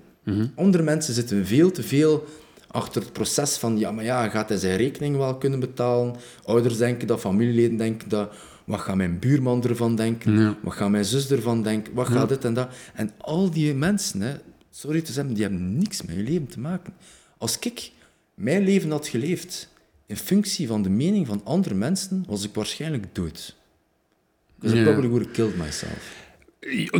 Andere 0.55 0.83
mensen 0.83 1.13
zitten 1.13 1.45
veel 1.45 1.71
te 1.71 1.83
veel 1.83 2.25
achter 2.67 3.01
het 3.01 3.13
proces 3.13 3.57
van, 3.57 3.77
ja, 3.77 3.91
maar 3.91 4.03
ja, 4.03 4.29
gaat 4.29 4.49
hij 4.49 4.57
zijn 4.57 4.77
rekening 4.77 5.17
wel 5.17 5.35
kunnen 5.37 5.59
betalen? 5.59 6.15
Ouders 6.45 6.77
denken 6.77 7.07
dat, 7.07 7.19
familieleden 7.19 7.77
denken 7.77 8.09
dat. 8.09 8.33
Wat 8.65 8.79
gaat 8.79 8.95
mijn 8.95 9.19
buurman 9.19 9.63
ervan 9.63 9.95
denken? 9.95 10.57
Wat 10.61 10.73
gaat 10.73 10.89
mijn 10.89 11.05
zus 11.05 11.29
ervan 11.31 11.63
denken? 11.63 11.93
Wat 11.93 12.07
gaat 12.07 12.29
dit 12.29 12.45
en 12.45 12.53
dat? 12.53 12.69
En 12.93 13.11
al 13.17 13.51
die 13.51 13.73
mensen, 13.73 14.21
hè, 14.21 14.33
sorry 14.69 15.01
te 15.01 15.11
zeggen, 15.11 15.33
die 15.33 15.43
hebben 15.43 15.77
niks 15.77 16.01
met 16.01 16.15
je 16.15 16.21
leven 16.23 16.47
te 16.47 16.59
maken. 16.59 16.93
Als 17.37 17.59
ik 17.59 17.91
mijn 18.33 18.63
leven 18.63 18.91
had 18.91 19.07
geleefd 19.07 19.69
in 20.05 20.17
functie 20.17 20.67
van 20.67 20.81
de 20.81 20.89
mening 20.89 21.27
van 21.27 21.41
andere 21.43 21.75
mensen, 21.75 22.23
was 22.27 22.43
ik 22.43 22.53
waarschijnlijk 22.53 23.05
dood. 23.15 23.55
Because 24.55 24.75
I 24.75 24.79
Ja. 24.79 24.85
probably 24.85 25.09
would 25.09 25.25
have 25.25 25.35
killed 25.35 25.57
myself. 25.57 26.19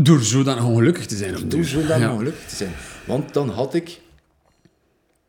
Door 0.01 0.19
zodanig 0.21 0.63
ongelukkig 0.63 1.05
te 1.05 1.15
zijn. 1.15 1.33
op 1.35 1.39
Doe 1.39 1.49
duur. 1.49 1.65
zo 1.65 1.85
dan 1.85 1.99
Ja. 1.99 2.11
ongelukkig 2.13 2.45
te 2.47 2.55
zijn. 2.55 2.71
Want 3.05 3.33
dan 3.33 3.49
had 3.49 3.73
ik 3.73 3.99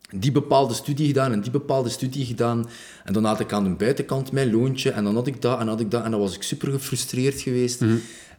die 0.09 0.31
bepaalde 0.31 0.73
studie 0.73 1.07
gedaan 1.07 1.31
en 1.31 1.41
die 1.41 1.51
bepaalde 1.51 1.89
studie 1.89 2.25
gedaan. 2.25 2.69
En 3.03 3.13
dan 3.13 3.23
had 3.25 3.39
ik 3.39 3.53
aan 3.53 3.63
de 3.63 3.69
buitenkant 3.69 4.31
mijn 4.31 4.51
loontje 4.51 4.91
en 4.91 5.03
dan 5.03 5.15
had 5.15 5.27
ik 5.27 5.41
dat 5.41 5.59
en 5.59 5.67
had 5.67 5.79
ik 5.79 5.91
dat. 5.91 6.03
En 6.03 6.11
dan 6.11 6.19
was 6.19 6.35
ik 6.35 6.43
super 6.43 6.71
gefrustreerd 6.71 7.41
geweest. 7.41 7.81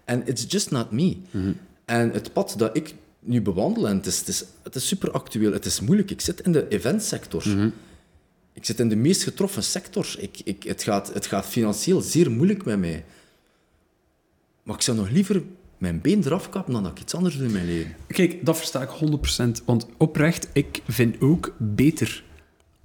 En 0.04 0.26
it's 0.26 0.44
just 0.48 0.70
not 0.70 0.90
me. 0.90 1.16
En 1.84 2.10
het 2.10 2.32
pad 2.32 2.54
dat 2.56 2.76
ik 2.76 2.94
nu 3.20 3.40
bewandel, 3.42 3.88
en 3.88 3.96
het 3.96 4.06
is, 4.06 4.18
het, 4.18 4.28
is, 4.28 4.44
het 4.62 4.74
is 4.74 4.86
super 4.88 5.10
actueel, 5.10 5.52
het 5.52 5.64
is 5.64 5.80
moeilijk. 5.80 6.10
Ik 6.10 6.20
zit 6.20 6.40
in 6.40 6.52
de 6.52 6.68
eventsector. 6.68 7.44
Ik 8.52 8.64
zit 8.64 8.80
in 8.80 8.88
de 8.88 8.96
meest 8.96 9.22
getroffen 9.22 9.62
sector. 9.62 10.14
Ik, 10.18 10.40
ik, 10.44 10.62
het, 10.62 10.82
gaat, 10.82 11.14
het 11.14 11.26
gaat 11.26 11.46
financieel 11.46 12.00
zeer 12.00 12.30
moeilijk 12.30 12.64
met 12.64 12.78
mij. 12.78 13.04
Maar 14.62 14.74
ik 14.74 14.82
zou 14.82 14.96
nog 14.96 15.10
liever 15.10 15.42
mijn 15.78 16.00
been 16.00 16.23
eraf 16.25 16.49
kappen 16.49 16.73
dan 16.73 16.83
dat 16.83 16.93
ik 16.93 17.00
iets 17.00 17.14
anders 17.14 17.37
doe 17.37 17.47
in 17.47 17.52
mijn 17.52 17.66
leven. 17.66 17.97
Kijk, 18.07 18.47
dat 18.47 18.57
versta 18.57 18.83
ik 18.83 18.90
100%. 19.61 19.64
Want 19.64 19.87
oprecht, 19.97 20.49
ik 20.52 20.83
vind 20.87 21.21
ook 21.21 21.54
beter 21.59 22.25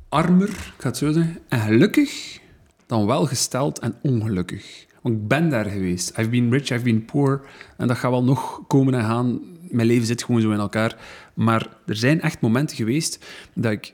armer, 0.09 0.49
ik 0.49 0.73
ga 0.77 0.87
het 0.87 0.97
zo 0.97 1.11
zeggen, 1.11 1.39
en 1.47 1.59
gelukkig 1.59 2.39
dan 2.85 3.05
welgesteld 3.05 3.79
en 3.79 3.95
ongelukkig. 4.01 4.87
Want 5.01 5.15
ik 5.15 5.27
ben 5.27 5.49
daar 5.49 5.65
geweest. 5.65 6.17
I've 6.17 6.29
been 6.29 6.51
rich, 6.51 6.69
I've 6.69 6.83
been 6.83 7.05
poor. 7.05 7.47
En 7.77 7.87
dat 7.87 7.97
gaat 7.97 8.11
wel 8.11 8.23
nog 8.23 8.61
komen 8.67 8.93
en 8.93 9.03
gaan. 9.03 9.41
Mijn 9.61 9.87
leven 9.87 10.05
zit 10.05 10.23
gewoon 10.23 10.41
zo 10.41 10.51
in 10.51 10.59
elkaar. 10.59 10.97
Maar 11.33 11.77
er 11.85 11.95
zijn 11.95 12.21
echt 12.21 12.41
momenten 12.41 12.75
geweest 12.75 13.25
dat 13.53 13.71
ik 13.71 13.93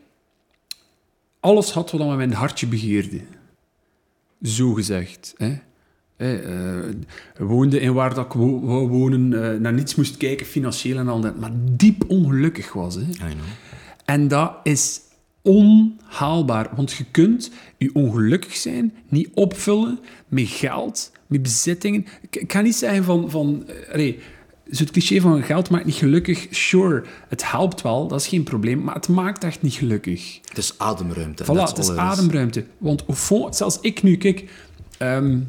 alles 1.40 1.72
had 1.72 1.92
wat 1.92 2.16
mijn 2.16 2.34
hartje 2.34 2.68
begeerde. 2.68 3.22
Zo 4.42 4.74
gezegd. 4.74 5.34
Hè? 5.38 5.58
Eh, 6.18 6.30
woonde 7.38 7.80
in 7.80 7.94
waar 7.94 8.14
dat 8.14 8.26
ik 8.26 8.32
wo- 8.34 8.60
wou 8.60 8.88
wonen, 8.88 9.54
eh, 9.54 9.60
naar 9.60 9.74
niets 9.74 9.96
moest 9.96 10.18
kijken, 10.18 10.46
financieel 10.46 10.98
en 10.98 11.08
al 11.08 11.20
dat, 11.22 11.40
maar 11.40 11.52
diep 11.72 12.04
ongelukkig 12.08 12.74
was. 12.74 12.98
En 14.06 14.28
dat 14.28 14.54
is 14.64 15.02
onhaalbaar, 15.42 16.70
want 16.76 16.92
je 16.92 17.06
kunt 17.12 17.52
je 17.78 17.90
ongelukkig 17.94 18.56
zijn 18.56 18.94
niet 19.10 19.30
opvullen 19.34 20.00
met 20.28 20.48
geld, 20.48 21.12
met 21.28 21.42
bezittingen. 21.42 22.06
Ik, 22.22 22.36
ik 22.36 22.52
ga 22.52 22.62
niet 22.62 22.76
zeggen 22.76 23.04
van... 23.04 23.30
van 23.30 23.66
zo 24.72 24.84
het 24.84 24.92
cliché 24.92 25.22
van 25.22 25.44
geld 25.44 25.70
maakt 25.70 25.86
niet 25.86 25.96
gelukkig, 25.96 26.48
sure, 26.50 27.04
het 27.28 27.52
helpt 27.52 27.82
wel, 27.82 28.08
dat 28.08 28.20
is 28.22 28.28
geen 28.28 28.44
probleem, 28.44 28.84
maar 28.84 28.96
het 28.96 29.08
maakt 29.08 29.44
echt 29.44 29.62
niet 29.62 29.74
gelukkig. 29.74 30.40
Het 30.46 30.58
is 30.58 30.74
ademruimte. 30.78 31.44
Voilà, 31.44 31.48
het 31.48 31.78
is 31.78 31.92
ademruimte. 31.92 32.66
Want 32.78 33.04
au 33.08 33.14
fond, 33.18 33.56
zelfs 33.56 33.78
ik 33.82 34.04
nu, 34.04 34.16
kijk... 34.18 34.44
ehm, 34.98 35.40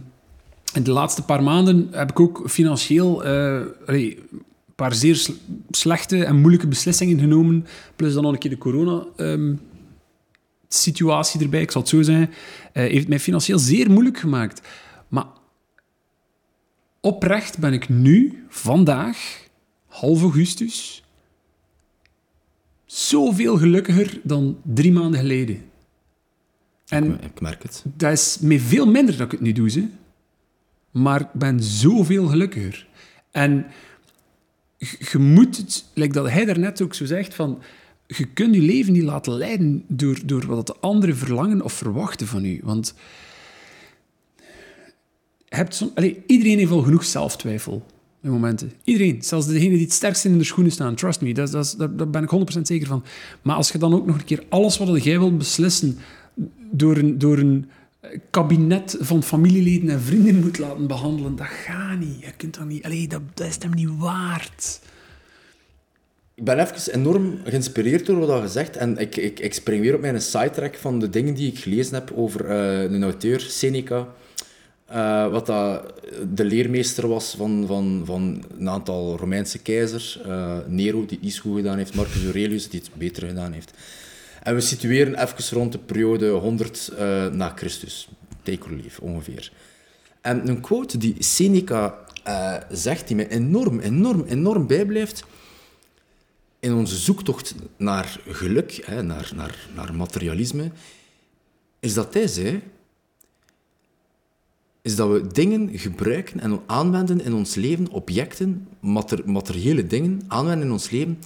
in 0.76 0.82
de 0.82 0.90
laatste 0.90 1.22
paar 1.22 1.42
maanden 1.42 1.88
heb 1.90 2.10
ik 2.10 2.20
ook 2.20 2.42
financieel 2.46 3.24
eh, 3.24 3.60
allee, 3.86 4.18
een 4.30 4.42
paar 4.74 4.94
zeer 4.94 5.16
sl- 5.16 5.32
slechte 5.70 6.24
en 6.24 6.36
moeilijke 6.36 6.66
beslissingen 6.68 7.18
genomen. 7.18 7.66
Plus 7.96 8.14
dan 8.14 8.22
nog 8.22 8.32
een 8.32 8.38
keer 8.38 8.50
de 8.50 8.58
corona-situatie 8.58 11.40
erbij, 11.40 11.60
ik 11.60 11.70
zal 11.70 11.80
het 11.80 11.90
zo 11.90 12.02
zeggen. 12.02 12.30
eh, 12.72 12.90
heeft 12.90 13.08
mij 13.08 13.20
financieel 13.20 13.58
zeer 13.58 13.90
moeilijk 13.90 14.18
gemaakt. 14.18 14.60
Maar 15.08 15.26
oprecht 17.00 17.58
ben 17.58 17.72
ik 17.72 17.88
nu, 17.88 18.44
vandaag, 18.48 19.46
half 19.86 20.20
augustus, 20.20 21.02
zoveel 22.84 23.56
gelukkiger 23.56 24.20
dan 24.22 24.58
drie 24.62 24.92
maanden 24.92 25.20
geleden. 25.20 25.62
En 26.86 27.04
Ik, 27.14 27.24
ik 27.24 27.40
merk 27.40 27.62
het. 27.62 27.84
dat 27.96 28.12
is 28.12 28.38
met 28.40 28.60
veel 28.62 28.86
minder 28.86 29.16
dat 29.16 29.26
ik 29.26 29.32
het 29.32 29.40
nu 29.40 29.52
doe, 29.52 29.70
ze. 29.70 29.86
Maar 30.96 31.20
ik 31.20 31.32
ben 31.32 31.62
zoveel 31.62 32.26
gelukkiger. 32.26 32.86
En 33.30 33.66
je 34.76 34.96
je 35.12 35.18
moet 35.18 35.56
het, 35.56 36.12
dat 36.14 36.30
hij 36.30 36.44
daarnet 36.44 36.82
ook 36.82 36.94
zo 36.94 37.04
zegt, 37.04 37.34
van, 37.34 37.62
je 38.06 38.24
kunt 38.24 38.54
je 38.54 38.60
leven 38.60 38.92
niet 38.92 39.02
laten 39.02 39.32
leiden 39.32 39.84
door, 39.88 40.18
door 40.24 40.46
wat 40.46 40.66
de 40.66 40.76
anderen 40.80 41.16
verlangen 41.16 41.62
of 41.62 41.72
verwachten 41.72 42.26
van 42.26 42.44
u. 42.44 42.60
Want 42.62 42.94
je 45.48 45.56
hebt 45.56 45.74
som- 45.74 45.92
iedereen 46.26 46.58
heeft 46.58 46.70
al 46.70 46.82
genoeg 46.82 47.04
zelftwijfel 47.04 47.86
in 48.22 48.30
momenten. 48.30 48.72
Iedereen. 48.84 49.22
Zelfs 49.22 49.46
degene 49.46 49.74
die 49.74 49.84
het 49.84 49.92
sterkst 49.92 50.24
in 50.24 50.38
de 50.38 50.44
schoenen 50.44 50.72
staan. 50.72 50.94
Trust 50.94 51.20
me, 51.20 51.34
dat, 51.34 51.50
dat, 51.50 51.74
dat, 51.78 51.98
daar 51.98 52.10
ben 52.10 52.22
ik 52.22 52.56
100% 52.56 52.60
zeker 52.62 52.86
van. 52.86 53.04
Maar 53.42 53.56
als 53.56 53.70
je 53.70 53.78
dan 53.78 53.94
ook 53.94 54.06
nog 54.06 54.18
een 54.18 54.24
keer 54.24 54.44
alles 54.48 54.78
wat 54.78 55.04
jij 55.04 55.18
wilt 55.18 55.38
beslissen 55.38 55.98
door 56.70 56.96
een, 56.96 57.18
door 57.18 57.38
een 57.38 57.70
kabinet 58.30 58.96
van 59.00 59.22
familieleden 59.22 59.90
en 59.90 60.00
vrienden 60.00 60.40
moet 60.40 60.58
laten 60.58 60.86
behandelen, 60.86 61.36
dat 61.36 61.46
gaat 61.46 61.98
niet. 61.98 62.20
Je 62.20 62.32
kunt 62.36 62.54
dat 62.54 62.66
niet... 62.66 62.84
Allee, 62.84 63.08
dat, 63.08 63.20
dat 63.34 63.46
is 63.46 63.56
hem 63.58 63.74
niet 63.74 63.90
waard. 63.98 64.80
Ik 66.34 66.44
ben 66.44 66.58
even 66.58 66.94
enorm 66.94 67.38
geïnspireerd 67.44 68.06
door 68.06 68.26
wat 68.26 68.42
je 68.42 68.48
zegt. 68.48 68.76
En 68.76 68.98
ik, 68.98 69.16
ik, 69.16 69.40
ik 69.40 69.54
spring 69.54 69.80
weer 69.80 69.94
op 69.94 70.00
mijn 70.00 70.20
sidetrack 70.20 70.74
van 70.74 70.98
de 71.00 71.10
dingen 71.10 71.34
die 71.34 71.50
ik 71.52 71.58
gelezen 71.58 71.94
heb 71.94 72.12
over 72.14 72.46
eh, 72.46 72.82
een 72.82 73.02
auteur, 73.02 73.40
Seneca. 73.40 74.08
eh, 74.86 75.28
wat 75.30 75.46
dat 75.46 75.92
de 76.34 76.44
leermeester 76.44 77.08
was 77.08 77.34
van, 77.36 77.64
van, 77.66 78.02
van 78.04 78.44
een 78.58 78.68
aantal 78.68 79.16
Romeinse 79.16 79.58
keizers. 79.58 80.20
eh, 80.22 80.56
Nero, 80.66 81.06
die 81.06 81.18
iets 81.20 81.38
goed 81.38 81.56
gedaan 81.56 81.78
heeft. 81.78 81.94
Marcus 81.94 82.24
Aurelius, 82.24 82.68
die 82.68 82.80
het 82.80 82.90
beter 82.94 83.28
gedaan 83.28 83.52
heeft. 83.52 83.72
En 84.46 84.54
we 84.54 84.60
situeren 84.60 85.22
even 85.22 85.56
rond 85.58 85.72
de 85.72 85.78
periode 85.78 86.28
100 86.28 86.88
eh, 86.88 87.26
na 87.26 87.52
Christus. 87.56 88.08
Take 88.42 88.64
or 88.64 88.80
ongeveer. 89.00 89.52
En 90.20 90.48
een 90.48 90.60
quote 90.60 90.98
die 90.98 91.14
Seneca 91.18 91.98
eh, 92.24 92.56
zegt, 92.70 93.06
die 93.06 93.16
mij 93.16 93.28
enorm, 93.28 93.78
enorm, 93.80 94.24
enorm 94.24 94.66
bijblijft 94.66 95.24
in 96.60 96.74
onze 96.74 96.96
zoektocht 96.96 97.54
naar 97.76 98.20
geluk, 98.28 98.82
hè, 98.84 99.02
naar, 99.02 99.32
naar, 99.34 99.68
naar 99.74 99.94
materialisme, 99.94 100.70
is 101.80 101.94
dat 101.94 102.14
hij 102.14 102.26
zei, 102.26 102.62
is 104.82 104.96
dat 104.96 105.10
we 105.10 105.26
dingen 105.26 105.78
gebruiken 105.78 106.40
en 106.40 106.60
aanwenden 106.66 107.20
in 107.20 107.34
ons 107.34 107.54
leven, 107.54 107.90
objecten, 107.90 108.68
mater- 108.80 109.30
materiële 109.30 109.86
dingen, 109.86 110.22
aanwenden 110.28 110.66
in 110.66 110.72
ons 110.72 110.90
leven, 110.90 111.18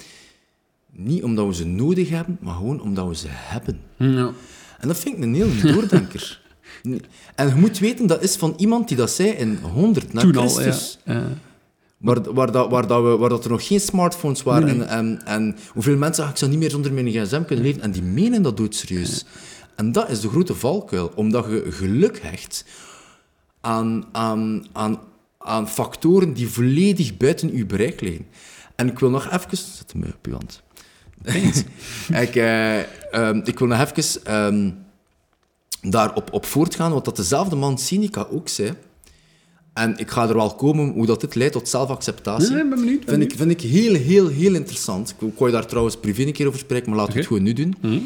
niet 0.92 1.22
omdat 1.22 1.46
we 1.46 1.54
ze 1.54 1.66
nodig 1.66 2.08
hebben, 2.08 2.38
maar 2.40 2.54
gewoon 2.54 2.80
omdat 2.80 3.08
we 3.08 3.16
ze 3.16 3.26
hebben. 3.28 3.80
Ja. 3.96 4.32
En 4.78 4.88
dat 4.88 4.98
vind 4.98 5.16
ik 5.16 5.22
een 5.22 5.34
heel 5.34 5.72
doordenker. 5.72 6.40
En 7.34 7.48
je 7.48 7.54
moet 7.54 7.78
weten, 7.78 8.06
dat 8.06 8.22
is 8.22 8.36
van 8.36 8.54
iemand 8.56 8.88
die 8.88 8.96
dat 8.96 9.10
zei 9.10 9.28
in 9.28 9.58
100 9.62 10.12
na 10.12 10.20
Toen 10.20 10.36
al, 10.36 10.42
ja. 10.42 10.48
Christus. 10.48 10.98
Ja. 11.04 11.28
Waar, 11.96 12.34
waar, 12.34 12.52
dat, 12.52 12.70
waar, 12.70 12.86
dat 12.86 13.02
we, 13.02 13.16
waar 13.16 13.28
dat 13.28 13.44
er 13.44 13.50
nog 13.50 13.66
geen 13.66 13.80
smartphones 13.80 14.42
waren. 14.42 14.68
En, 14.68 14.88
en, 14.88 15.24
en 15.24 15.56
hoeveel 15.72 15.96
mensen 15.96 16.14
zeggen, 16.14 16.32
ik 16.32 16.38
zou 16.38 16.50
niet 16.50 16.60
meer 16.60 16.70
zonder 16.70 16.92
mijn 16.92 17.10
gsm 17.10 17.44
kunnen 17.44 17.64
leven. 17.64 17.82
En 17.82 17.90
die 17.90 18.02
menen 18.02 18.42
dat 18.42 18.56
doodserieus. 18.56 19.24
En 19.76 19.92
dat 19.92 20.10
is 20.10 20.20
de 20.20 20.28
grote 20.28 20.54
valkuil. 20.54 21.12
Omdat 21.14 21.44
je 21.44 21.66
geluk 21.70 22.18
hecht 22.22 22.64
aan, 23.60 24.04
aan, 24.12 24.66
aan 24.72 24.98
aan 25.42 25.68
factoren 25.68 26.32
die 26.32 26.48
volledig 26.48 27.16
buiten 27.16 27.50
uw 27.50 27.66
bereik 27.66 28.00
liggen. 28.00 28.26
En 28.76 28.88
ik 28.88 28.98
wil 28.98 29.10
nog 29.10 29.30
even... 29.30 29.56
Zet 29.56 29.94
me 29.94 30.06
op 30.06 30.32
hand. 30.32 30.62
ik, 32.24 32.34
eh, 32.34 32.78
ehm, 33.12 33.40
ik 33.44 33.58
wil 33.58 33.68
nog 33.68 33.80
even 33.80 34.24
ehm, 34.24 34.70
daarop 35.82 36.32
op 36.32 36.46
voortgaan, 36.46 36.92
wat 36.92 37.04
dat 37.04 37.16
dezelfde 37.16 37.56
man 37.56 37.78
Sinica 37.78 38.26
ook 38.30 38.48
zei. 38.48 38.72
En 39.72 39.96
ik 39.96 40.10
ga 40.10 40.28
er 40.28 40.34
wel 40.34 40.54
komen 40.54 40.88
hoe 40.88 41.06
dat 41.06 41.20
dit 41.20 41.34
leidt 41.34 41.52
tot 41.52 41.68
zelfacceptatie. 41.68 42.50
Nee, 42.50 42.68
ben 42.68 42.80
benieuwd, 42.80 43.04
ben 43.04 43.14
vind, 43.14 43.32
ik, 43.32 43.38
vind 43.38 43.50
ik 43.50 43.60
heel, 43.60 43.94
heel, 43.94 44.28
heel 44.28 44.54
interessant. 44.54 45.10
Ik 45.10 45.38
wou 45.38 45.50
je 45.50 45.56
daar 45.56 45.66
trouwens 45.66 45.96
privé 45.96 46.22
een 46.22 46.32
keer 46.32 46.46
over 46.46 46.58
spreken, 46.58 46.88
maar 46.88 46.98
laten 46.98 47.12
we 47.12 47.18
het 47.18 47.28
gewoon 47.28 47.42
nu 47.42 47.52
doen. 47.52 47.74
Mhm. 47.80 47.98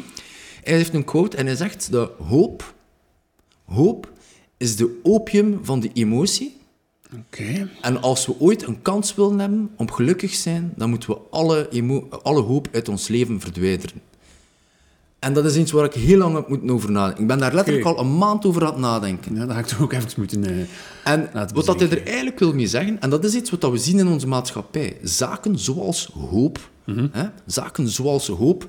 Hij 0.63 0.75
heeft 0.75 0.93
een 0.93 1.03
quote 1.03 1.37
en 1.37 1.45
hij 1.45 1.55
zegt 1.55 1.91
dat 1.91 2.11
hoop, 2.27 2.73
hoop 3.65 4.11
is 4.57 4.75
de 4.75 4.99
opium 5.03 5.59
van 5.63 5.79
de 5.79 5.89
emotie. 5.93 6.57
En 7.81 8.01
als 8.01 8.25
we 8.25 8.35
ooit 8.39 8.67
een 8.67 8.81
kans 8.81 9.15
willen 9.15 9.39
hebben 9.39 9.69
om 9.77 9.91
gelukkig 9.91 10.31
te 10.31 10.37
zijn, 10.37 10.73
dan 10.75 10.89
moeten 10.89 11.09
we 11.09 11.17
alle, 11.29 11.69
alle 12.23 12.41
hoop 12.41 12.67
uit 12.71 12.89
ons 12.89 13.07
leven 13.07 13.39
verwijderen. 13.39 14.01
En 15.19 15.33
dat 15.33 15.45
is 15.45 15.55
iets 15.55 15.71
waar 15.71 15.85
ik 15.85 15.93
heel 15.93 16.17
lang 16.17 16.35
heb 16.35 16.47
moeten 16.49 16.69
over 16.69 16.91
nadenken. 16.91 17.21
Ik 17.21 17.27
ben 17.27 17.39
daar 17.39 17.53
letterlijk 17.53 17.85
al 17.85 17.99
een 17.99 18.17
maand 18.17 18.45
over 18.45 18.61
aan 18.65 18.71
het 18.71 18.79
nadenken. 18.81 19.35
Ja, 19.35 19.45
dat 19.45 19.53
ga 19.53 19.59
ik 19.59 19.65
toch 19.65 19.81
ook 19.81 19.93
even 19.93 20.09
moeten... 20.17 20.43
eh, 20.45 20.53
En 21.13 21.29
wat 21.53 21.65
dat 21.65 21.79
hij 21.79 21.89
er 21.89 22.05
eigenlijk 22.05 22.39
wil 22.39 22.53
mee 22.53 22.67
zeggen, 22.67 23.01
en 23.01 23.09
dat 23.09 23.23
is 23.23 23.33
iets 23.35 23.49
wat 23.49 23.71
we 23.71 23.77
zien 23.77 23.99
in 23.99 24.07
onze 24.07 24.27
maatschappij. 24.27 24.97
Zaken 25.03 25.59
zoals 25.59 26.09
hoop, 26.29 26.69
Mhm. 26.85 27.07
hè, 27.11 27.23
zaken 27.45 27.87
zoals 27.89 28.27
hoop, 28.27 28.67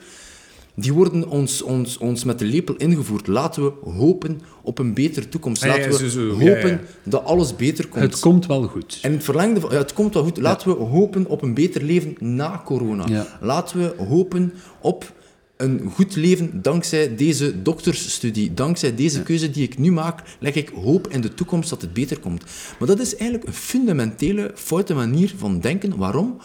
die 0.77 0.93
worden 0.93 1.29
ons, 1.29 1.62
ons, 1.62 1.99
ons 1.99 2.25
met 2.25 2.39
de 2.39 2.45
lepel 2.45 2.75
ingevoerd. 2.77 3.27
Laten 3.27 3.65
we 3.65 3.73
hopen 3.91 4.41
op 4.62 4.79
een 4.79 4.95
betere 4.95 5.29
toekomst. 5.29 5.62
Ah, 5.62 5.69
ja, 5.69 5.77
Laten 5.77 5.91
we 5.91 6.11
zo, 6.11 6.29
zo. 6.29 6.29
hopen 6.31 6.45
Ja, 6.47 6.67
ja. 6.69 6.81
dat 7.03 7.25
alles 7.25 7.57
beter 7.57 7.89
komt. 7.89 8.03
het 8.03 8.19
komt 8.19 8.47
wel 8.47 8.62
goed. 8.62 8.99
En 9.03 9.12
het 9.12 9.25
verlengde 9.25 9.61
van, 9.61 9.71
ja, 9.71 9.77
het 9.77 9.93
komt 9.93 10.15
wel 10.15 10.23
goed. 10.23 10.37
Laten 10.39 10.69
we 10.69 10.85
hopen 10.85 11.27
op 11.27 11.43
een 11.43 11.55
beter 11.55 11.83
leven 11.83 12.15
na 12.19 12.62
corona. 12.65 13.07
Ja. 13.09 13.39
Laten 13.41 13.79
we 13.79 14.05
hopen 14.05 14.53
op 14.81 15.12
een 15.57 15.91
goed 15.95 16.17
leven 16.17 16.62
dankzij 16.62 17.17
deze 17.17 17.62
doktersstudie. 17.62 18.55
Dankzij 18.55 18.95
deze 18.95 19.23
keuze 19.23 19.51
die 19.51 19.62
ik 19.62 19.79
nu 19.79 19.93
maak, 19.93 20.23
leg 20.39 20.55
ik 20.55 20.69
hoop 20.69 21.09
in 21.09 21.21
de 21.21 21.35
toekomst 21.35 21.71
dat 21.71 21.81
het 21.81 21.93
beter 21.93 22.19
komt. 22.19 22.45
Maar 22.79 22.89
dat 22.89 23.01
is 23.01 23.17
eigenlijk 23.17 23.49
een 23.49 23.55
fundamentele 23.55 24.51
foute 24.55 24.95
manier 24.95 25.35
van 25.37 25.61
denken. 25.61 25.97
Waarom? 25.97 26.37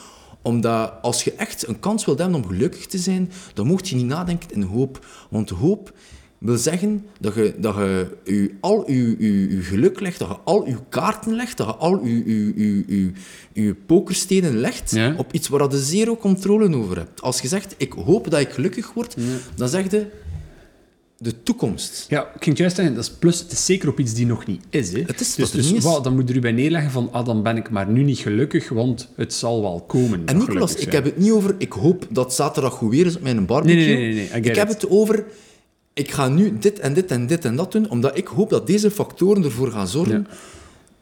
Omdat 0.41 0.93
als 1.01 1.23
je 1.23 1.33
echt 1.33 1.67
een 1.67 1.79
kans 1.79 2.05
wilt 2.05 2.19
hebben 2.19 2.43
om 2.43 2.47
gelukkig 2.47 2.85
te 2.85 2.97
zijn, 2.97 3.31
dan 3.53 3.67
mocht 3.67 3.89
je 3.89 3.95
niet 3.95 4.05
nadenken 4.05 4.51
in 4.51 4.61
hoop. 4.61 5.05
Want 5.29 5.49
hoop 5.49 5.93
wil 6.37 6.57
zeggen 6.57 7.05
dat 7.19 7.35
je, 7.35 7.53
dat 7.57 7.75
je 7.75 8.17
u, 8.23 8.57
al 8.61 8.83
uw, 8.87 9.15
uw, 9.17 9.49
uw 9.49 9.61
geluk 9.63 9.99
legt, 9.99 10.19
dat 10.19 10.27
je 10.27 10.37
al 10.43 10.65
uw 10.65 10.79
kaarten 10.89 11.33
legt, 11.35 11.57
dat 11.57 11.67
je 11.67 11.75
al 11.75 11.99
uw, 12.03 12.23
uw, 12.25 12.53
uw, 12.55 12.83
uw, 12.87 13.11
uw 13.53 13.75
pokerstenen 13.85 14.57
legt 14.57 14.91
Ja. 14.91 15.13
op 15.17 15.33
iets 15.33 15.47
waar 15.47 15.71
je 15.71 15.79
zero 15.79 16.15
controle 16.17 16.75
over 16.75 16.97
hebt. 16.97 17.21
Als 17.21 17.41
je 17.41 17.47
zegt, 17.47 17.75
ik 17.77 17.93
hoop 17.93 18.29
dat 18.29 18.39
ik 18.39 18.49
gelukkig 18.49 18.93
word, 18.93 19.15
dan 19.55 19.69
zeg 19.69 19.91
je 19.91 20.07
de 21.23 21.43
toekomst. 21.43 22.05
Ja, 22.09 22.31
ik 22.35 22.43
ging 22.43 22.57
juist 22.57 22.75
zeggen, 22.75 22.95
dat 22.95 23.03
is 23.03 23.11
plus, 23.11 23.39
het 23.39 23.51
is 23.51 23.65
zeker 23.65 23.89
op 23.89 23.99
iets 23.99 24.13
die 24.13 24.25
nog 24.25 24.45
niet 24.45 24.63
is. 24.69 24.93
Hè. 24.93 25.01
Het 25.05 25.19
is 25.19 25.35
dus 25.35 25.51
er 25.51 25.57
dus 25.57 25.71
is. 25.71 25.83
dan 25.83 26.15
moet 26.15 26.27
je 26.27 26.33
erbij 26.33 26.51
neerleggen 26.51 26.91
van, 26.91 27.09
ah, 27.11 27.25
dan 27.25 27.43
ben 27.43 27.57
ik 27.57 27.69
maar 27.69 27.87
nu 27.87 28.03
niet 28.03 28.19
gelukkig, 28.19 28.69
want 28.69 29.07
het 29.15 29.33
zal 29.33 29.61
wel 29.61 29.83
komen. 29.87 30.21
En 30.25 30.37
Nicolas, 30.37 30.75
ik 30.75 30.91
heb 30.91 31.03
het 31.03 31.17
niet 31.17 31.31
over, 31.31 31.55
ik 31.57 31.71
hoop 31.71 32.07
dat 32.09 32.33
zaterdag 32.33 32.73
goed 32.73 32.91
weer 32.91 33.05
is 33.05 33.15
op 33.15 33.21
mijn 33.21 33.45
barbecue. 33.45 33.75
Nee, 33.75 33.95
nee, 33.95 34.13
nee, 34.13 34.29
nee, 34.31 34.41
ik 34.41 34.55
heb 34.55 34.67
het 34.67 34.89
over, 34.89 35.25
ik 35.93 36.11
ga 36.11 36.27
nu 36.27 36.57
dit 36.59 36.79
en 36.79 36.93
dit 36.93 37.11
en 37.11 37.27
dit 37.27 37.45
en 37.45 37.55
dat 37.55 37.71
doen, 37.71 37.89
omdat 37.89 38.17
ik 38.17 38.27
hoop 38.27 38.49
dat 38.49 38.67
deze 38.67 38.91
factoren 38.91 39.43
ervoor 39.43 39.71
gaan 39.71 39.87
zorgen. 39.87 40.27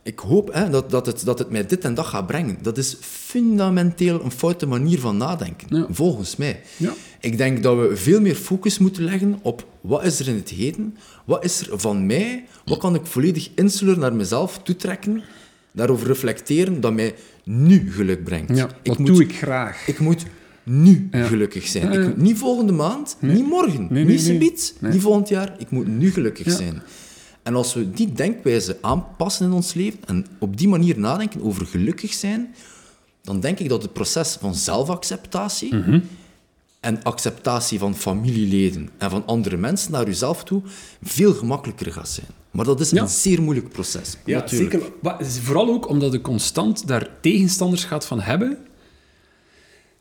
Ik 0.03 0.19
hoop 0.19 0.53
hè, 0.53 0.69
dat, 0.69 0.89
dat, 0.89 1.05
het, 1.05 1.25
dat 1.25 1.39
het 1.39 1.49
mij 1.49 1.65
dit 1.65 1.83
en 1.83 1.93
dat 1.93 2.05
gaat 2.05 2.27
brengen. 2.27 2.57
Dat 2.61 2.77
is 2.77 2.97
fundamenteel 3.01 4.23
een 4.23 4.31
foute 4.31 4.65
manier 4.65 4.99
van 4.99 5.17
nadenken, 5.17 5.77
Ja. 5.77 5.85
volgens 5.91 6.35
mij. 6.35 6.61
Ja. 6.77 6.93
Ik 7.19 7.37
denk 7.37 7.63
dat 7.63 7.77
we 7.77 7.95
veel 7.95 8.21
meer 8.21 8.35
focus 8.35 8.77
moeten 8.77 9.03
leggen 9.03 9.39
op 9.41 9.65
wat 9.81 10.03
is 10.03 10.19
er 10.19 10.27
in 10.27 10.35
het 10.35 10.49
heden, 10.49 10.97
wat 11.25 11.43
is 11.43 11.67
er 11.69 11.79
van 11.79 12.05
mij, 12.05 12.45
wat 12.65 12.77
kan 12.77 12.95
ik 12.95 13.05
volledig 13.05 13.49
insular 13.55 13.97
naar 13.97 14.15
mezelf 14.15 14.59
toetrekken, 14.63 15.21
daarover 15.71 16.07
reflecteren, 16.07 16.81
dat 16.81 16.93
mij 16.93 17.15
nu 17.43 17.91
geluk 17.91 18.23
brengt. 18.23 18.55
Ja, 18.57 18.69
dat 18.83 18.97
moet, 18.97 19.07
doe 19.07 19.21
ik 19.21 19.35
graag. 19.35 19.87
Ik 19.87 19.99
moet 19.99 20.25
nu 20.63 21.07
Ja. 21.11 21.25
gelukkig 21.25 21.67
zijn. 21.67 21.91
Ik 21.91 22.05
moet 22.07 22.17
niet 22.17 22.37
volgende 22.37 22.71
maand, 22.73 23.17
niet 23.19 23.45
morgen, 23.47 23.87
nee, 23.89 24.05
niet 24.05 24.21
subiet, 24.21 24.75
niet 24.79 25.01
volgend 25.01 25.29
jaar. 25.29 25.55
Ik 25.57 25.69
moet 25.69 25.87
nu 25.87 26.11
gelukkig 26.11 26.51
zijn. 26.51 26.81
En 27.49 27.55
als 27.55 27.73
we 27.73 27.91
die 27.91 28.13
denkwijze 28.13 28.77
aanpassen 28.81 29.45
in 29.45 29.51
ons 29.51 29.73
leven 29.73 29.99
en 30.05 30.25
op 30.39 30.57
die 30.57 30.67
manier 30.67 30.99
nadenken 30.99 31.41
over 31.43 31.65
gelukkig 31.65 32.13
zijn, 32.13 32.55
dan 33.21 33.39
denk 33.39 33.59
ik 33.59 33.69
dat 33.69 33.81
het 33.81 33.93
proces 33.93 34.37
van 34.39 34.55
zelfacceptatie 34.55 35.75
Mhm. 35.75 35.99
en 36.79 37.03
acceptatie 37.03 37.79
van 37.79 37.95
familieleden 37.95 38.89
en 38.97 39.09
van 39.09 39.25
andere 39.25 39.57
mensen 39.57 39.91
naar 39.91 40.07
uzelf 40.07 40.43
toe 40.43 40.61
veel 41.03 41.33
gemakkelijker 41.33 41.91
gaat 41.91 42.09
zijn. 42.09 42.27
Maar 42.51 42.65
dat 42.65 42.79
is 42.79 42.89
Ja. 42.89 43.01
een 43.01 43.07
zeer 43.07 43.41
moeilijk 43.41 43.69
proces. 43.69 44.17
Ja, 44.25 44.37
natuurlijk. 44.39 44.71
zeker. 44.71 44.91
Maar 45.01 45.25
vooral 45.25 45.67
ook 45.69 45.89
omdat 45.89 46.11
je 46.11 46.21
constant 46.21 46.87
daar 46.87 47.09
tegenstanders 47.21 47.83
gaat 47.83 48.05
van 48.05 48.21
hebben, 48.21 48.57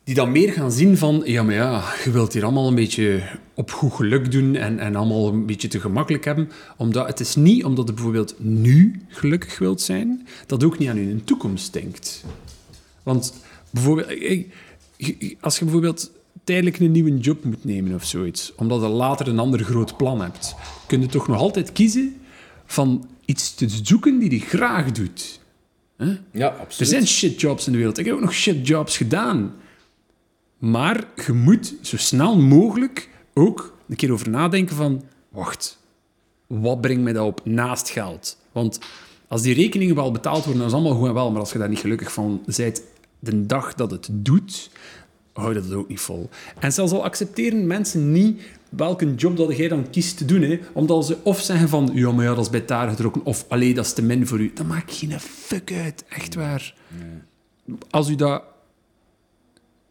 die 0.08 0.16
dan 0.16 0.32
meer 0.32 0.52
gaan 0.52 0.72
zien 0.72 0.96
van, 0.96 1.22
ja, 1.24 1.42
maar 1.42 1.54
ja, 1.54 1.84
je 2.04 2.10
wilt 2.10 2.32
hier 2.32 2.44
allemaal 2.44 2.68
een 2.68 2.74
beetje 2.74 3.22
op 3.54 3.70
goed 3.70 3.92
geluk 3.92 4.30
doen 4.30 4.54
en, 4.54 4.78
en 4.78 4.96
allemaal 4.96 5.28
een 5.28 5.46
beetje 5.46 5.68
te 5.68 5.80
gemakkelijk 5.80 6.24
hebben. 6.24 6.50
Omdat 6.76 7.06
het 7.06 7.20
is 7.20 7.34
niet 7.36 7.64
omdat 7.64 7.88
je 7.88 7.94
bijvoorbeeld 7.94 8.34
nu 8.38 9.02
gelukkig 9.08 9.58
wilt 9.58 9.80
zijn, 9.80 10.26
dat 10.46 10.64
ook 10.64 10.78
niet 10.78 10.88
aan 10.88 11.08
je 11.08 11.24
toekomst 11.24 11.72
denkt. 11.72 12.24
Want 13.02 13.34
bijvoorbeeld, 13.70 14.08
als 15.40 15.58
je 15.58 15.64
bijvoorbeeld 15.64 16.10
tijdelijk 16.44 16.78
een 16.78 16.92
nieuwe 16.92 17.18
job 17.18 17.44
moet 17.44 17.64
nemen 17.64 17.94
of 17.94 18.04
zoiets, 18.04 18.52
omdat 18.56 18.80
je 18.80 18.88
later 18.88 19.28
een 19.28 19.38
ander 19.38 19.64
groot 19.64 19.96
plan 19.96 20.20
hebt, 20.20 20.54
kun 20.86 21.00
je 21.00 21.06
toch 21.06 21.28
nog 21.28 21.38
altijd 21.38 21.72
kiezen 21.72 22.16
van 22.66 23.08
iets 23.24 23.54
te 23.54 23.68
zoeken 23.82 24.18
die 24.18 24.30
je 24.30 24.40
graag 24.40 24.92
doet. 24.92 25.40
Ja, 25.98 26.20
Er 26.30 26.50
absoluut. 26.50 26.90
zijn 26.90 27.06
shitjobs 27.06 27.66
in 27.66 27.72
de 27.72 27.78
wereld. 27.78 27.98
Ik 27.98 28.04
heb 28.04 28.14
ook 28.14 28.20
nog 28.20 28.34
shitjobs 28.34 28.96
gedaan. 28.96 29.54
Maar 30.58 31.04
je 31.26 31.32
moet 31.32 31.74
zo 31.82 31.96
snel 31.96 32.38
mogelijk 32.38 33.08
ook 33.34 33.76
een 33.88 33.96
keer 33.96 34.12
over 34.12 34.30
nadenken 34.30 34.76
van... 34.76 35.02
Wacht, 35.28 35.78
wat 36.46 36.80
brengt 36.80 37.02
mij 37.02 37.12
dat 37.12 37.26
op 37.26 37.40
naast 37.44 37.88
geld? 37.88 38.38
Want 38.52 38.78
als 39.28 39.42
die 39.42 39.54
rekeningen 39.54 39.94
wel 39.94 40.12
betaald 40.12 40.44
worden, 40.44 40.58
dan 40.58 40.66
is 40.66 40.74
allemaal 40.74 40.94
goed 40.94 41.08
en 41.08 41.14
wel. 41.14 41.30
Maar 41.30 41.40
als 41.40 41.52
je 41.52 41.58
daar 41.58 41.68
niet 41.68 41.78
gelukkig 41.78 42.12
van 42.12 42.42
bent 42.56 42.82
de 43.18 43.46
dag 43.46 43.74
dat 43.74 43.90
het 43.90 44.08
doet, 44.12 44.70
hou 45.32 45.54
je 45.54 45.60
dat 45.60 45.72
ook 45.72 45.88
niet 45.88 46.00
vol. 46.00 46.28
En 46.58 46.72
zelfs 46.72 46.92
al 46.92 47.04
accepteren 47.04 47.66
mensen 47.66 48.12
niet 48.12 48.42
welke 48.68 49.14
job 49.14 49.36
dat 49.36 49.56
jij 49.56 49.68
dan 49.68 49.90
kiest 49.90 50.16
te 50.16 50.24
doen, 50.24 50.42
hè, 50.42 50.60
omdat 50.72 51.06
ze 51.06 51.16
of 51.22 51.40
zeggen 51.40 51.68
van, 51.68 51.90
ja, 51.92 52.12
maar 52.12 52.24
ja, 52.24 52.34
dat 52.34 52.44
is 52.44 52.50
bij 52.50 52.64
daar 52.64 52.88
getrokken, 52.88 53.24
of 53.24 53.44
alleen 53.48 53.74
dat 53.74 53.84
is 53.84 53.92
te 53.92 54.02
min 54.02 54.26
voor 54.26 54.40
u. 54.40 54.52
Dat 54.54 54.66
maakt 54.66 54.94
geen 54.94 55.20
fuck 55.20 55.72
uit, 55.72 56.04
echt 56.08 56.34
waar. 56.34 56.74
Als 57.90 58.08
u 58.08 58.14
dat 58.14 58.42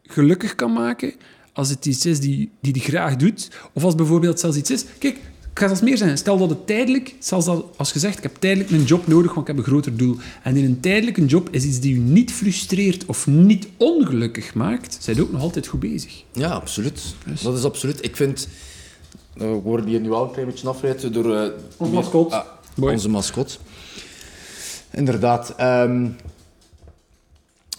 gelukkig 0.08 0.56
kan 0.56 0.74
maken, 0.74 1.14
als 1.54 1.70
het 1.70 1.86
iets 1.86 2.06
is 2.06 2.20
die, 2.20 2.50
die 2.62 2.74
die 2.74 2.82
graag 2.82 3.16
doet, 3.16 3.50
of 3.74 3.84
als 3.84 3.96
bijvoorbeeld 3.96 4.40
zelfs 4.40 4.58
iets 4.58 4.72
is... 4.72 4.86
Kijk, 5.00 5.16
ik 5.52 5.64
ga 5.64 5.70
zelfs 5.70 5.82
meer 5.90 5.98
zeggen. 5.98 6.18
Stel 6.18 6.38
dat 6.38 6.50
het 6.50 6.68
tijdelijk... 6.68 7.16
Zelfs 7.20 7.46
dat, 7.46 7.66
als 7.78 7.92
je 7.92 8.00
zegt, 8.00 8.18
ik 8.18 8.24
heb 8.24 8.36
tijdelijk 8.40 8.70
een 8.72 8.84
job 8.84 9.08
nodig, 9.08 9.34
want 9.34 9.48
ik 9.50 9.56
heb 9.56 9.66
een 9.66 9.72
groter 9.72 9.98
doel. 9.98 10.18
En 10.44 10.56
in 10.56 10.66
een 10.66 10.80
tijdelijke 10.80 11.26
job 11.26 11.48
is 11.52 11.64
iets 11.64 11.80
die 11.80 11.96
u 11.96 11.98
niet 11.98 12.32
frustreert 12.32 13.06
of 13.06 13.28
niet 13.28 13.68
ongelukkig 13.78 14.54
maakt, 14.54 14.98
zijn 15.00 15.22
ook 15.22 15.32
nog 15.32 15.42
altijd 15.42 15.68
goed 15.68 15.80
bezig. 15.80 16.24
Ja, 16.32 16.50
absoluut. 16.50 17.02
Dat 17.44 17.58
is 17.58 17.64
absoluut. 17.64 18.04
Ik 18.06 18.16
vind... 18.16 18.48
eh, 19.34 19.40
We 19.40 19.46
worden 19.48 19.88
hier 19.88 20.00
nu 20.00 20.12
al 20.12 20.24
een 20.24 20.32
klein 20.32 20.48
beetje 20.48 20.68
afgeleid 20.68 21.14
door... 21.14 21.36
eh, 21.36 21.50
meer- 21.80 21.90
mascot. 21.90 22.32
Ah, 22.32 22.46
onze 22.76 23.10
mascot. 23.10 23.60
Inderdaad. 24.92 25.54
ehm, 25.58 26.08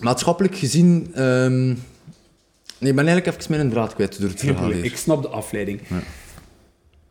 maatschappelijk 0.00 0.56
gezien... 0.56 1.08
ehm, 1.14 1.74
nee, 2.78 2.90
ik 2.90 2.96
ben 2.96 3.06
eigenlijk 3.06 3.26
even 3.26 3.56
mijn 3.56 3.70
draad 3.70 3.94
kwijt 3.94 4.20
door 4.20 4.28
het 4.28 4.40
verhaal. 4.40 4.70
Ik 4.70 4.96
snap 4.96 5.22
de 5.22 5.28
afleiding. 5.28 5.80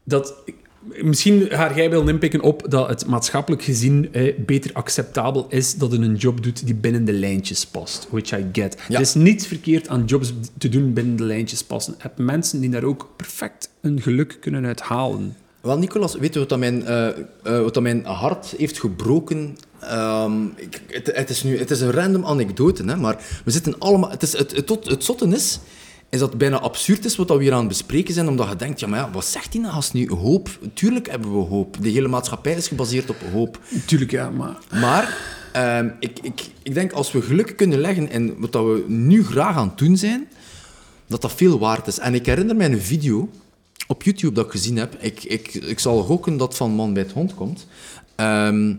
Dat, 0.04 0.36
misschien 1.02 1.48
ga 1.50 1.76
jij 1.76 1.90
wel 1.90 2.08
inpikken 2.08 2.42
op 2.42 2.66
dat 2.70 2.88
het 2.90 3.06
maatschappelijk 3.06 3.64
gezien 3.64 4.14
eh, 4.14 4.38
beter 4.38 4.72
acceptabel 4.74 5.46
is 5.50 5.76
dat 5.76 5.92
je 5.92 5.98
een 5.98 6.16
job 6.16 6.44
doet 6.44 6.66
die 6.66 6.76
binnen 6.76 7.06
de 7.06 7.14
lijntjes 7.14 7.66
past. 7.66 8.08
Which 8.10 8.32
I 8.32 8.46
get. 8.52 8.78
Ja. 8.88 8.96
Er 8.96 9.02
is 9.02 9.14
niets 9.14 9.48
verkeerd 9.48 9.88
aan 9.88 10.06
jobs 10.06 10.34
te 10.58 10.70
doen 10.70 10.94
binnen 10.94 11.16
de 11.16 11.24
lijntjes 11.24 11.64
passen. 11.64 11.94
Je 11.98 12.02
hebt 12.02 12.18
mensen 12.18 12.60
die 12.60 12.70
daar 12.70 12.84
ook 12.84 13.10
perfect 13.16 13.70
een 13.82 14.02
geluk 14.02 14.38
kunnen 14.40 14.66
uithalen. 14.66 15.36
Wel, 15.62 15.78
Nicolas, 15.78 16.16
weet 16.16 16.34
je 16.34 16.40
wat, 16.40 16.50
dat 16.50 16.60
mijn, 16.60 16.86
eh, 16.86 17.08
eh, 17.08 17.16
wat 17.44 17.74
dat 17.74 17.84
mijn 17.84 18.06
hart 18.06 18.54
heeft 18.58 18.80
gebroken? 18.80 19.58
Ehm, 19.88 20.46
ik, 20.56 20.82
het, 20.88 21.12
het, 21.14 21.30
is 21.30 21.44
nu, 21.44 21.60
het 21.60 21.72
is 21.72 21.82
een 21.82 21.92
random 21.92 22.26
anekdote, 22.26 22.84
hè, 22.84 22.96
maar 22.96 23.24
we 23.46 23.52
zitten 23.52 23.80
allemaal... 23.80 24.10
Het, 24.10 24.24
is, 24.24 24.38
het, 24.38 24.56
het, 24.56 24.66
tot- 24.66 24.90
het 24.90 25.04
zotte 25.04 25.28
is, 25.28 25.60
is 26.10 26.20
dat 26.20 26.30
het 26.30 26.38
bijna 26.38 26.60
absurd 26.60 27.06
is 27.06 27.16
wat 27.16 27.30
we 27.30 27.42
hier 27.42 27.54
aan 27.54 27.60
het 27.60 27.68
bespreken 27.68 28.14
zijn, 28.14 28.28
omdat 28.28 28.50
je 28.50 28.56
denkt, 28.56 28.80
ja, 28.80 28.88
maar 28.88 29.00
ja, 29.00 29.12
wat 29.12 29.26
zegt 29.26 29.52
die 29.52 29.62
nou 29.62 29.74
als 29.74 29.92
nu 29.92 30.10
hoop? 30.10 30.50
Tuurlijk 30.74 31.10
hebben 31.10 31.32
we 31.32 31.46
hoop. 31.46 31.78
De 31.82 31.90
hele 31.90 32.08
maatschappij 32.08 32.54
is 32.54 32.68
gebaseerd 32.68 33.10
op 33.10 33.22
hoop. 33.34 33.60
Tuurlijk, 33.86 34.12
ja, 34.12 34.30
maar... 34.30 34.58
Maar 34.72 35.36
Ehm, 35.58 35.90
ik, 36.00 36.20
ik, 36.22 36.42
ik 36.64 36.74
denk 36.74 36.92
als 36.92 37.12
we 37.12 37.22
geluk 37.22 37.56
kunnen 37.56 37.80
leggen 37.80 38.10
in 38.10 38.36
wat 38.38 38.52
dat 38.52 38.66
we 38.66 38.84
nu 38.88 39.26
graag 39.26 39.56
aan 39.56 39.68
het 39.68 39.78
doen 39.78 39.98
zijn, 39.98 40.28
dat 41.08 41.22
dat 41.22 41.34
veel 41.34 41.60
waard 41.60 41.88
is. 41.88 42.00
En 42.00 42.14
ik 42.14 42.26
herinner 42.26 42.56
mij 42.56 42.72
een 42.72 42.82
video 42.82 43.30
op 43.88 44.04
YouTube 44.04 44.34
dat 44.34 44.46
ik 44.46 44.52
gezien 44.52 44.78
heb. 44.78 44.96
Ik, 45.00 45.24
ik, 45.24 45.54
ik 45.54 45.80
zal 45.80 46.04
gokken 46.04 46.38
dat 46.38 46.56
van 46.56 46.72
Man 46.72 46.94
bij 46.94 47.04
het 47.04 47.12
Hond 47.12 47.34
komt. 47.34 47.68
Ehm, 48.16 48.74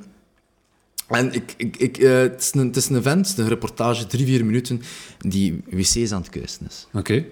en 1.09 1.33
ik, 1.33 1.55
ik, 1.57 1.77
ik, 1.77 1.99
eh, 1.99 2.19
het, 2.19 2.41
is 2.43 2.51
een, 2.61 2.67
het 2.67 2.77
is 2.77 2.89
een 2.89 2.97
event, 2.97 3.29
het 3.29 3.39
is 3.39 3.43
een 3.45 3.49
reportage, 3.49 4.07
drie, 4.07 4.27
vier 4.27 4.45
minuten, 4.45 4.83
die 5.19 5.63
wc's 5.71 6.13
aan 6.13 6.21
het 6.21 6.31
kuisen 6.31 6.67
is. 6.69 6.87
Oké. 6.93 7.25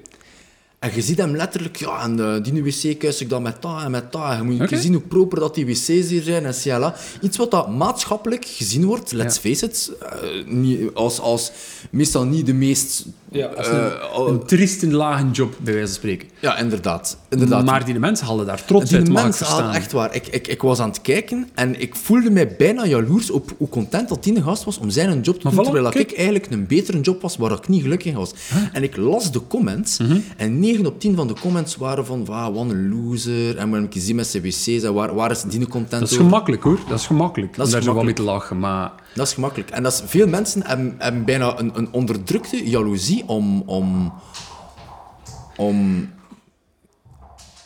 En 0.79 0.91
je 0.95 1.03
ziet 1.03 1.19
hem 1.19 1.37
letterlijk, 1.37 1.77
ja, 1.77 2.03
en 2.03 2.21
eh, 2.21 2.43
die 2.43 2.63
wc 2.63 2.99
kuis 2.99 3.21
ik 3.21 3.29
dan 3.29 3.43
met 3.43 3.63
dat 3.63 3.83
en 3.83 3.91
met 3.91 4.13
dat. 4.13 4.31
En 4.31 4.37
je 4.37 4.43
moet 4.43 4.79
zien 4.81 4.93
hoe 4.93 5.03
proper 5.03 5.41
dat 5.41 5.55
die 5.55 5.67
wc's 5.67 5.87
hier 5.87 6.23
zijn 6.23 6.45
en 6.47 6.55
CLA. 6.63 6.95
Iets 7.21 7.37
wat 7.37 7.51
dat 7.51 7.71
maatschappelijk 7.71 8.45
gezien 8.45 8.85
wordt, 8.85 9.13
let's 9.13 9.35
Ja. 9.43 9.51
face 9.51 9.67
it, 9.67 9.93
eh, 10.01 10.45
niet, 10.47 10.95
als, 10.95 11.21
als 11.21 11.53
meestal 11.91 12.25
niet 12.25 12.47
de 12.47 12.55
meest... 12.55 13.07
Ja, 13.31 13.47
als 13.47 13.67
eh, 13.69 13.73
een, 13.75 14.01
al- 14.01 14.29
een 14.29 14.45
trieste 14.47 14.87
lage 14.91 15.31
job, 15.31 15.55
bij 15.61 15.73
wijze 15.73 15.87
van 15.89 15.97
spreken. 15.97 16.29
ja, 16.41 16.59
inderdaad. 16.59 17.19
inderdaad. 17.29 17.65
Maar 17.65 17.85
die 17.85 17.99
mensen 17.99 18.27
hadden 18.27 18.47
daar 18.47 18.65
trots 18.65 18.89
Die 18.91 18.99
uit, 18.99 19.09
mag 19.09 19.19
ik 19.19 19.25
mensen 19.25 19.47
hadden 19.47 19.73
echt 19.73 19.93
waar. 19.93 20.15
Ik, 20.15 20.27
ik, 20.27 20.47
ik 20.49 20.63
was 20.63 20.79
aan 20.79 20.89
het 20.89 21.01
kijken 21.03 21.49
en 21.55 21.81
ik 21.81 21.95
voelde 21.95 22.31
mij 22.31 22.55
bijna 22.57 22.87
jaloers 22.87 23.31
op 23.31 23.53
hoe 23.59 23.69
content 23.69 24.09
dat 24.09 24.25
die 24.25 24.43
gast 24.43 24.65
was 24.65 24.79
om 24.79 24.91
zijn 24.91 25.21
job 25.21 25.35
te 25.41 25.41
Maar 25.45 25.53
doen, 25.55 25.63
voilà, 25.63 25.67
terwijl 25.67 25.91
kijk. 25.91 26.11
ik 26.11 26.17
eigenlijk 26.17 26.51
een 26.51 26.67
betere 26.67 27.01
job 27.01 27.23
was 27.23 27.37
waar 27.37 27.53
ik 27.53 27.69
niet 27.69 27.83
gelukkig 27.83 28.15
was. 28.15 28.35
En 28.73 28.83
ik 28.83 28.97
las 28.97 29.33
de 29.33 29.41
comments 29.49 29.99
Mhm. 29.99 30.17
en 30.37 30.59
9 30.61 30.87
op 30.87 31.01
10 31.01 31.17
van 31.17 31.27
de 31.29 31.35
comments 31.41 31.77
waren 31.77 32.07
van 32.07 32.25
"Wauw, 32.25 32.53
wat 32.53 32.71
een 32.71 32.89
loser 32.89 33.57
en 33.57 33.69
moet 33.69 33.95
ik 33.95 34.03
zien 34.03 34.17
met 34.17 34.41
wc's 34.43 34.67
en 34.83 34.95
waar, 34.95 35.15
waar 35.15 35.31
is 35.31 35.43
die 35.43 35.69
content 35.69 35.91
Dat 35.91 36.03
is 36.03 36.13
over? 36.13 36.25
gemakkelijk 36.25 36.63
hoor, 36.63 36.79
dat 36.89 36.99
is 36.99 37.07
gemakkelijk. 37.07 37.57
Dat 37.57 37.67
is 37.67 37.73
daar 37.73 37.95
wat 37.95 38.05
mee 38.05 38.13
te 38.15 38.23
lachen, 38.23 38.59
maar... 38.59 38.93
Dat 39.17 39.27
is 39.27 39.33
gemakkelijk. 39.33 39.71
En 39.71 39.83
dat 39.83 39.93
is, 39.93 40.03
veel 40.05 40.27
mensen 40.27 40.67
hebben, 40.67 40.95
hebben 40.99 41.25
bijna 41.25 41.59
een, 41.59 41.71
een 41.75 41.93
onderdrukte 41.93 42.69
jaloezie 42.69 43.29
om, 43.29 43.63
om, 43.67 44.13
om 45.57 46.09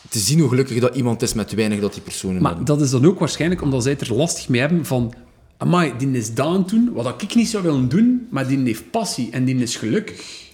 te 0.08 0.18
zien 0.18 0.38
hoe 0.40 0.48
gelukkig 0.48 0.80
dat 0.80 0.94
iemand 0.94 1.22
is 1.22 1.34
met 1.34 1.52
weinig 1.52 1.80
dat 1.80 1.92
die 1.92 2.02
personen 2.02 2.42
Maar 2.42 2.50
hebben. 2.50 2.66
dat 2.66 2.80
is 2.80 2.90
dan 2.90 3.06
ook 3.06 3.18
waarschijnlijk 3.18 3.62
omdat 3.62 3.82
zij 3.82 3.92
het 3.92 4.00
er 4.00 4.14
lastig 4.14 4.48
mee 4.48 4.60
hebben 4.60 4.86
van... 4.86 5.14
Amai, 5.56 5.92
die 5.98 6.10
is 6.10 6.34
dat 6.34 6.46
aan 6.46 6.52
het 6.52 6.68
doen, 6.68 6.92
wat 6.92 7.22
ik 7.22 7.34
niet 7.34 7.48
zou 7.48 7.62
willen 7.62 7.88
doen, 7.88 8.26
maar 8.30 8.46
die 8.48 8.58
heeft 8.58 8.90
passie 8.90 9.30
en 9.30 9.44
die 9.44 9.56
is 9.56 9.76
gelukkig. 9.76 10.48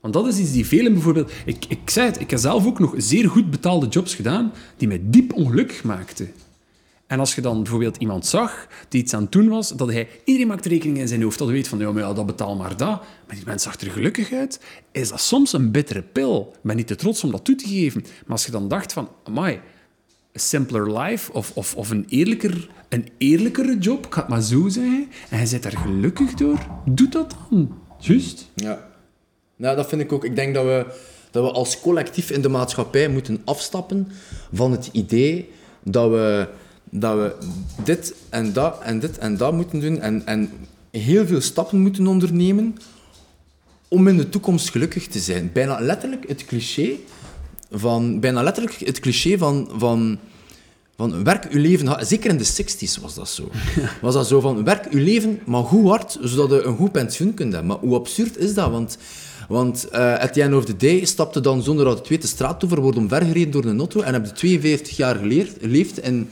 Want 0.00 0.14
dat 0.14 0.26
is 0.26 0.38
iets 0.38 0.52
die 0.52 0.66
velen 0.66 0.92
bijvoorbeeld... 0.92 1.32
Ik, 1.44 1.64
ik 1.68 1.90
zei 1.90 2.06
het, 2.06 2.20
ik 2.20 2.30
heb 2.30 2.38
zelf 2.38 2.66
ook 2.66 2.78
nog 2.78 2.94
zeer 2.96 3.28
goed 3.28 3.50
betaalde 3.50 3.86
jobs 3.86 4.14
gedaan 4.14 4.52
die 4.76 4.88
mij 4.88 5.00
diep 5.02 5.32
ongelukkig 5.32 5.84
maakten. 5.84 6.32
En 7.12 7.18
als 7.18 7.34
je 7.34 7.40
dan 7.40 7.62
bijvoorbeeld 7.62 7.96
iemand 7.96 8.26
zag 8.26 8.66
die 8.88 9.02
iets 9.02 9.14
aan 9.14 9.22
het 9.22 9.32
doen 9.32 9.48
was, 9.48 9.68
dat 9.68 9.88
hij... 9.88 10.08
Iedereen 10.24 10.48
maakt 10.48 10.66
rekening 10.66 10.98
in 10.98 11.08
zijn 11.08 11.22
hoofd, 11.22 11.38
dat 11.38 11.46
hij 11.46 11.56
weet 11.56 11.68
van, 11.68 11.78
ja, 11.78 11.92
maar 11.92 12.02
ja, 12.02 12.12
dat 12.12 12.26
betaal 12.26 12.56
maar 12.56 12.76
dat. 12.76 13.00
Maar 13.26 13.36
die 13.36 13.44
mens 13.46 13.62
zag 13.62 13.80
er 13.80 13.90
gelukkig 13.90 14.32
uit. 14.32 14.60
Is 14.92 15.08
dat 15.08 15.20
soms 15.20 15.52
een 15.52 15.70
bittere 15.70 16.02
pil? 16.02 16.50
Ik 16.54 16.58
ben 16.62 16.76
niet 16.76 16.86
te 16.86 16.94
trots 16.94 17.24
om 17.24 17.30
dat 17.30 17.44
toe 17.44 17.54
te 17.54 17.68
geven. 17.68 18.00
Maar 18.00 18.32
als 18.32 18.44
je 18.44 18.50
dan 18.50 18.68
dacht 18.68 18.92
van, 18.92 19.08
amai, 19.24 19.60
a 20.36 20.38
simpler 20.38 20.98
life 20.98 21.32
of, 21.32 21.50
of, 21.54 21.76
of 21.76 21.90
een, 21.90 22.06
eerlijker, 22.08 22.68
een 22.88 23.08
eerlijkere 23.18 23.78
job, 23.78 24.06
ik 24.06 24.14
ga 24.14 24.20
het 24.20 24.28
maar 24.28 24.42
zo 24.42 24.68
zeggen, 24.68 25.08
en 25.30 25.38
je 25.38 25.46
zit 25.46 25.62
daar 25.62 25.76
gelukkig 25.76 26.34
door, 26.34 26.58
doe 26.84 27.08
dat 27.08 27.36
dan. 27.50 27.78
Juist. 27.98 28.50
Ja. 28.54 28.88
Nou, 29.56 29.76
dat 29.76 29.88
vind 29.88 30.00
ik 30.00 30.12
ook. 30.12 30.24
Ik 30.24 30.36
denk 30.36 30.54
dat 30.54 30.64
we, 30.64 30.86
dat 31.30 31.44
we 31.44 31.50
als 31.50 31.80
collectief 31.80 32.30
in 32.30 32.42
de 32.42 32.48
maatschappij 32.48 33.08
moeten 33.08 33.40
afstappen 33.44 34.08
van 34.52 34.70
het 34.72 34.88
idee 34.92 35.50
dat 35.84 36.10
we, 36.10 36.48
dat 36.94 37.16
we 37.16 37.34
dit 37.84 38.14
en 38.28 38.52
dat 38.52 38.80
en 38.82 39.00
dit 39.00 39.18
en 39.18 39.36
dat 39.36 39.52
moeten 39.52 39.80
doen 39.80 40.00
en, 40.00 40.26
en 40.26 40.50
heel 40.90 41.26
veel 41.26 41.40
stappen 41.40 41.80
moeten 41.80 42.06
ondernemen 42.06 42.76
om 43.88 44.08
in 44.08 44.16
de 44.16 44.28
toekomst 44.28 44.70
gelukkig 44.70 45.06
te 45.06 45.18
zijn. 45.18 45.50
Bijna 45.52 45.80
letterlijk 45.80 46.28
het 46.28 46.44
cliché 46.44 46.90
van, 47.70 48.20
bijna 48.20 48.42
letterlijk 48.42 48.78
het 48.78 49.00
cliché 49.00 49.38
van, 49.38 49.68
van, 49.76 50.18
van 50.96 51.24
werk 51.24 51.46
uw 51.50 51.60
leven, 51.60 52.06
zeker 52.06 52.30
in 52.30 52.36
de 52.36 52.46
60s 52.46 53.00
was 53.00 53.14
dat 53.14 53.28
zo. 53.28 53.50
Was 54.00 54.14
dat 54.14 54.26
zo 54.26 54.40
van 54.40 54.64
werk 54.64 54.86
uw 54.90 55.04
leven, 55.04 55.40
maar 55.46 55.62
goed 55.64 55.88
hard, 55.88 56.18
zodat 56.22 56.50
je 56.50 56.66
een 56.66 56.76
goed 56.76 56.92
pensioen 56.92 57.34
kunt 57.34 57.52
hebben. 57.52 57.70
Maar 57.70 57.88
hoe 57.88 57.94
absurd 57.94 58.38
is 58.38 58.54
dat? 58.54 58.70
Want, 58.70 58.98
want 59.48 59.88
eh 59.88 60.18
at 60.18 60.32
the 60.32 60.42
end 60.42 60.54
of 60.54 60.64
the 60.64 60.76
day 60.76 61.04
stapte 61.04 61.40
dan 61.40 61.62
zonder 61.62 61.84
dat 61.84 61.98
het 61.98 62.08
weet 62.08 62.22
de 62.22 62.28
straat 62.28 62.64
over, 62.64 62.80
wordt 62.80 62.98
omvergereden 62.98 63.50
door 63.50 63.64
een 63.64 63.78
auto 63.78 64.00
en 64.00 64.12
heb 64.12 64.26
je 64.26 64.32
42 64.32 64.96
jaar 64.96 65.16
geleerd, 65.16 65.56
geleefd. 65.60 66.00
En, 66.00 66.28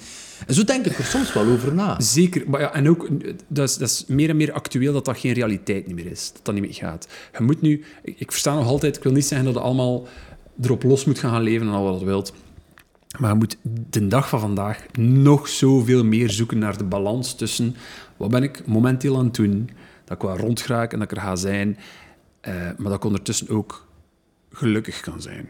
en 0.46 0.55
zo 0.55 0.64
denk 0.64 0.87
ik 0.87 0.98
er 0.98 1.05
soms 1.05 1.33
wel 1.33 1.46
over 1.46 1.74
na. 1.74 2.00
Zeker, 2.00 2.50
maar 2.50 2.61
ja, 2.61 2.72
en 2.72 2.88
ook, 2.88 3.09
dat 3.48 3.68
is, 3.68 3.76
dat 3.76 3.88
is 3.88 4.05
meer 4.07 4.29
en 4.29 4.37
meer 4.37 4.53
actueel 4.53 4.92
dat 4.92 5.05
dat 5.05 5.18
geen 5.18 5.33
realiteit 5.33 5.92
meer 5.94 6.07
is. 6.07 6.31
Dat 6.33 6.44
dat 6.44 6.55
niet 6.55 6.62
meer 6.62 6.74
gaat. 6.74 7.09
Je 7.38 7.42
moet 7.42 7.61
nu, 7.61 7.85
ik, 8.03 8.20
ik 8.20 8.31
versta 8.33 8.55
nog 8.55 8.66
altijd, 8.66 8.96
ik 8.96 9.03
wil 9.03 9.12
niet 9.12 9.24
zeggen 9.24 9.46
dat 9.46 9.55
je 9.55 9.61
allemaal 9.61 10.07
erop 10.62 10.83
los 10.83 11.05
moet 11.05 11.18
gaan 11.18 11.42
leven 11.42 11.66
en 11.66 11.72
al 11.72 11.85
wat 11.85 12.00
je 12.00 12.07
wilt. 12.07 12.33
Maar 13.18 13.31
je 13.31 13.37
moet 13.37 13.57
de 13.90 14.07
dag 14.07 14.29
van 14.29 14.40
vandaag 14.40 14.87
nog 14.98 15.48
zoveel 15.48 16.05
meer 16.05 16.31
zoeken 16.31 16.59
naar 16.59 16.79
de 16.79 16.85
balans 16.85 17.35
tussen 17.35 17.76
wat 18.16 18.31
ben 18.31 18.42
ik 18.42 18.66
momenteel 18.66 19.18
aan 19.18 19.24
het 19.24 19.35
doen, 19.35 19.70
dat 20.05 20.16
ik 20.16 20.22
wel 20.22 20.37
rondgraak 20.37 20.92
en 20.92 20.98
dat 20.98 21.11
ik 21.11 21.16
er 21.16 21.22
ga 21.22 21.37
zijn, 21.37 21.79
eh, 22.40 22.55
maar 22.55 22.76
dat 22.90 22.94
ik 22.94 23.05
ondertussen 23.05 23.48
ook 23.48 23.87
gelukkig 24.53 25.00
kan 25.00 25.22
zijn 25.22 25.48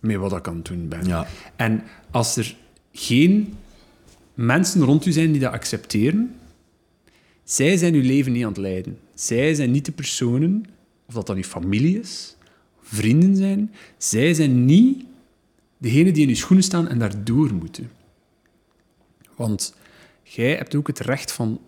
met 0.00 0.16
wat 0.16 0.32
ik 0.32 0.48
aan 0.48 0.56
het 0.56 0.64
doen 0.64 0.88
ben. 0.88 1.06
Ja. 1.06 1.26
En 1.56 1.82
als 2.10 2.36
er 2.36 2.56
geen 2.92 3.54
mensen 4.38 4.82
rond 4.82 5.06
u 5.06 5.12
zijn 5.12 5.32
die 5.32 5.40
dat 5.40 5.52
accepteren, 5.52 6.34
zij 7.44 7.76
zijn 7.76 7.94
uw 7.94 8.02
leven 8.02 8.32
niet 8.32 8.42
aan 8.42 8.48
het 8.48 8.58
leiden. 8.58 8.98
Zij 9.14 9.54
zijn 9.54 9.70
niet 9.70 9.84
de 9.84 9.92
personen, 9.92 10.64
of 11.06 11.14
dat 11.14 11.26
dan 11.26 11.36
uw 11.36 11.42
familie 11.42 12.00
is, 12.00 12.36
vrienden 12.82 13.36
zijn, 13.36 13.72
zij 13.96 14.34
zijn 14.34 14.64
niet 14.64 15.04
degene 15.78 16.12
die 16.12 16.22
in 16.22 16.28
uw 16.28 16.34
schoenen 16.34 16.64
staan 16.64 16.88
en 16.88 16.98
daardoor 16.98 17.54
moeten. 17.54 17.90
Want 19.36 19.74
jij 20.22 20.54
hebt 20.54 20.74
ook 20.74 20.86
het 20.86 20.98
recht 20.98 21.32
van 21.32 21.60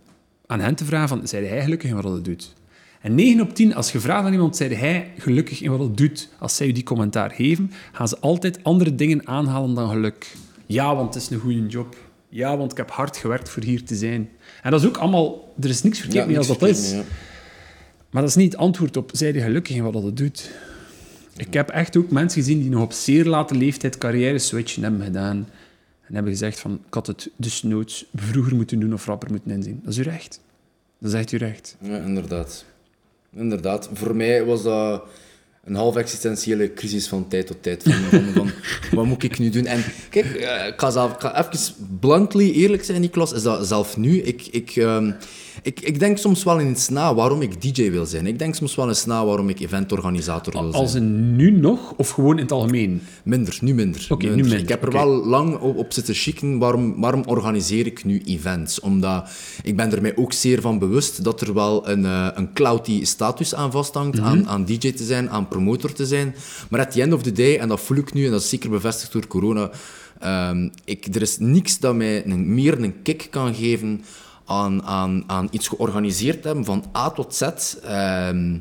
aan 0.47 0.61
hen 0.61 0.75
te 0.75 0.85
vragen 0.85 1.09
van, 1.09 1.29
zijn 1.29 1.47
hij 1.47 1.63
gelukkig 1.63 1.91
in 1.91 1.97
wat 1.97 2.13
hij 2.13 2.23
doet? 2.23 2.55
En 3.01 3.15
9 3.15 3.41
op 3.41 3.55
10, 3.55 3.75
als 3.75 3.93
je 3.93 4.01
vraagt 4.01 4.25
aan 4.25 4.33
iemand, 4.33 4.57
zei 4.57 4.75
hij 4.75 5.13
gelukkig 5.19 5.63
in 5.63 5.71
wat 5.71 5.81
hij 5.81 5.95
doet, 5.95 6.29
als 6.39 6.57
zij 6.57 6.67
u 6.67 6.73
die 6.73 6.83
commentaar 6.83 7.31
geven, 7.31 7.71
gaan 7.93 8.09
ze 8.09 8.19
altijd 8.19 8.65
andere 8.65 8.95
dingen 8.95 9.27
aanhalen 9.27 9.75
dan 9.75 9.89
geluk. 9.91 10.33
Ja, 10.67 10.97
want 10.97 11.15
het 11.15 11.23
is 11.23 11.31
een 11.31 11.39
goede 11.39 11.67
job. 11.67 12.10
Ja, 12.31 12.57
want 12.57 12.71
ik 12.71 12.77
heb 12.77 12.91
hard 12.91 13.17
gewerkt 13.17 13.49
voor 13.49 13.63
hier 13.63 13.85
te 13.85 13.95
zijn. 13.95 14.31
En 14.63 14.71
dat 14.71 14.81
is 14.81 14.87
ook 14.87 14.97
allemaal... 14.97 15.55
Er 15.61 15.69
is 15.69 15.83
niks 15.83 16.01
verkeerd 16.01 16.27
mee 16.27 16.39
als 16.39 16.47
dat 16.47 16.63
is. 16.63 16.93
Maar 18.11 18.23
dat 18.23 18.31
is 18.31 18.37
niet 18.37 18.53
het 18.53 18.61
antwoord 18.61 18.97
op, 18.97 19.11
zij 19.15 19.33
je 19.33 19.41
gelukkig 19.41 19.77
in 19.77 19.83
wat 19.83 19.93
dat 19.93 20.17
doet. 20.17 20.51
Ik 21.37 21.55
heb 21.55 21.69
echt 21.69 21.97
ook 21.97 22.11
mensen 22.11 22.43
gezien 22.43 22.61
die 22.61 22.71
nog 22.71 22.83
op 22.83 22.93
zeer 22.93 23.25
late 23.25 23.55
leeftijd 23.55 23.99
carrière-switchen 23.99 24.83
hebben 24.83 25.03
gedaan. 25.03 25.49
En 26.07 26.15
hebben 26.15 26.33
gezegd 26.33 26.61
van, 26.61 26.81
ik 26.87 26.95
had 26.95 27.07
het 27.07 27.31
dus 27.37 27.63
noods 27.63 28.07
vroeger 28.15 28.55
moeten 28.55 28.81
doen 28.81 28.93
of 28.93 29.07
rapper 29.07 29.31
moeten 29.31 29.51
inzien. 29.51 29.81
Dat 29.83 29.93
is 29.93 29.99
uw 29.99 30.05
recht. 30.05 30.41
Dat 30.99 31.13
is 31.13 31.19
echt 31.19 31.31
uw 31.31 31.39
recht. 31.39 31.77
Ja, 31.81 31.99
inderdaad. 31.99 32.65
Inderdaad. 33.35 33.91
Voor 33.93 34.17
mij 34.17 34.45
was 34.45 34.63
dat 34.63 35.03
een 35.65 35.75
half 35.75 35.97
existentiële 35.97 36.73
crisis 36.73 37.09
van 37.09 37.29
tijd 37.29 37.47
tot 37.47 37.63
tijd. 37.63 37.83
Van, 37.83 38.51
wat 38.93 39.05
moet 39.05 39.23
ik 39.23 39.39
nu 39.39 39.51
doen? 39.51 39.67
En 39.67 39.85
kijk, 40.11 40.27
eh, 40.27 40.67
ik 40.67 40.81
ga, 40.81 40.91
zelf, 40.91 41.13
ik 41.13 41.21
ga 41.21 41.49
even 41.49 41.75
bluntly 42.01 42.51
eerlijk 42.53 42.85
zijn, 42.85 43.01
Niklas, 43.01 43.33
is 43.33 43.43
dat 43.43 43.67
zelf 43.67 43.97
nu. 43.97 44.23
Ik, 44.23 44.47
ik, 44.47 44.77
ehm, 44.77 45.13
ik, 45.63 45.81
ik 45.81 45.99
denk 45.99 46.19
soms 46.19 46.45
wel 46.45 46.61
eens 46.61 46.89
na 46.89 47.15
waarom 47.15 47.43
ik 47.43 47.63
DJ 47.63 47.91
wil 47.91 48.07
zijn. 48.07 48.27
Ik 48.27 48.39
denk 48.39 48.55
soms 48.55 48.75
wel 48.75 48.89
eens 48.89 49.05
na 49.05 49.25
waarom 49.25 49.49
ik 49.49 49.61
eventorganisator 49.61 50.53
wil 50.53 50.71
zijn. 50.71 50.83
Als 50.83 50.95
een 50.95 51.37
nu 51.37 51.51
nog, 51.51 51.93
of 51.97 52.11
gewoon 52.11 52.37
in 52.37 52.43
het 52.43 52.53
algemeen? 52.53 53.03
Minder, 53.25 53.59
nu 53.61 53.75
minder. 53.75 54.07
Oké, 54.09 54.27
nu 54.27 54.35
minder, 54.35 54.59
Ik 54.59 54.69
heb 54.69 54.83
er 54.83 54.93
wel 54.93 55.27
lang 55.27 55.59
op, 55.59 55.77
op 55.77 55.93
zitten 55.93 56.15
schikken. 56.15 56.59
Waarom, 56.59 57.01
waarom 57.01 57.23
organiseer 57.27 57.87
ik 57.87 58.05
nu 58.05 58.23
events? 58.25 58.81
Omdat 58.81 59.31
ik 59.63 59.77
ben 59.77 59.93
er 59.93 60.03
mij 60.03 60.17
ook 60.17 60.33
zeer 60.33 60.61
van 60.61 60.79
bewust 60.79 61.25
dat 61.25 61.41
er 61.41 61.55
wel 61.55 61.89
een, 61.89 62.05
eh, 62.05 62.29
een 62.35 62.53
clouty 62.53 63.05
status 63.05 63.55
aan 63.55 63.71
vasthangt. 63.71 64.17
Mhm. 64.17 64.27
aan, 64.27 64.49
aan 64.49 64.65
DJ 64.65 64.93
te 64.93 65.05
zijn, 65.05 65.31
aan 65.31 65.49
promotor 65.49 65.93
te 65.93 66.07
zijn. 66.07 66.35
Maar 66.71 66.81
at 66.81 66.91
the 66.91 67.03
end 67.03 67.13
of 67.13 67.23
the 67.23 67.33
day, 67.33 67.59
en 67.59 67.69
dat 67.69 67.81
voel 67.81 67.97
ik 67.97 68.13
nu, 68.13 68.25
en 68.25 68.31
dat 68.31 68.43
is 68.43 68.49
zeker 68.49 68.71
bevestigd 68.71 69.13
door 69.13 69.27
corona... 69.27 69.71
ehm, 70.19 70.69
ik, 70.85 71.15
er 71.15 71.23
is 71.23 71.39
niks 71.39 71.79
dat 71.79 71.95
mij 71.95 72.27
een, 72.27 72.55
meer 72.55 72.83
een 72.83 73.03
kick 73.03 73.27
kan 73.31 73.55
geven 73.55 74.01
aan, 74.51 74.83
aan, 74.83 75.25
aan 75.27 75.49
iets 75.51 75.69
georganiseerd 75.69 76.45
hebben, 76.45 76.65
van 76.65 76.85
A 76.97 77.11
tot 77.11 77.35
Z. 77.35 77.43
Ehm, 77.43 78.59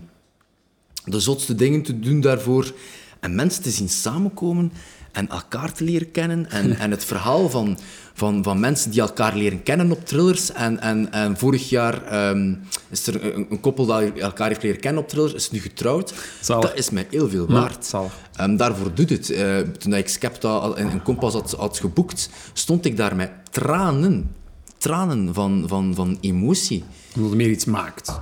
de 1.06 1.20
zotste 1.20 1.56
dingen 1.56 1.82
te 1.82 2.00
doen 2.00 2.22
daarvoor. 2.22 2.74
En 3.20 3.36
mensen 3.36 3.64
te 3.64 3.70
zien 3.70 3.90
samenkomen 3.90 4.72
en 5.12 5.30
elkaar 5.30 5.74
te 5.74 5.84
leren 5.84 6.12
kennen. 6.12 6.50
En, 6.50 6.76
en 6.84 6.92
het 6.92 7.06
verhaal 7.06 7.50
van, 7.50 7.78
van, 8.14 8.44
van 8.44 8.60
mensen 8.60 8.92
die 8.92 9.02
elkaar 9.02 9.36
leren 9.36 9.64
kennen 9.64 9.92
op 9.92 10.06
thrillers. 10.06 10.52
En, 10.52 10.80
en, 10.80 11.12
en 11.12 11.38
vorig 11.38 11.70
jaar 11.70 12.04
ehm, 12.06 12.54
is 12.90 13.08
er 13.08 13.36
een, 13.36 13.48
een 13.50 13.60
koppel 13.60 13.86
dat 13.86 14.04
elkaar 14.18 14.48
heeft 14.48 14.64
leren 14.64 14.80
kennen 14.80 15.02
op 15.02 15.10
thrillers, 15.10 15.34
is 15.34 15.52
nu 15.52 15.60
getrouwd. 15.60 16.14
Zalig. 16.42 16.70
Dat 16.70 16.78
is 16.78 16.90
mij 16.90 17.08
heel 17.10 17.30
veel 17.30 17.48
waard. 17.48 17.86
zalig. 17.86 18.18
Ehm, 18.36 18.56
daarvoor 18.56 18.94
doet 18.94 19.10
het. 19.10 19.30
Eh, 19.30 19.58
toen 19.58 19.94
ik 19.94 20.10
Skepta 20.10 20.50
al 20.50 20.78
in, 20.78 20.90
in 20.90 21.02
Kompas 21.02 21.34
had, 21.34 21.52
had 21.52 21.80
geboekt, 21.80 22.30
stond 22.54 22.86
ik 22.86 22.98
daar 22.98 23.16
met 23.16 23.32
tranen 23.50 24.38
tranen, 24.80 25.34
van, 25.34 25.64
van, 25.68 25.96
van 25.96 26.18
emotie. 26.22 26.84
Omdat 27.16 27.30
het 27.30 27.40
meer 27.40 27.50
iets 27.50 27.66
maakt. 27.66 28.20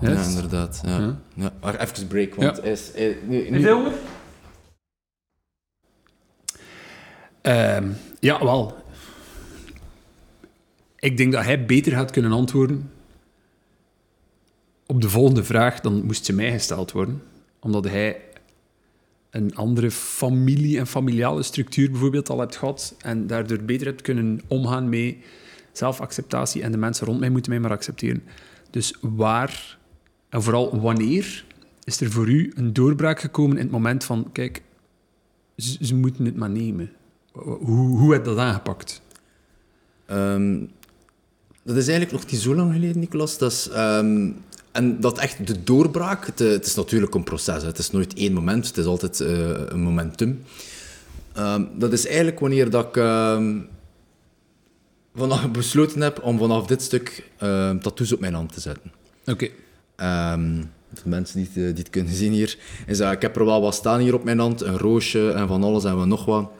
Ja, 0.00 0.22
inderdaad. 0.22 0.80
Ja. 0.84 0.98
Ja. 0.98 1.18
Ja. 1.34 1.52
Maar 1.60 1.80
even 1.80 2.06
break, 2.06 2.34
want 2.34 2.56
Ja. 2.56 2.62
is... 2.62 2.90
hij- 2.94 3.18
nu, 3.26 3.50
nu- 3.50 3.70
honger? 3.70 3.92
Ehm, 7.42 7.88
ja, 8.20 8.44
wel. 8.44 8.74
Ik 10.98 11.16
denk 11.16 11.32
dat 11.32 11.44
hij 11.44 11.64
beter 11.66 11.92
gaat 11.92 12.10
kunnen 12.10 12.32
antwoorden 12.32 12.90
op 14.86 15.00
de 15.00 15.10
volgende 15.10 15.44
vraag 15.44 15.80
dan 15.80 16.04
moest 16.04 16.24
ze 16.24 16.32
mij 16.32 16.50
gesteld 16.52 16.92
worden. 16.92 17.22
Omdat 17.60 17.84
hij 17.84 18.20
een 19.30 19.54
andere 19.56 19.90
familie- 19.90 20.78
en 20.78 20.86
familiale 20.86 21.42
structuur 21.42 21.90
bijvoorbeeld 21.90 22.28
al 22.30 22.38
hebt 22.40 22.56
gehad 22.56 22.94
en 22.98 23.26
daardoor 23.26 23.58
beter 23.62 23.86
hebt 23.86 24.02
kunnen 24.02 24.40
omgaan 24.48 24.88
met 24.88 25.14
zelfacceptatie 25.80 26.62
en 26.62 26.72
de 26.72 26.78
mensen 26.78 27.06
rond 27.06 27.20
mij 27.20 27.30
moeten 27.30 27.50
mij 27.50 27.60
maar 27.60 27.70
accepteren. 27.70 28.22
Dus 28.70 28.94
waar, 29.00 29.78
en 30.28 30.42
vooral 30.42 30.80
wanneer, 30.80 31.44
is 31.84 32.00
er 32.00 32.10
voor 32.10 32.28
u 32.28 32.52
een 32.54 32.72
doorbraak 32.72 33.20
gekomen 33.20 33.56
in 33.56 33.62
het 33.62 33.72
moment 33.72 34.04
van, 34.04 34.28
kijk, 34.32 34.62
ze, 35.56 35.94
moeten 35.94 36.24
het 36.24 36.36
maar 36.36 36.50
nemen. 36.50 36.90
Hoe, 37.32 37.98
hoe 37.98 38.12
heb 38.12 38.24
je 38.24 38.30
dat 38.30 38.38
aangepakt? 38.38 39.02
Ehm, 40.06 40.58
dat 41.62 41.76
is 41.76 41.88
eigenlijk 41.88 42.12
nog 42.12 42.30
niet 42.30 42.40
zo 42.40 42.54
lang 42.54 42.72
geleden, 42.72 42.98
Nicolas. 42.98 43.38
Dat 43.38 43.52
is, 43.52 43.68
ehm, 43.68 44.30
en 44.72 45.00
dat 45.00 45.18
echt 45.18 45.46
de 45.46 45.62
doorbraak, 45.62 46.26
het, 46.26 46.66
is 46.66 46.74
natuurlijk 46.74 47.14
een 47.14 47.24
proces. 47.24 47.62
Het 47.62 47.78
is 47.78 47.90
nooit 47.90 48.14
één 48.14 48.32
moment, 48.32 48.66
het 48.66 48.76
is 48.76 48.84
altijd 48.84 49.20
eh, 49.20 49.50
een 49.68 49.80
momentum. 49.80 50.42
Ehm, 51.32 51.64
dat 51.74 51.92
is 51.92 52.06
eigenlijk 52.06 52.40
wanneer 52.40 52.70
dat 52.70 52.86
ik 52.86 53.02
vanaf 55.14 55.50
besloten 55.50 56.00
heb 56.00 56.22
om 56.22 56.38
vanaf 56.38 56.66
dit 56.66 56.82
stuk 56.82 57.30
ehm, 57.38 57.78
tattoos 57.78 58.12
op 58.12 58.20
mijn 58.20 58.34
hand 58.34 58.52
te 58.52 58.60
zetten. 58.60 58.92
Oké. 59.26 59.48
Ehm, 59.96 60.62
voor 60.94 61.02
de 61.02 61.08
mensen 61.08 61.36
die 61.36 61.46
het, 61.46 61.56
eh, 61.56 61.62
die 61.62 61.82
het 61.82 61.90
kunnen 61.90 62.14
zien 62.14 62.32
hier, 62.32 62.58
is 62.86 62.98
dat 62.98 63.12
ik 63.12 63.22
heb 63.22 63.36
er 63.36 63.44
wel 63.44 63.60
wat 63.60 63.74
staan 63.74 64.00
hier 64.00 64.14
op 64.14 64.24
mijn 64.24 64.38
hand. 64.38 64.60
Een 64.60 64.78
roosje 64.78 65.30
en 65.32 65.48
van 65.48 65.64
alles 65.64 65.84
en 65.84 65.96
wat 65.96 66.06
nog 66.06 66.24
wat. 66.24 66.50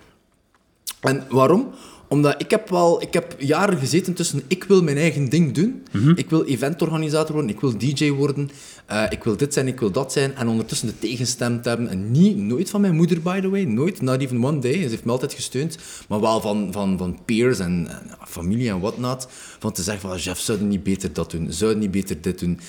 En 1.00 1.26
waarom? 1.28 1.70
Omdat 2.11 2.35
ik 2.38 2.51
heb 2.51 2.68
wel, 2.68 3.03
ik 3.03 3.12
heb 3.12 3.35
jaren 3.38 3.79
gezeten 3.79 4.14
tussen 4.14 4.42
ik 4.46 4.64
wil 4.64 4.83
mijn 4.83 4.96
eigen 4.96 5.29
ding 5.29 5.53
doen, 5.53 5.83
ik 6.14 6.31
wil 6.31 6.44
eventorganisator 6.44 7.33
worden, 7.33 7.51
ik 7.51 7.61
wil 7.61 7.79
DJ 7.79 8.11
worden, 8.11 8.51
eh, 8.87 9.05
ik 9.09 9.25
wil 9.25 9.37
dit 9.37 9.55
zijn, 9.55 9.66
ik 9.66 9.81
wil 9.81 9.90
dat 9.90 10.12
zijn, 10.12 10.35
en 10.35 10.49
ondertussen 10.49 10.88
de 10.88 10.99
tegenstem 10.99 11.62
te 11.62 11.68
hebben. 11.68 11.88
En 11.88 12.11
niet, 12.11 12.37
nooit 12.37 12.70
van 12.70 12.81
mijn 12.81 12.94
moeder, 12.94 13.20
by 13.20 13.40
the 13.40 13.49
way, 13.49 13.64
nooit, 13.64 14.01
not 14.01 14.20
even 14.20 14.44
one 14.44 14.59
day. 14.59 14.73
Ze 14.73 14.88
heeft 14.88 15.05
me 15.05 15.11
altijd 15.11 15.33
gesteund, 15.33 15.79
maar 16.09 16.20
wel 16.20 16.40
van, 16.40 16.73
van, 16.73 16.99
van 16.99 17.18
peers 17.25 17.59
en, 17.59 17.88
en 17.88 18.16
familie 18.29 18.68
en 18.68 18.81
whatnot. 18.81 19.29
Van 19.59 19.73
te 19.73 19.83
zeggen 19.83 20.09
van, 20.09 20.18
Jeff, 20.18 20.40
zou 20.40 20.59
je 20.59 20.64
niet 20.64 20.83
beter 20.83 21.12
dat 21.12 21.31
doen? 21.31 21.53
Zou 21.53 21.70
je 21.70 21.77
niet 21.77 21.90
beter 21.90 22.20
dit 22.20 22.38
doen? 22.38 22.61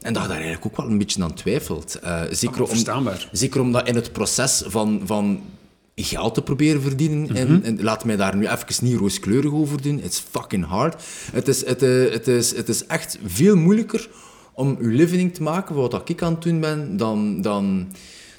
En 0.00 0.12
dat 0.12 0.22
je 0.22 0.28
daar 0.28 0.36
eigenlijk 0.36 0.66
ook 0.66 0.76
wel 0.76 0.86
een 0.86 0.98
beetje 0.98 1.22
aan 1.22 1.34
twijfelt. 1.34 1.94
Eh, 1.94 2.22
zeker, 2.30 2.62
om, 2.62 3.08
zeker 3.32 3.60
omdat 3.60 3.88
in 3.88 3.94
het 3.94 4.12
proces 4.12 4.62
van, 4.66 5.00
van 5.04 5.40
geld 6.04 6.34
te 6.34 6.42
proberen 6.42 6.82
verdienen, 6.82 7.36
en, 7.36 7.62
en 7.62 7.82
laat 7.82 8.04
mij 8.04 8.16
daar 8.16 8.36
nu 8.36 8.46
even 8.46 8.84
niet 8.84 8.98
rooskleurig 8.98 9.52
over 9.52 9.82
doen, 9.82 10.00
it's 10.02 10.24
fucking 10.30 10.64
hard. 10.64 11.02
Het 11.32 11.48
is, 11.48 11.66
het, 11.66 11.82
eh, 11.82 12.10
het 12.10 12.28
is, 12.28 12.56
het 12.56 12.68
is 12.68 12.86
echt 12.86 13.18
veel 13.24 13.56
moeilijker 13.56 14.08
om 14.58 14.76
je 14.80 14.88
living 14.88 15.34
te 15.34 15.42
maken, 15.42 15.74
voor 15.74 15.90
wat 15.90 16.08
ik 16.08 16.22
aan 16.22 16.32
het 16.32 16.42
doen 16.42 16.60
ben, 16.60 16.96
dan, 16.96 17.40
dan, 17.40 17.88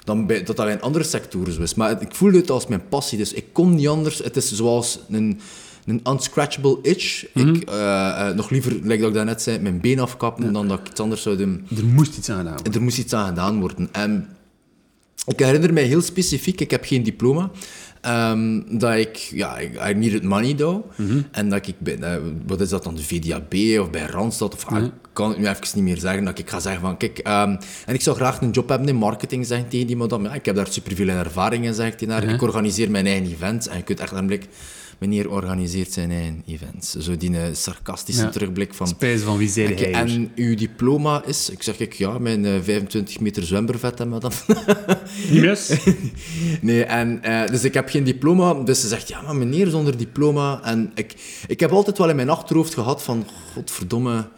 dan 0.04 0.26
bij, 0.26 0.42
dat 0.42 0.56
dat 0.56 0.68
in 0.68 0.80
andere 0.80 1.04
sectoren 1.04 1.52
zo 1.52 1.62
is. 1.62 1.74
Maar 1.74 2.02
ik 2.02 2.14
voelde 2.14 2.36
het 2.38 2.50
als 2.50 2.66
mijn 2.66 2.88
passie, 2.88 3.18
dus 3.18 3.32
ik 3.32 3.44
kon 3.52 3.74
niet 3.74 3.88
anders. 3.88 4.18
Het 4.18 4.36
is 4.36 4.52
zoals 4.52 5.00
een, 5.08 5.40
een 5.86 6.00
unscratchable 6.08 6.78
itch. 6.82 7.26
Ik, 7.34 7.62
eh, 7.62 8.28
eh, 8.28 8.36
nog 8.36 8.50
liever, 8.50 8.72
like 8.72 8.98
dat 8.98 9.08
ik 9.08 9.14
daarnet 9.14 9.42
zei, 9.42 9.58
mijn 9.58 9.80
been 9.80 10.00
afkappen, 10.00 10.52
dan 10.52 10.68
dat 10.68 10.78
ik 10.78 10.88
iets 10.88 11.00
anders 11.00 11.22
zou 11.22 11.36
doen. 11.36 11.66
Er 11.76 11.84
moest 11.84 12.16
iets 12.16 12.28
aan 12.30 12.38
gedaan 12.38 12.54
worden. 12.54 12.74
Er 12.74 12.82
moest 12.82 12.98
iets 12.98 13.12
aan 13.12 13.28
gedaan 13.28 13.60
worden. 13.60 13.88
En 13.92 14.28
ik 15.30 15.38
herinner 15.38 15.72
mij 15.72 15.82
heel 15.82 16.00
specifiek, 16.02 16.60
ik 16.60 16.70
heb 16.70 16.84
geen 16.84 17.02
diploma, 17.02 17.50
ehm, 18.00 18.60
dat 18.78 18.94
ik, 18.94 19.16
ja, 19.16 19.60
I 19.60 19.94
needed 19.94 20.22
money 20.22 20.54
though. 20.54 20.84
En 21.30 21.48
dat 21.48 21.66
ik 21.66 21.74
bij, 21.78 21.98
eh, 21.98 22.16
wat 22.46 22.60
is 22.60 22.68
dat 22.68 22.84
dan, 22.84 22.94
de 22.94 23.02
VDAB 23.02 23.54
of 23.80 23.90
bij 23.90 24.06
Randstad, 24.06 24.54
of 24.54 24.66
ah, 24.66 24.84
ik 24.84 24.90
kan 25.12 25.28
het 25.28 25.38
nu 25.38 25.46
even 25.46 25.66
niet 25.74 25.84
meer 25.84 25.98
zeggen, 25.98 26.24
dat 26.24 26.38
ik 26.38 26.50
ga 26.50 26.60
zeggen 26.60 26.80
van, 26.80 26.96
kijk, 26.96 27.18
ehm, 27.18 27.56
en 27.86 27.94
ik 27.94 28.00
zou 28.00 28.16
graag 28.16 28.40
een 28.40 28.50
job 28.50 28.68
hebben 28.68 28.88
in 28.88 28.96
marketing, 28.96 29.46
zeg 29.46 29.58
ik 29.58 29.70
tegen 29.70 29.86
die 29.86 29.96
madame. 29.96 30.28
Ja, 30.28 30.34
ik 30.34 30.44
heb 30.44 30.56
daar 30.56 30.68
superveel 30.70 31.08
ervaring 31.08 31.64
in, 31.64 31.74
zeg 31.74 31.86
ik 31.86 31.98
tegen 31.98 32.14
haar. 32.14 32.24
Ik 32.24 32.42
organiseer 32.42 32.90
mijn 32.90 33.06
eigen 33.06 33.26
events. 33.26 33.68
En 33.68 33.76
je 33.76 33.82
kunt 33.82 34.00
echt 34.00 34.12
een 34.12 34.26
blik, 34.26 34.46
meneer 35.00 35.30
organiseert 35.30 35.92
zijn 35.92 36.10
eigen 36.10 36.42
events. 36.46 36.94
Zo 36.96 37.16
die 37.16 37.36
eh, 37.38 37.42
sarcastische 37.52 38.22
Ja. 38.22 38.28
terugblik 38.28 38.74
van... 38.74 38.88
Spijs 38.88 39.20
van 39.20 39.36
wie 39.38 39.48
zei 39.48 39.74
hij 39.74 39.92
en 39.92 40.32
uw 40.34 40.54
diploma 40.54 41.24
is, 41.24 41.50
ik 41.50 41.62
zeg 41.62 41.78
ik, 41.78 41.92
ja, 41.92 42.18
mijn 42.18 42.44
eh, 42.44 42.52
25 42.62 43.20
meter 43.20 43.42
zwembervet 43.42 44.00
en 44.00 44.08
madame. 44.08 44.34
Niet 45.30 45.40
mis? 45.40 45.76
nee, 46.60 46.84
en, 46.84 47.22
eh, 47.22 47.46
dus 47.50 47.64
ik 47.64 47.74
heb 47.74 47.88
geen 47.88 48.04
diploma. 48.04 48.54
Dus 48.54 48.80
ze 48.80 48.88
zegt, 48.88 49.08
ja, 49.08 49.20
maar 49.20 49.36
meneer 49.36 49.66
zonder 49.66 49.96
diploma. 49.96 50.60
En 50.64 50.90
ik, 50.94 51.14
ik 51.46 51.60
heb 51.60 51.70
altijd 51.70 51.98
wel 51.98 52.08
in 52.08 52.16
mijn 52.16 52.30
achterhoofd 52.30 52.74
gehad 52.74 53.02
van, 53.02 53.26
godverdomme... 53.54 54.28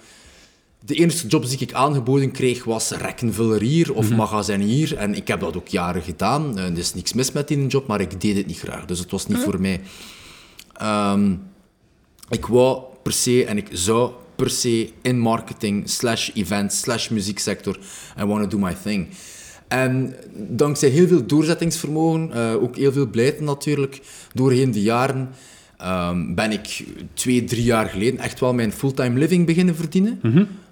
De 0.85 0.95
eerste 0.95 1.27
job 1.27 1.49
die 1.49 1.59
ik 1.59 1.73
aangeboden 1.73 2.31
kreeg 2.31 2.65
was 2.65 2.91
rekkenvullerier 2.91 3.95
of 3.95 4.11
magazinier. 4.11 4.97
En 4.97 5.15
ik 5.15 5.29
heb 5.29 5.41
dat 5.41 5.57
ook 5.57 5.69
jaren 5.69 6.03
gedaan. 6.03 6.59
Eh, 6.59 6.65
er 6.65 6.79
is 6.79 6.95
niks 6.95 7.13
mis 7.13 7.33
met 7.33 7.49
die 7.49 7.67
job, 7.67 7.87
maar 7.87 8.01
ik 8.01 8.21
deed 8.21 8.37
het 8.37 8.47
niet 8.47 8.59
graag. 8.59 8.85
Dus 8.85 8.99
het 8.99 9.11
was 9.11 9.27
niet 9.27 9.39
voor 9.39 9.61
mij. 9.61 9.81
Ehm, 10.75 11.35
ik 12.29 12.47
wou 12.47 12.83
per 13.03 13.13
se 13.13 13.45
en 13.45 13.57
ik 13.57 13.69
zou 13.73 14.13
per 14.37 14.51
se 14.51 14.91
in 15.03 15.19
marketing 15.19 15.91
slash 15.91 16.31
event 16.35 16.73
slash 16.73 17.09
muzieksector 17.09 17.79
I 18.21 18.25
want 18.25 18.43
to 18.43 18.59
do 18.59 18.65
my 18.65 18.77
thing. 18.83 19.09
En 19.69 20.15
dankzij 20.35 20.89
heel 20.89 21.07
veel 21.07 21.27
doorzettingsvermogen, 21.27 22.33
eh, 22.33 22.63
ook 22.63 22.77
heel 22.77 22.93
veel 22.93 23.07
beleid 23.07 23.41
natuurlijk, 23.41 24.01
doorheen 24.35 24.71
de 24.71 24.83
jaren, 24.83 25.31
ehm, 25.79 26.35
ben 26.35 26.51
ik 26.53 26.85
twee, 27.15 27.45
drie 27.45 27.63
jaar 27.63 27.89
geleden 27.89 28.21
echt 28.21 28.41
wel 28.41 28.55
mijn 28.55 28.73
fulltime 28.73 29.19
living 29.19 29.47
beginnen 29.47 29.77
verdienen 29.77 30.21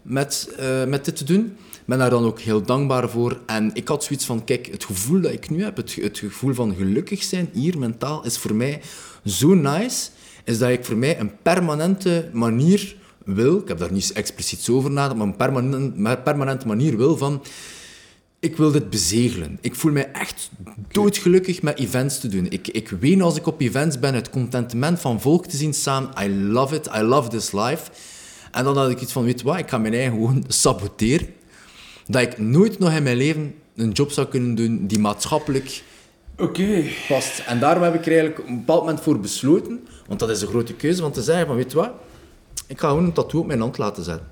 met, 0.03 0.55
eh, 0.59 0.85
met 0.85 1.05
dit 1.05 1.17
te 1.17 1.25
doen. 1.25 1.57
Ben 1.91 1.99
daar 1.99 2.11
dan 2.11 2.25
ook 2.25 2.41
heel 2.41 2.63
dankbaar 2.63 3.11
voor. 3.11 3.41
En 3.47 3.71
ik 3.75 3.89
had 3.89 4.05
zoiets 4.05 4.25
van, 4.25 4.45
kijk, 4.45 4.67
het 4.67 4.85
gevoel 4.85 5.21
dat 5.21 5.33
ik 5.33 5.51
nu 5.51 5.63
heb, 5.63 5.77
het, 5.77 5.95
het 5.95 6.19
gevoel 6.19 6.55
van 6.55 6.75
gelukkig 6.75 7.23
zijn 7.23 7.51
hier 7.53 7.79
mentaal, 7.79 8.25
is 8.25 8.39
voor 8.39 8.55
mij 8.55 8.81
zo 9.25 9.55
nice, 9.55 10.11
is 10.45 10.59
dat 10.59 10.71
ik 10.71 10.85
voor 10.85 10.97
mij 10.97 11.21
een 11.21 11.33
permanente 11.43 12.31
manier 12.33 12.97
wil, 13.25 13.59
ik 13.59 13.69
heb 13.69 13.79
daar 13.79 13.93
niet 13.93 14.13
expliciet 14.13 14.69
over 14.69 14.91
nagedacht, 14.91 15.19
maar 15.19 15.27
een 15.27 15.37
permanent, 15.37 16.25
permanente 16.25 16.67
manier 16.67 16.97
wil 16.97 17.17
van, 17.17 17.43
ik 18.41 18.57
wil 18.57 18.71
dit 18.71 18.91
bezegelen. 18.91 19.59
Ik 19.61 19.75
voel 19.75 19.93
mij 19.93 20.13
echt 20.13 20.51
doodgelukkig 20.89 21.63
met 21.63 21.79
events 21.79 22.21
te 22.21 22.29
doen. 22.29 22.47
Ik, 22.51 22.69
ik 22.69 22.89
ween 22.89 23.23
als 23.23 23.37
ik 23.37 23.47
op 23.47 23.61
events 23.61 23.99
ben, 23.99 24.15
het 24.15 24.31
contentement 24.31 25.01
van 25.01 25.21
volk 25.21 25.47
te 25.47 25.57
zien 25.57 25.75
staan. 25.75 26.11
I 26.23 26.35
love 26.35 26.75
it, 26.75 26.91
I 26.97 27.01
love 27.01 27.29
this 27.29 27.53
life. 27.53 27.91
En 28.51 28.65
dan 28.65 28.77
had 28.77 28.91
ik 28.91 29.01
iets 29.01 29.13
van, 29.13 29.25
weet 29.25 29.43
wat, 29.43 29.59
ik 29.59 29.69
ga 29.69 29.79
mijn 29.79 29.95
eigen 29.95 30.13
gewoon 30.13 30.45
saboteren. 30.49 31.39
Dat 32.11 32.23
ik 32.23 32.39
nooit 32.39 32.79
nog 32.79 32.93
in 32.93 33.03
mijn 33.03 33.17
leven 33.17 33.55
een 33.77 33.91
job 33.91 34.11
zou 34.11 34.27
kunnen 34.27 34.55
doen 34.55 34.87
die 34.87 34.99
maatschappelijk 34.99 35.83
past. 37.09 37.43
En 37.47 37.59
daarom 37.59 37.83
heb 37.83 37.95
ik 37.95 38.01
er 38.01 38.13
eigenlijk 38.13 38.41
op 38.41 38.47
een 38.49 38.57
bepaald 38.57 38.81
moment 38.81 39.01
voor 39.01 39.21
besloten, 39.21 39.81
want 40.07 40.21
dat 40.21 40.31
is 40.31 40.43
een 40.43 40.49
grote 40.49 40.75
keuze, 40.75 41.01
van 41.01 41.13
te 41.13 41.23
zeggen 41.23 41.47
van, 41.47 41.57
weet 41.57 41.71
je 41.71 41.77
wat, 41.77 41.91
ik 42.67 42.81
ga 42.81 42.89
gewoon 42.89 43.05
een 43.05 43.13
tattoo 43.13 43.41
op 43.41 43.47
mijn 43.47 43.61
hand 43.61 43.79
laten 43.79 44.05
zetten. 44.05 44.27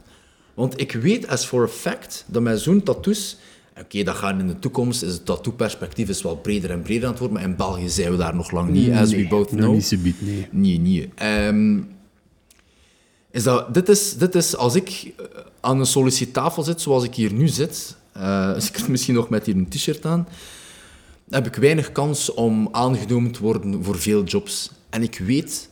Want 0.54 0.80
ik 0.80 0.92
weet 0.92 1.28
as 1.28 1.44
for 1.44 1.62
a 1.62 1.68
fact 1.68 2.24
dat 2.26 2.42
met 2.42 2.60
zo'n 2.60 2.82
tattoos... 2.82 3.36
Oké, 3.80 4.02
dat 4.02 4.14
gaat 4.14 4.38
in 4.38 4.46
de 4.46 4.58
toekomst, 4.58 5.02
is 5.02 5.12
het 5.12 5.26
tattoo-perspectief 5.26 6.08
is 6.08 6.22
wel 6.22 6.36
breder 6.36 6.70
en 6.70 6.82
breder 6.82 7.04
aan 7.04 7.10
het 7.10 7.18
worden, 7.18 7.38
maar 7.38 7.48
in 7.48 7.56
België 7.56 7.88
zijn 7.88 8.10
we 8.10 8.16
daar 8.16 8.34
nog 8.34 8.50
lang 8.50 8.70
niet, 8.70 8.92
as 8.92 9.10
we 9.10 9.26
both 9.28 9.50
nog 9.50 9.60
know. 9.60 9.72
niet 9.72 9.86
zo 9.86 9.96
bied, 10.02 10.22
nee. 10.22 10.48
Nee, 10.50 10.78
nee. 10.78 11.10
Ehm, 11.14 11.80
is 13.30 13.42
dat, 13.42 13.74
dit, 13.74 13.88
is, 13.88 14.16
dit 14.16 14.34
is, 14.34 14.56
als 14.56 14.74
ik 14.74 15.12
eh, 15.16 15.24
aan 15.60 15.78
een 15.80 15.86
sollicitafel 15.86 16.62
zit, 16.62 16.80
zoals 16.80 17.04
ik 17.04 17.14
hier 17.14 17.32
nu 17.32 17.48
zit, 17.48 17.96
dus 18.54 18.68
ik 18.70 18.88
misschien 18.88 19.14
nog 19.14 19.28
met 19.28 19.46
hier 19.46 19.54
een 19.56 19.68
t-shirt 19.68 20.04
aan, 20.06 20.28
heb 21.30 21.46
ik 21.46 21.54
weinig 21.54 21.92
kans 21.92 22.34
om 22.34 22.68
aangenomen 22.72 23.30
te 23.32 23.42
worden 23.42 23.84
voor 23.84 23.98
veel 23.98 24.24
jobs. 24.24 24.70
En 24.90 25.02
ik 25.02 25.18
weet, 25.18 25.70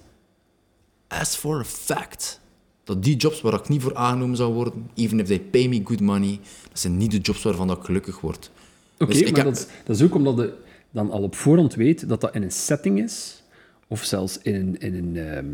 as 1.09 1.37
for 1.37 1.59
a 1.59 1.65
fact, 1.65 2.41
dat 2.85 3.03
die 3.03 3.17
jobs 3.17 3.41
waar 3.41 3.55
ik 3.55 3.69
niet 3.69 3.83
voor 3.83 3.95
aangenomen 3.95 4.37
zou 4.37 4.53
worden, 4.55 4.91
even 4.95 5.21
if 5.21 5.27
they 5.27 5.41
pay 5.41 5.69
me 5.69 5.81
good 5.85 6.01
money, 6.01 6.41
dat 6.69 6.81
zijn 6.81 6.97
niet 6.97 7.11
de 7.11 7.19
jobs 7.19 7.43
waarvan 7.43 7.71
ik 7.71 7.79
gelukkig 7.83 8.21
word. 8.21 8.51
Oké, 8.99 9.13
Dus 9.13 9.23
maar 9.23 9.33
heb- 9.35 9.45
dat, 9.45 9.57
is, 9.57 9.67
dat 9.85 9.97
is 9.97 10.03
ook 10.03 10.15
omdat 10.15 10.37
je 10.37 10.55
dan 10.91 11.11
al 11.11 11.23
op 11.23 11.35
voorhand 11.35 11.75
weet 11.75 12.09
dat 12.09 12.21
dat 12.21 12.35
in 12.35 12.43
een 12.43 12.53
setting 12.53 13.03
is, 13.03 13.43
of 13.89 14.05
zelfs 14.05 14.39
in 14.43 14.55
een, 14.55 14.79
in 14.81 14.95
een 14.95 15.17
ehm, 15.17 15.47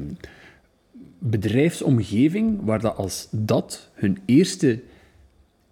bedrijfsomgeving, 1.22 2.58
waar 2.64 2.80
dat 2.80 2.96
als 2.96 3.28
dat 3.30 3.88
hun 3.94 4.18
eerste 4.24 4.80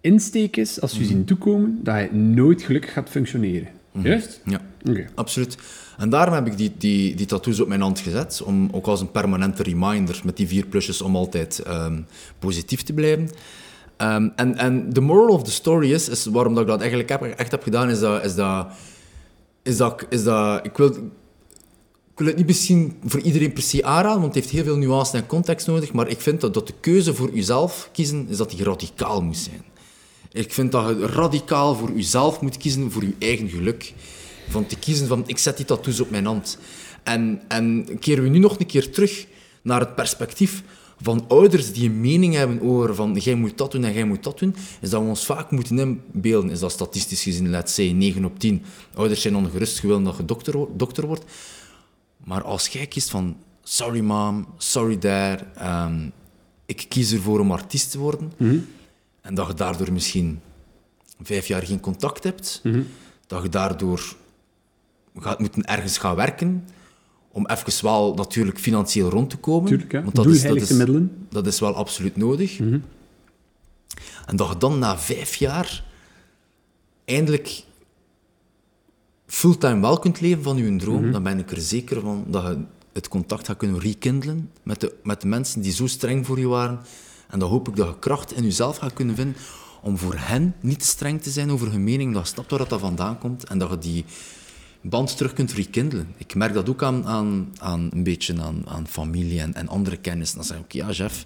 insteek 0.01 0.57
is, 0.57 0.81
als 0.81 0.91
je 0.91 0.99
Mhm. 0.99 1.07
zien 1.07 1.25
toekomen, 1.25 1.79
dat 1.83 1.99
je 1.99 2.15
nooit 2.17 2.61
gelukkig 2.61 2.93
gaat 2.93 3.09
functioneren. 3.09 3.67
Juist? 4.01 4.41
Ja, 4.45 4.61
absoluut. 5.15 5.57
En 5.97 6.09
daarom 6.09 6.33
heb 6.33 6.47
ik 6.47 6.57
die, 6.57 6.71
die, 6.77 7.15
die 7.15 7.25
tattoos 7.25 7.59
op 7.59 7.67
mijn 7.67 7.81
hand 7.81 7.99
gezet, 7.99 8.41
om 8.45 8.69
ook 8.71 8.87
als 8.87 9.01
een 9.01 9.11
permanente 9.11 9.63
reminder 9.63 10.21
met 10.23 10.37
die 10.37 10.47
vier 10.47 10.65
plusjes 10.65 11.01
om 11.01 11.15
altijd 11.15 11.59
ehm, 11.59 12.01
positief 12.39 12.81
te 12.83 12.93
blijven. 12.93 13.29
Ehm, 13.97 14.29
en, 14.35 14.57
en 14.57 14.89
de 14.93 15.01
moral 15.01 15.35
of 15.35 15.43
the 15.43 15.51
story 15.51 15.91
is, 15.93 16.09
is 16.09 16.25
waarom 16.25 16.53
dat 16.53 16.61
ik 16.63 16.69
dat 16.69 16.79
eigenlijk 16.79 17.09
heb, 17.09 17.21
echt 17.21 17.51
heb 17.51 17.63
gedaan, 17.63 17.89
is 17.89 17.99
dat, 17.99 18.25
is 18.25 18.35
dat, 18.35 18.67
is 19.63 19.77
dat, 19.77 20.05
is 20.09 20.23
dat 20.23 20.65
ik, 20.65 20.77
wil, 20.77 20.95
ik 22.11 22.17
wil 22.17 22.27
het 22.27 22.37
niet 22.37 22.45
misschien 22.45 22.97
voor 23.05 23.19
iedereen 23.19 23.53
per 23.53 23.63
se 23.63 23.83
aanraden, 23.83 24.21
want 24.21 24.35
het 24.35 24.43
heeft 24.43 24.49
heel 24.49 24.63
veel 24.63 24.77
nuance 24.77 25.17
en 25.17 25.25
context 25.25 25.67
nodig, 25.67 25.93
maar 25.93 26.07
ik 26.07 26.21
vind 26.21 26.41
dat, 26.41 26.53
dat 26.53 26.67
de 26.67 26.73
keuze 26.79 27.13
voor 27.13 27.33
jezelf 27.33 27.89
kiezen, 27.93 28.27
is 28.29 28.37
dat 28.37 28.49
die 28.49 28.63
radicaal 28.63 29.21
moet 29.21 29.37
zijn. 29.37 29.63
Ik 30.31 30.53
vind 30.53 30.71
dat 30.71 30.87
je 30.87 31.05
radicaal 31.05 31.75
voor 31.75 31.91
jezelf 31.95 32.41
moet 32.41 32.57
kiezen, 32.57 32.91
voor 32.91 33.03
je 33.03 33.15
eigen 33.19 33.49
geluk. 33.49 33.93
Van 34.49 34.65
te 34.65 34.75
kiezen 34.75 35.07
van, 35.07 35.23
ik 35.25 35.37
zet 35.37 35.57
die 35.57 35.65
tattoos 35.65 35.99
op 35.99 36.09
mijn 36.09 36.25
hand. 36.25 36.57
En, 37.03 37.41
en 37.47 37.87
keren 37.99 38.23
we 38.23 38.29
nu 38.29 38.39
nog 38.39 38.59
een 38.59 38.65
keer 38.65 38.91
terug 38.91 39.27
naar 39.61 39.79
het 39.79 39.95
perspectief 39.95 40.63
van 41.01 41.25
ouders 41.27 41.73
die 41.73 41.89
een 41.89 42.01
mening 42.01 42.33
hebben 42.33 42.61
over 42.61 42.95
van, 42.95 43.13
jij 43.15 43.35
moet 43.35 43.57
dat 43.57 43.71
doen 43.71 43.83
en 43.83 43.93
jij 43.93 44.03
moet 44.03 44.23
dat 44.23 44.39
doen, 44.39 44.55
is 44.81 44.89
dat 44.89 45.01
we 45.01 45.07
ons 45.07 45.25
vaak 45.25 45.51
moeten 45.51 45.79
inbeelden. 45.79 46.49
Is 46.49 46.59
dat 46.59 46.71
statistisch 46.71 47.23
gezien, 47.23 47.49
let's 47.49 47.73
say, 47.73 47.91
9 47.91 48.25
op 48.25 48.39
10. 48.39 48.63
Ouders 48.93 49.21
zijn 49.21 49.35
ongerust, 49.35 49.81
wil 49.81 50.03
dat 50.03 50.17
je 50.17 50.25
dokter, 50.25 50.55
dokter 50.77 51.07
wordt. 51.07 51.23
Maar 52.23 52.43
als 52.43 52.67
jij 52.67 52.87
kiest 52.87 53.09
van, 53.09 53.37
sorry 53.63 53.99
mom, 53.99 54.47
sorry 54.57 54.97
dad, 54.97 55.43
ehm, 55.55 56.09
ik 56.65 56.85
kies 56.89 57.11
ervoor 57.11 57.39
om 57.39 57.51
artiest 57.51 57.91
te 57.91 57.99
worden, 57.99 58.31
en 59.21 59.35
dat 59.35 59.47
je 59.47 59.53
daardoor 59.53 59.91
misschien 59.93 60.39
vijf 61.21 61.47
jaar 61.47 61.63
geen 61.63 61.79
contact 61.79 62.23
hebt, 62.23 62.61
dat 63.27 63.43
je 63.43 63.49
daardoor 63.49 64.15
gaat 65.15 65.39
moeten 65.39 65.65
ergens 65.65 65.97
gaan 65.97 66.15
werken, 66.15 66.67
om 67.31 67.47
even 67.47 67.83
wel 67.83 68.13
natuurlijk 68.13 68.59
financieel 68.59 69.09
rond 69.09 69.29
te 69.29 69.37
komen. 69.37 69.69
Tuurlijk, 69.69 69.91
hè. 69.91 70.03
Want 70.03 70.15
dat 70.15 70.25
is, 70.25 70.41
dat, 70.41 70.69
middelen. 70.69 71.25
dat 71.29 71.47
is 71.47 71.59
wel 71.59 71.75
absoluut 71.75 72.17
nodig. 72.17 72.59
En 74.25 74.35
dat 74.35 74.49
je 74.49 74.57
dan 74.57 74.79
na 74.79 74.97
vijf 74.97 75.35
jaar 75.35 75.83
eindelijk 77.05 77.63
fulltime 79.31 79.81
wel 79.81 79.99
kunt 79.99 80.21
leven 80.21 80.43
van 80.43 80.57
je 80.57 80.75
droom, 80.75 81.11
dan 81.11 81.23
ben 81.23 81.39
ik 81.39 81.51
er 81.51 81.61
zeker 81.61 82.01
van 82.01 82.23
dat 82.27 82.43
je 82.43 82.57
het 82.93 83.07
contact 83.07 83.47
gaat 83.47 83.57
kunnen 83.57 83.79
rekindelen 83.79 84.51
met 84.63 84.81
de, 84.81 84.93
met 85.03 85.21
de 85.21 85.27
mensen 85.27 85.61
die 85.61 85.71
zo 85.71 85.87
streng 85.87 86.25
voor 86.25 86.39
je 86.39 86.47
waren. 86.47 86.79
En 87.29 87.39
dan 87.39 87.49
hoop 87.49 87.67
ik 87.67 87.75
dat 87.75 87.87
je 87.87 87.99
kracht 87.99 88.33
in 88.33 88.43
jezelf 88.43 88.77
gaat 88.77 88.93
kunnen 88.93 89.15
vinden 89.15 89.35
om 89.81 89.97
voor 89.97 90.15
hen 90.17 90.55
niet 90.61 90.83
streng 90.83 91.21
te 91.21 91.29
zijn 91.29 91.51
over 91.51 91.71
hun 91.71 91.83
mening, 91.83 92.13
dat 92.13 92.27
je 92.27 92.33
snapt 92.33 92.51
waar 92.51 92.67
dat 92.67 92.79
vandaan 92.79 93.17
komt 93.17 93.43
en 93.43 93.57
dat 93.57 93.69
je 93.69 93.77
die 93.77 94.05
band 94.81 95.17
terug 95.17 95.33
kunt 95.33 95.51
rekindelen. 95.51 96.13
Ik 96.17 96.35
merk 96.35 96.53
dat 96.53 96.69
ook 96.69 96.83
aan, 96.83 97.05
aan, 97.05 97.53
aan 97.57 97.89
een 97.93 98.03
beetje 98.03 98.41
aan, 98.41 98.63
aan 98.67 98.87
familie 98.87 99.39
en, 99.39 99.53
en 99.53 99.67
andere 99.67 99.97
kennis. 99.97 100.33
Dan 100.33 100.43
zeg 100.43 100.57
ik, 100.57 100.63
oké, 100.63 100.77
ja, 100.77 100.91
Jeff, 100.91 101.25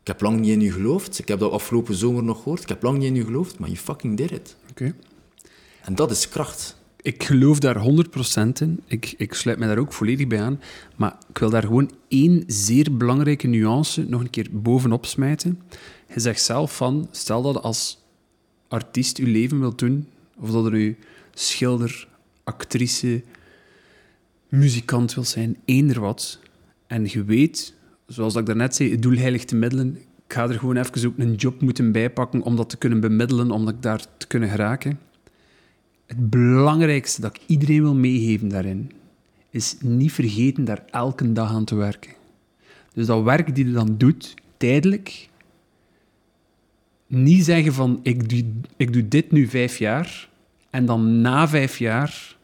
ik 0.00 0.06
heb 0.06 0.20
lang 0.20 0.40
niet 0.40 0.50
in 0.50 0.60
u 0.60 0.72
geloofd. 0.72 1.18
Ik 1.18 1.28
heb 1.28 1.38
dat 1.38 1.52
afgelopen 1.52 1.94
zomer 1.94 2.22
nog 2.22 2.36
gehoord. 2.36 2.62
Ik 2.62 2.68
heb 2.68 2.82
lang 2.82 2.98
niet 2.98 3.06
in 3.06 3.16
u 3.16 3.24
geloofd, 3.24 3.58
maar 3.58 3.68
you 3.68 3.80
fucking 3.80 4.16
did 4.16 4.30
it. 4.30 4.56
Oké. 4.70 4.94
En 5.82 5.94
dat 5.94 6.10
is 6.10 6.28
kracht. 6.28 6.77
Ik 7.08 7.22
geloof 7.22 7.58
daar 7.58 7.76
100% 7.76 8.40
in. 8.60 8.80
Ik, 8.86 9.14
ik 9.16 9.34
sluit 9.34 9.58
me 9.58 9.66
daar 9.66 9.78
ook 9.78 9.92
volledig 9.92 10.26
bij 10.26 10.42
aan. 10.42 10.60
Maar 10.96 11.16
ik 11.28 11.38
wil 11.38 11.50
daar 11.50 11.62
gewoon 11.62 11.90
één 12.08 12.42
zeer 12.46 12.96
belangrijke 12.96 13.46
nuance 13.46 14.04
nog 14.08 14.20
een 14.20 14.30
keer 14.30 14.46
bovenop 14.50 15.06
smijten. 15.06 15.60
Je 16.14 16.20
zegt 16.20 16.42
zelf 16.42 16.76
van, 16.76 17.08
stel 17.10 17.42
dat 17.42 17.62
als 17.62 17.98
artiest 18.68 19.16
je 19.16 19.26
leven 19.26 19.60
wilt 19.60 19.78
doen, 19.78 20.06
of 20.36 20.50
dat 20.50 20.64
er 20.64 20.72
nu 20.72 20.96
schilder, 21.34 22.08
actrice, 22.44 23.22
muzikant 24.48 25.14
wil 25.14 25.24
zijn, 25.24 25.56
eender 25.64 26.00
wat. 26.00 26.40
En 26.86 27.04
je 27.04 27.24
weet, 27.24 27.74
zoals 28.06 28.34
ik 28.34 28.46
daarnet 28.46 28.74
zei, 28.74 28.90
het 28.90 29.02
doel 29.02 29.16
heiligt 29.16 29.48
de 29.48 29.56
middelen. 29.56 29.96
Ik 29.96 30.34
ga 30.34 30.48
er 30.48 30.58
gewoon 30.58 30.76
even 30.76 31.08
ook 31.08 31.18
een 31.18 31.34
job 31.34 31.60
moeten 31.60 31.92
bijpakken 31.92 32.42
om 32.42 32.56
dat 32.56 32.70
te 32.70 32.76
kunnen 32.76 33.00
bemiddelen, 33.00 33.50
om 33.50 33.64
dat 33.64 33.82
daar 33.82 34.04
te 34.16 34.26
kunnen 34.26 34.48
geraken. 34.48 34.98
Het 36.08 36.30
belangrijkste 36.30 37.20
dat 37.20 37.36
ik 37.36 37.42
iedereen 37.46 37.82
wil 37.82 37.94
meegeven 37.94 38.48
daarin, 38.48 38.90
is 39.50 39.76
niet 39.80 40.12
vergeten 40.12 40.64
daar 40.64 40.84
elke 40.90 41.32
dag 41.32 41.50
aan 41.50 41.64
te 41.64 41.74
werken. 41.74 42.12
Dus 42.94 43.06
dat 43.06 43.22
werk 43.22 43.54
die 43.54 43.66
je 43.66 43.72
dan 43.72 43.98
doet, 43.98 44.34
tijdelijk, 44.56 45.28
niet 47.06 47.44
zeggen 47.44 47.72
van 47.72 48.00
ik 48.02 48.28
doe, 48.28 48.44
ik 48.76 48.92
doe 48.92 49.08
dit 49.08 49.32
nu 49.32 49.46
vijf 49.46 49.78
jaar 49.78 50.28
en 50.70 50.86
dan 50.86 51.20
na 51.20 51.48
vijf 51.48 51.78
jaar 51.78 52.36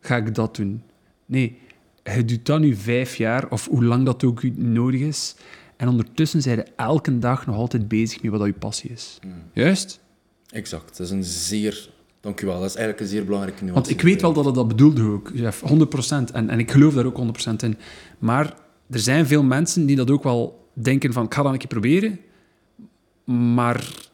ga 0.00 0.16
ik 0.16 0.34
dat 0.34 0.56
doen. 0.56 0.82
Nee, 1.26 1.58
je 2.02 2.24
doet 2.24 2.46
dat 2.46 2.60
nu 2.60 2.74
vijf 2.74 3.16
jaar 3.16 3.50
of 3.50 3.66
hoe 3.66 3.84
lang 3.84 4.04
dat 4.04 4.24
ook 4.24 4.42
nodig 4.56 5.00
is. 5.00 5.36
En 5.76 5.88
ondertussen 5.88 6.42
zijn 6.42 6.56
je 6.56 6.66
elke 6.76 7.18
dag 7.18 7.46
nog 7.46 7.56
altijd 7.56 7.88
bezig 7.88 8.22
met 8.22 8.30
wat 8.30 8.40
dat 8.40 8.48
je 8.48 8.54
passie 8.54 8.90
is. 8.90 9.18
Juist? 9.52 10.00
Exact. 10.50 10.96
Dat 10.96 11.06
is 11.06 11.12
een 11.12 11.24
zeer... 11.24 11.94
Dank 12.26 12.40
u 12.40 12.46
wel. 12.46 12.60
Dat 12.60 12.68
is 12.68 12.76
eigenlijk 12.76 13.00
een 13.00 13.16
zeer 13.16 13.24
belangrijke 13.24 13.64
nuance. 13.64 13.80
Want 13.80 13.92
ik 13.92 14.00
weet 14.00 14.20
wel 14.20 14.32
dat 14.32 14.44
het 14.44 14.54
dat 14.54 14.68
bedoelde 14.68 15.02
ook, 15.02 15.30
Jeff, 15.34 15.62
100%. 15.62 16.32
En, 16.32 16.50
en 16.50 16.58
ik 16.58 16.70
geloof 16.70 16.94
daar 16.94 17.04
ook 17.04 17.18
100% 17.50 17.54
in. 17.56 17.78
Maar 18.18 18.54
er 18.90 18.98
zijn 18.98 19.26
veel 19.26 19.42
mensen 19.42 19.86
die 19.86 19.96
dat 19.96 20.10
ook 20.10 20.22
wel 20.22 20.68
denken 20.72 21.12
van, 21.12 21.24
ik 21.24 21.34
ga 21.34 21.42
dat 21.42 21.52
een 21.52 21.58
keer 21.58 21.68
proberen. 21.68 22.20
Maar 23.54 24.08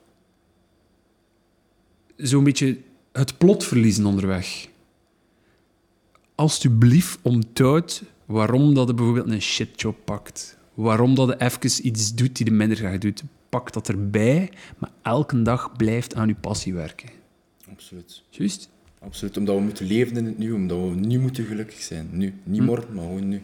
zo'n 2.16 2.44
beetje 2.44 2.78
het 3.12 3.38
plot 3.38 3.64
verliezen 3.64 4.06
onderweg. 4.06 4.68
Alsjeblieft 6.34 7.18
onthoud 7.22 8.02
waarom 8.26 8.74
dat 8.74 8.88
je 8.88 8.94
bijvoorbeeld 8.94 9.30
een 9.30 9.42
shitjob 9.42 9.96
pakt. 10.04 10.58
Waarom 10.74 11.14
dat 11.14 11.28
je 11.28 11.44
even 11.44 11.86
iets 11.86 12.14
doet 12.14 12.36
die 12.36 12.46
je 12.46 12.52
minder 12.52 12.76
graag 12.76 12.98
doet. 12.98 13.22
Pak 13.48 13.72
dat 13.72 13.88
erbij, 13.88 14.50
maar 14.78 14.90
elke 15.02 15.42
dag 15.42 15.76
blijft 15.76 16.14
aan 16.14 16.28
je 16.28 16.34
passie 16.34 16.74
werken. 16.74 17.21
Absoluut. 17.82 18.22
Juist? 18.28 18.68
Absoluut. 18.98 19.36
Omdat 19.36 19.54
we 19.54 19.60
moeten 19.60 19.86
leven 19.86 20.16
in 20.16 20.24
het 20.24 20.38
nu. 20.38 20.52
Omdat 20.52 20.78
we 20.78 20.84
nu 20.84 21.18
moeten 21.18 21.44
gelukkig 21.44 21.82
zijn. 21.82 22.08
Nu. 22.12 22.34
Niet 22.44 22.62
morgen, 22.62 22.94
maar 22.94 23.04
gewoon 23.04 23.28
nu. 23.28 23.42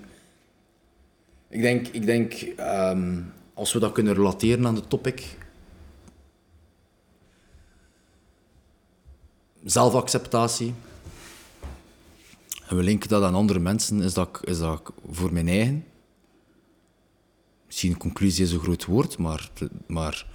Ik 1.48 1.60
denk, 1.60 1.86
ik 1.88 2.06
denk 2.06 2.32
ehm, 2.32 3.22
als 3.54 3.72
we 3.72 3.78
dat 3.78 3.92
kunnen 3.92 4.14
relateren 4.14 4.66
aan 4.66 4.74
de 4.74 4.86
topic... 4.88 5.36
Zelfacceptatie. 9.64 10.74
En 12.68 12.76
we 12.76 12.82
linken 12.82 13.08
dat 13.08 13.22
aan 13.22 13.34
andere 13.34 13.58
mensen, 13.58 14.02
is 14.02 14.14
dat, 14.14 14.40
is 14.44 14.58
dat 14.58 14.92
voor 15.10 15.32
mijn 15.32 15.48
eigen. 15.48 15.84
Misschien 17.66 17.96
conclusie 17.96 18.44
is 18.44 18.52
een 18.52 18.60
groot 18.60 18.84
woord, 18.84 19.18
maar, 19.18 19.50
maar 19.86 20.26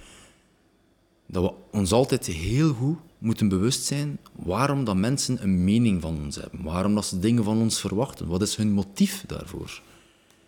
dat 1.26 1.42
we 1.42 1.78
ons 1.78 1.92
altijd 1.92 2.26
heel 2.26 2.74
goed 2.74 2.98
moeten 3.24 3.48
bewust 3.48 3.84
zijn 3.84 4.18
waarom 4.32 4.84
dat 4.84 4.96
mensen 4.96 5.42
een 5.42 5.64
mening 5.64 6.02
van 6.02 6.18
ons 6.24 6.36
hebben. 6.36 6.62
Waarom 6.62 6.94
dat 6.94 7.06
ze 7.06 7.18
dingen 7.18 7.44
van 7.44 7.58
ons 7.58 7.80
verwachten. 7.80 8.26
Wat 8.26 8.42
is 8.42 8.56
hun 8.56 8.72
motief 8.72 9.24
daarvoor? 9.26 9.82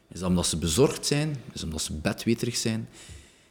Is 0.09 0.21
dat 0.21 0.29
omdat 0.29 0.47
ze 0.47 0.59
bezorgd 0.59 1.07
zijn? 1.07 1.29
Is 1.29 1.53
dat 1.53 1.63
omdat 1.63 1.83
ze 1.83 1.93
bedweterig 1.93 2.57
zijn? 2.57 2.89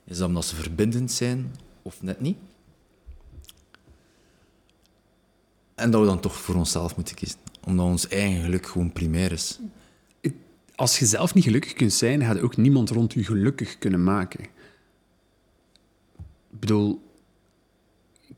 Is 0.04 0.18
dat 0.18 0.28
omdat 0.28 0.46
ze 0.46 0.56
verbindend 0.56 1.12
zijn? 1.12 1.56
Of 1.82 2.02
net 2.02 2.20
niet? 2.22 2.38
En 5.76 5.92
dat 5.92 6.02
we 6.02 6.08
dan 6.08 6.20
toch 6.20 6.36
voor 6.36 6.56
onszelf 6.56 6.96
moeten 6.96 7.16
kiezen. 7.16 7.40
Omdat 7.64 7.86
ons 7.86 8.08
eigen 8.08 8.44
geluk 8.44 8.68
gewoon 8.68 8.92
primair 8.92 9.32
is. 9.32 9.60
Als 10.76 11.00
je 11.00 11.06
zelf 11.06 11.34
niet 11.34 11.44
gelukkig 11.44 11.74
kunt 11.74 11.94
zijn, 11.94 12.24
gaat 12.24 12.40
ook 12.40 12.58
niemand 12.58 12.90
rond 12.90 13.14
je 13.14 13.24
gelukkig 13.24 13.78
kunnen 13.78 14.04
maken. 14.04 14.44
Ik 16.52 16.60
bedoel, 16.60 17.05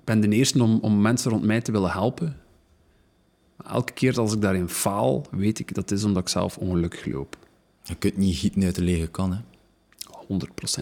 ben 0.07 0.19
de 0.19 0.29
eerste 0.29 0.63
om, 0.63 0.79
om 0.81 1.01
mensen 1.01 1.31
rond 1.31 1.43
mij 1.43 1.61
te 1.61 1.71
willen 1.71 1.91
helpen. 1.91 2.37
Maar 3.55 3.73
elke 3.73 3.93
keer 3.93 4.19
als 4.19 4.33
ik 4.33 4.41
daarin 4.41 4.69
faal, 4.69 5.25
weet 5.31 5.59
ik 5.59 5.73
dat 5.73 5.91
is 5.91 6.03
omdat 6.03 6.21
ik 6.21 6.29
zelf 6.29 6.57
ongelukkig 6.57 7.05
loop. 7.05 7.37
Je 7.83 7.95
kunt 7.95 8.17
niet 8.17 8.35
gieten 8.35 8.63
uit 8.63 8.75
de 8.75 8.81
lege 8.81 9.07
kan. 9.07 9.31
Hè. 9.31 9.39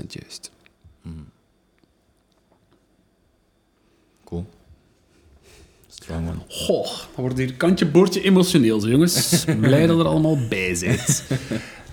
100% 0.01 0.05
juist. 0.07 0.51
Cool. 4.23 4.45
Strong 5.87 6.25
man. 6.25 6.43
Goh, 6.47 6.85
dan 6.85 7.05
wordt 7.15 7.37
hier 7.37 7.53
kantje 7.53 7.91
boordje 7.91 8.21
emotioneel, 8.21 8.79
zo, 8.79 8.87
jongens. 8.87 9.45
Blij 9.59 9.87
dat 9.87 9.99
er 9.99 10.05
allemaal 10.05 10.47
bij 10.47 10.75
zit. 10.75 11.23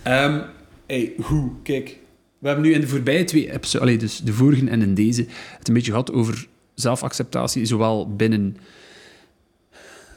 Ehm 0.02 0.40
hey, 0.86 1.14
hoe? 1.22 1.50
Kijk, 1.62 1.98
we 2.38 2.46
hebben 2.46 2.66
nu 2.66 2.72
in 2.72 2.80
de 2.80 2.88
voorbije 2.88 3.24
twee 3.24 3.52
episodes, 3.52 3.98
dus 3.98 4.18
de 4.18 4.32
vorige 4.32 4.68
en 4.68 4.82
in 4.82 4.94
deze, 4.94 5.26
het 5.58 5.68
een 5.68 5.74
beetje 5.74 5.90
gehad 5.90 6.12
over 6.12 6.48
zelfacceptatie, 6.82 7.64
zowel 7.64 8.14
binnen 8.16 8.56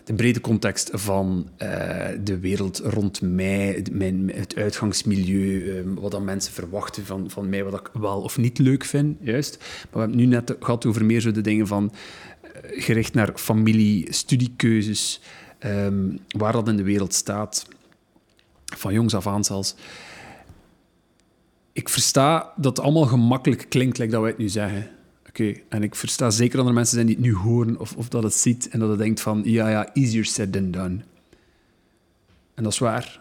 de 0.06 0.14
brede 0.14 0.42
context 0.42 0.90
van 0.94 1.50
eh, 1.58 2.08
de 2.24 2.40
wereld 2.40 2.82
rond 2.84 3.22
mij, 3.22 3.86
mijn, 3.92 4.32
het 4.34 4.56
uitgangsmilieu, 4.56 5.78
ehm, 5.78 5.94
wat 5.94 6.12
dan 6.12 6.24
mensen 6.24 6.54
verwachten 6.54 7.06
van, 7.06 7.30
van 7.30 7.50
mij, 7.50 7.64
wat 7.64 7.80
ik 7.80 7.90
wel 7.94 8.22
of 8.22 8.38
niet 8.38 8.58
leuk 8.58 8.86
vind, 8.86 9.18
juist. 9.22 9.58
Maar 9.60 9.68
we 9.92 10.00
hebben 10.00 10.18
het 10.18 10.28
nu 10.28 10.36
net 10.36 10.56
gehad 10.60 10.86
over 10.86 11.06
meer 11.06 11.22
zo 11.22 11.32
de 11.32 11.42
dingen 11.42 11.68
van 11.68 11.94
gericht 12.62 13.14
naar 13.14 13.32
familie, 13.36 14.14
studiekeuzes, 14.14 15.22
ehm, 15.60 16.18
waar 16.28 16.54
dat 16.54 16.68
in 16.68 16.78
de 16.78 16.84
wereld 16.84 17.14
staat, 17.14 17.68
van 18.66 18.94
jongs 18.94 19.16
af 19.16 19.28
aan 19.28 19.44
zelfs. 19.44 19.76
Ik 21.74 21.90
versta 21.90 22.54
dat 22.56 22.78
het 22.78 22.86
allemaal 22.86 23.06
gemakkelijk 23.06 23.66
klinkt, 23.70 23.98
like 23.98 24.12
dat 24.12 24.22
wij 24.22 24.30
het 24.30 24.40
nu 24.40 24.50
zeggen. 24.50 24.90
Oké, 25.40 25.54
en 25.70 25.84
ik 25.84 25.96
versta 25.96 26.30
zeker 26.30 26.58
dat 26.58 26.68
er 26.68 26.74
mensen 26.74 26.96
zijn 26.96 27.06
die 27.06 27.16
het 27.16 27.26
nu 27.26 27.34
horen 27.34 27.80
of, 27.80 27.96
of 27.96 28.10
dat 28.10 28.24
het 28.24 28.34
ziet 28.34 28.70
en 28.70 28.80
dat 28.80 28.90
het 28.90 28.98
denkt 28.98 29.22
van, 29.22 29.42
ja, 29.46 29.70
ja, 29.70 29.94
easier 29.94 30.26
said 30.26 30.52
than 30.52 30.72
done. 30.72 30.98
En 32.54 32.64
dat 32.64 32.72
is 32.72 32.80
waar. 32.80 33.20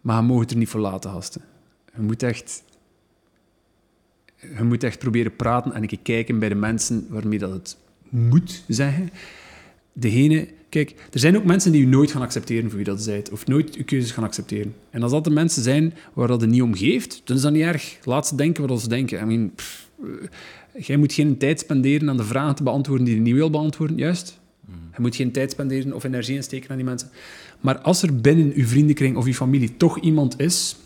Maar 0.00 0.22
je 0.22 0.28
mag 0.28 0.40
het 0.40 0.50
er 0.50 0.56
niet 0.56 0.68
voor 0.68 0.80
laten, 0.80 1.10
gasten. 1.10 1.42
Je 1.94 2.02
moet 2.02 2.22
echt... 2.22 2.62
Je 4.56 4.64
moet 4.64 4.84
echt 4.84 4.98
proberen 4.98 5.36
praten 5.36 5.72
en 5.72 5.82
een 5.82 6.02
kijken 6.02 6.38
bij 6.38 6.48
de 6.48 6.54
mensen 6.54 7.06
waarmee 7.08 7.38
dat 7.38 7.52
het 7.52 7.76
moet 8.08 8.64
zeggen. 8.68 9.10
Degene... 9.92 10.48
Kijk, 10.68 10.90
er 11.12 11.18
zijn 11.18 11.36
ook 11.36 11.44
mensen 11.44 11.72
die 11.72 11.80
je 11.80 11.86
nooit 11.86 12.10
gaan 12.10 12.22
accepteren 12.22 12.68
voor 12.68 12.76
wie 12.76 12.84
dat 12.84 13.02
zijt. 13.02 13.30
Of 13.30 13.46
nooit 13.46 13.74
je 13.74 13.84
keuzes 13.84 14.10
gaan 14.10 14.24
accepteren. 14.24 14.74
En 14.90 15.02
als 15.02 15.12
dat 15.12 15.24
de 15.24 15.30
mensen 15.30 15.62
zijn 15.62 15.94
waar 16.12 16.28
dat 16.28 16.40
het 16.40 16.50
niet 16.50 16.62
om 16.62 16.74
geeft, 16.74 17.22
dan 17.24 17.36
is 17.36 17.42
dat 17.42 17.52
niet 17.52 17.62
erg. 17.62 17.98
Laat 18.04 18.26
ze 18.26 18.34
denken 18.34 18.66
wat 18.66 18.80
ze 18.80 18.88
denken. 18.88 19.20
I 19.20 19.24
mean, 19.24 19.52
eh, 20.02 20.28
jij 20.78 20.96
moet 20.96 21.12
geen 21.12 21.38
tijd 21.38 21.60
spenderen 21.60 22.08
aan 22.08 22.16
de 22.16 22.24
vragen 22.24 22.54
te 22.54 22.62
beantwoorden 22.62 23.06
die 23.06 23.14
je 23.14 23.20
niet 23.20 23.34
wil 23.34 23.50
beantwoorden, 23.50 23.96
juist. 23.96 24.38
Je 24.94 25.06
moet 25.06 25.16
geen 25.16 25.32
tijd 25.32 25.50
spenderen 25.50 25.92
of 25.92 26.04
energie 26.04 26.34
insteken 26.34 26.70
aan 26.70 26.76
die 26.76 26.84
mensen. 26.84 27.10
Maar 27.60 27.78
als 27.78 28.02
er 28.02 28.20
binnen 28.20 28.52
uw 28.54 28.66
vriendenkring 28.66 29.16
of 29.16 29.24
uw 29.24 29.32
familie 29.32 29.76
toch 29.76 30.00
iemand 30.00 30.40
is 30.40 30.76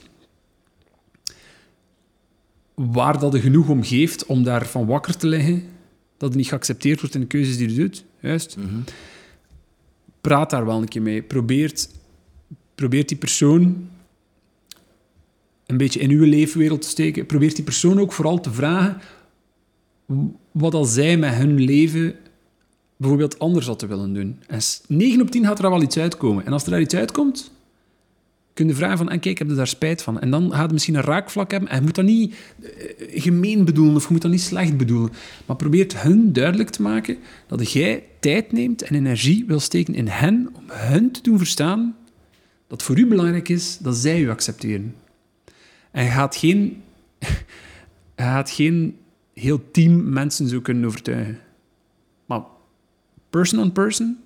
waar 2.74 3.18
dat 3.18 3.34
er 3.34 3.40
genoeg 3.40 3.68
om 3.68 3.82
geeft 3.82 4.26
om 4.26 4.42
daarvan 4.42 4.86
wakker 4.86 5.16
te 5.16 5.26
liggen, 5.26 5.62
dat 6.16 6.28
het 6.28 6.38
niet 6.38 6.48
geaccepteerd 6.48 7.00
wordt 7.00 7.14
in 7.14 7.20
de 7.20 7.26
keuzes 7.26 7.56
die 7.56 7.68
je 7.68 7.74
doet, 7.74 8.04
juist, 8.20 8.56
praat 10.20 10.50
daar 10.50 10.66
wel 10.66 10.80
een 10.80 10.88
keer 10.88 11.02
mee. 11.02 11.22
Probeert, 11.22 11.88
probeert 12.74 13.08
die 13.08 13.16
persoon 13.16 13.88
een 15.66 15.76
beetje 15.76 16.00
in 16.00 16.10
uw 16.10 16.24
leefwereld 16.24 16.82
te 16.82 16.88
steken. 16.88 17.26
Probeert 17.26 17.54
die 17.54 17.64
persoon 17.64 18.00
ook 18.00 18.12
vooral 18.12 18.40
te 18.40 18.52
vragen 18.52 19.00
wat 20.52 20.74
al 20.74 20.84
zij 20.84 21.16
met 21.16 21.34
hun 21.34 21.60
leven 21.60 22.14
bijvoorbeeld 22.96 23.38
anders 23.38 23.66
hadden 23.66 23.88
willen 23.88 24.14
doen. 24.14 24.38
En 24.46 24.60
9 24.88 25.20
op 25.20 25.30
10 25.30 25.44
gaat 25.44 25.58
er 25.58 25.70
wel 25.70 25.82
iets 25.82 25.98
uitkomen. 25.98 26.46
En 26.46 26.52
als 26.52 26.64
er 26.64 26.70
daar 26.70 26.80
iets 26.80 26.94
uitkomt, 26.94 27.50
kun 28.54 28.66
je 28.66 28.74
vragen 28.74 28.98
van, 28.98 29.10
en 29.10 29.20
kijk, 29.20 29.38
heb 29.38 29.48
je 29.48 29.54
daar 29.54 29.66
spijt 29.66 30.02
van? 30.02 30.20
En 30.20 30.30
dan 30.30 30.50
gaat 30.52 30.62
het 30.62 30.72
misschien 30.72 30.94
een 30.94 31.02
raakvlak 31.02 31.50
hebben. 31.50 31.68
En 31.70 31.76
je 31.76 31.82
moet 31.82 31.94
dat 31.94 32.04
niet 32.04 32.34
eh, 32.62 33.22
gemeen 33.22 33.64
bedoelen 33.64 33.94
of 33.94 34.06
je 34.06 34.12
moet 34.12 34.22
dat 34.22 34.30
niet 34.30 34.40
slecht 34.40 34.76
bedoelen. 34.76 35.12
Maar 35.46 35.56
probeer 35.56 36.02
hun 36.02 36.32
duidelijk 36.32 36.70
te 36.70 36.82
maken 36.82 37.16
dat 37.46 37.72
jij 37.72 38.04
tijd 38.20 38.52
neemt 38.52 38.82
en 38.82 38.94
energie 38.94 39.44
wil 39.46 39.60
steken 39.60 39.94
in 39.94 40.08
hen 40.08 40.50
om 40.52 40.64
hen 40.66 41.10
te 41.10 41.22
doen 41.22 41.38
verstaan 41.38 41.96
dat 42.66 42.82
voor 42.82 42.98
u 42.98 43.06
belangrijk 43.06 43.48
is 43.48 43.78
dat 43.78 43.96
zij 43.96 44.20
u 44.20 44.30
accepteren. 44.30 44.94
En 45.90 46.10
gaat 46.10 46.36
geen, 46.36 46.82
je 47.18 48.22
gaat 48.22 48.50
geen 48.50 48.96
heel 49.34 49.70
team 49.70 50.12
mensen 50.12 50.48
zo 50.48 50.60
kunnen 50.60 50.84
overtuigen. 50.84 51.38
Maar 52.26 52.42
person 53.30 53.58
on 53.58 53.72
person 53.72 54.18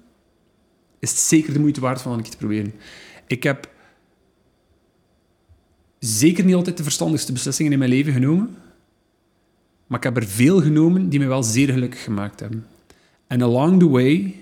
is 0.99 1.11
het 1.11 1.19
zeker 1.19 1.53
de 1.53 1.61
moeite 1.61 1.81
waard 1.81 2.03
van 2.03 2.13
een 2.13 2.23
keer 2.23 2.31
te 2.31 2.37
proberen. 2.37 2.73
Ik 3.27 3.43
heb 3.43 3.71
zeker 5.99 6.45
niet 6.45 6.55
altijd 6.55 6.77
de 6.77 6.83
verstandigste 6.83 7.33
beslissingen 7.33 7.73
in 7.73 7.79
mijn 7.79 7.91
leven 7.91 8.13
genomen, 8.13 8.57
maar 9.87 9.99
ik 9.99 10.05
heb 10.05 10.17
er 10.17 10.27
veel 10.27 10.61
genomen 10.61 11.09
die 11.09 11.19
me 11.19 11.27
wel 11.27 11.43
zeer 11.43 11.69
gelukkig 11.73 12.03
gemaakt 12.03 12.41
hebben. 12.41 12.67
En 13.27 13.43
along 13.43 13.79
the 13.79 13.89
way 13.89 14.35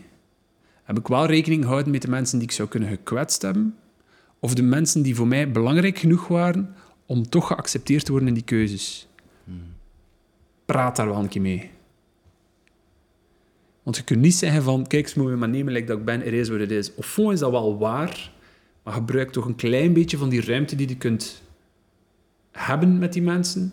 heb 0.82 0.98
ik 0.98 1.08
wel 1.08 1.26
rekening 1.26 1.62
gehouden 1.62 1.92
met 1.92 2.02
de 2.02 2.08
mensen 2.08 2.38
die 2.38 2.48
ik 2.48 2.54
zou 2.54 2.68
kunnen 2.68 2.88
gekwetst 2.88 3.42
hebben, 3.42 3.76
of 4.38 4.54
de 4.54 4.62
mensen 4.62 5.02
die 5.02 5.14
voor 5.14 5.26
mij 5.26 5.50
belangrijk 5.50 5.98
genoeg 5.98 6.28
waren 6.28 6.74
om 7.06 7.28
toch 7.28 7.46
geaccepteerd 7.46 8.04
te 8.04 8.10
worden 8.10 8.28
in 8.28 8.34
die 8.34 8.42
keuzes. 8.42 9.08
Praat 10.66 10.96
daar 10.96 11.08
wel 11.08 11.16
een 11.16 11.28
keer 11.28 11.40
mee. 11.40 11.70
Want 13.82 13.96
je 13.96 14.04
kunt 14.04 14.20
niet 14.20 14.34
zeggen 14.34 14.62
van, 14.62 14.86
kijk, 14.86 15.08
ze 15.08 15.18
moeten 15.18 15.34
me 15.34 15.40
maar 15.40 15.56
nemen 15.56 15.72
like 15.72 15.86
dat 15.86 15.98
ik 15.98 16.04
ben, 16.04 16.20
het 16.20 16.32
is 16.32 16.48
wat 16.48 16.58
het 16.58 16.70
is. 16.70 16.94
Of 16.94 17.06
fond 17.06 17.32
is 17.32 17.38
dat 17.38 17.50
wel 17.50 17.78
waar, 17.78 18.30
maar 18.82 18.94
gebruik 18.94 19.30
toch 19.30 19.44
een 19.44 19.54
klein 19.54 19.92
beetje 19.92 20.16
van 20.16 20.28
die 20.28 20.44
ruimte 20.44 20.76
die 20.76 20.88
je 20.88 20.96
kunt 20.96 21.42
hebben 22.50 22.98
met 22.98 23.12
die 23.12 23.22
mensen, 23.22 23.72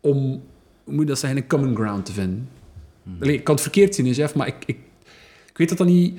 om, 0.00 0.42
hoe 0.84 0.94
moet 0.94 1.00
je 1.00 1.06
dat 1.06 1.18
zeggen, 1.18 1.38
een 1.38 1.48
common 1.48 1.74
ground 1.74 2.04
te 2.04 2.12
vinden. 2.12 2.48
Allee, 3.20 3.34
ik 3.34 3.44
kan 3.44 3.54
het 3.54 3.62
verkeerd 3.62 3.94
zien, 3.94 4.12
Jeff, 4.12 4.34
maar 4.34 4.46
ik, 4.46 4.56
ik, 4.66 4.78
ik 5.50 5.56
weet 5.56 5.68
dat 5.68 5.78
dat 5.78 5.86
niet 5.86 6.18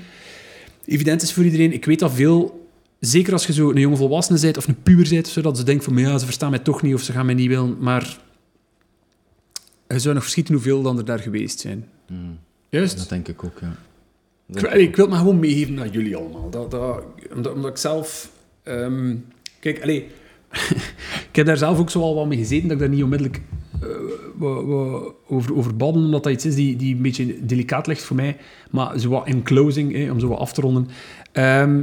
evident 0.86 1.22
is 1.22 1.34
voor 1.34 1.44
iedereen. 1.44 1.74
Ik 1.74 1.86
weet 1.86 2.00
dat 2.00 2.14
veel, 2.14 2.70
zeker 3.00 3.34
als 3.34 3.48
je 3.48 3.54
zo 3.54 3.70
een 3.70 3.80
jonge 3.80 3.96
volwassene 3.96 4.40
bent 4.40 4.58
of 4.58 4.68
een 4.68 4.82
puber 4.84 5.10
bent, 5.10 5.28
zodat 5.28 5.58
ze 5.58 5.64
denken 5.64 5.84
van, 5.84 5.98
ja, 5.98 6.18
ze 6.18 6.26
verstaan 6.26 6.50
mij 6.50 6.60
toch 6.60 6.82
niet 6.82 6.94
of 6.94 7.02
ze 7.02 7.12
gaan 7.12 7.26
mij 7.26 7.36
niet 7.36 7.48
willen, 7.48 7.78
maar 7.80 8.18
je 9.88 10.00
zou 10.00 10.14
nog 10.14 10.24
verschieten 10.24 10.54
hoeveel 10.54 10.82
dan 10.82 10.98
er 10.98 11.06
daar 11.06 11.20
geweest 11.20 11.60
zijn. 11.60 11.86
Juist? 12.70 12.98
Dat 12.98 13.10
denk 13.10 13.28
ik 13.28 13.44
ook, 13.44 13.60
ja. 13.62 13.76
Ik, 14.76 14.96
wil 14.96 15.06
het 15.06 15.10
maar 15.14 15.20
gewoon 15.24 15.40
meegeven 15.40 15.80
aan 15.80 15.90
jullie 15.90 16.16
allemaal. 16.16 16.50
Dat, 16.50 16.72
dat, 16.72 17.04
omdat, 17.36 17.54
omdat 17.54 17.72
ik 17.72 17.78
zelf... 17.78 18.32
ehm, 18.64 19.16
kijk, 19.60 19.82
allee, 19.82 20.08
ik 21.30 21.36
heb 21.36 21.46
daar 21.46 21.58
zelf 21.58 21.80
ook 21.80 21.90
zo 21.90 22.02
al 22.02 22.16
wat 22.16 22.28
mee 22.28 22.38
gezeten, 22.38 22.64
dat 22.68 22.72
ik 22.78 22.80
daar 22.84 22.90
niet 22.94 23.04
onmiddellijk 23.04 23.42
eh, 23.82 23.88
wa- 24.36 24.64
wa- 24.64 25.12
over, 25.28 25.56
over 25.56 25.76
babbel, 25.78 26.02
omdat 26.04 26.24
dat 26.24 26.34
iets 26.34 26.46
is 26.46 26.56
die, 26.56 26.76
die 26.76 26.96
een 26.96 27.02
beetje 27.02 27.46
delicaat 27.46 27.88
ligt 27.88 28.04
voor 28.04 28.16
mij. 28.16 28.38
Maar 28.72 29.00
zo 29.00 29.10
wat 29.10 29.28
in 29.28 29.44
closing, 29.44 29.94
hè, 29.94 30.12
om 30.12 30.20
zo 30.20 30.28
wat 30.28 30.40
af 30.40 30.54
te 30.54 30.62
ronden. 30.62 30.88
Ehm, 31.32 31.82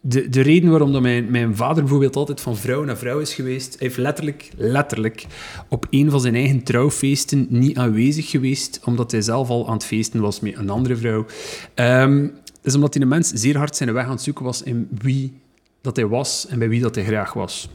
de, 0.00 0.28
de 0.28 0.40
reden 0.40 0.70
waarom 0.70 0.92
dat 0.92 1.02
mijn, 1.02 1.30
mijn 1.30 1.56
vader 1.56 1.82
bijvoorbeeld 1.82 2.16
altijd 2.16 2.40
van 2.40 2.56
vrouw 2.56 2.84
naar 2.84 2.96
vrouw 2.96 3.18
is 3.18 3.34
geweest, 3.34 3.68
hij 3.70 3.86
heeft 3.86 3.96
letterlijk, 3.98 4.50
letterlijk 4.56 5.26
op 5.68 5.86
een 5.90 6.10
van 6.10 6.20
zijn 6.20 6.34
eigen 6.34 6.62
trouwfeesten 6.62 7.46
niet 7.48 7.76
aanwezig 7.76 8.30
geweest, 8.30 8.80
omdat 8.84 9.10
hij 9.10 9.22
zelf 9.22 9.48
al 9.48 9.66
aan 9.66 9.72
het 9.72 9.84
feesten 9.84 10.20
was 10.20 10.40
met 10.40 10.56
een 10.56 10.70
andere 10.70 10.96
vrouw. 10.96 11.26
Ehm 11.74 12.28
is 12.62 12.74
omdat 12.74 12.92
die 12.92 13.06
mens 13.06 13.28
zeer 13.28 13.56
hard 13.56 13.76
zijn 13.76 13.92
weg 13.92 14.04
aan 14.04 14.10
het 14.10 14.22
zoeken 14.22 14.44
was 14.44 14.62
in 14.62 14.88
wie 14.90 15.40
dat 15.80 15.96
hij 15.96 16.06
was 16.06 16.46
en 16.46 16.58
bij 16.58 16.68
wie 16.68 16.80
dat 16.80 16.94
hij 16.94 17.04
graag 17.04 17.32
was. 17.32 17.68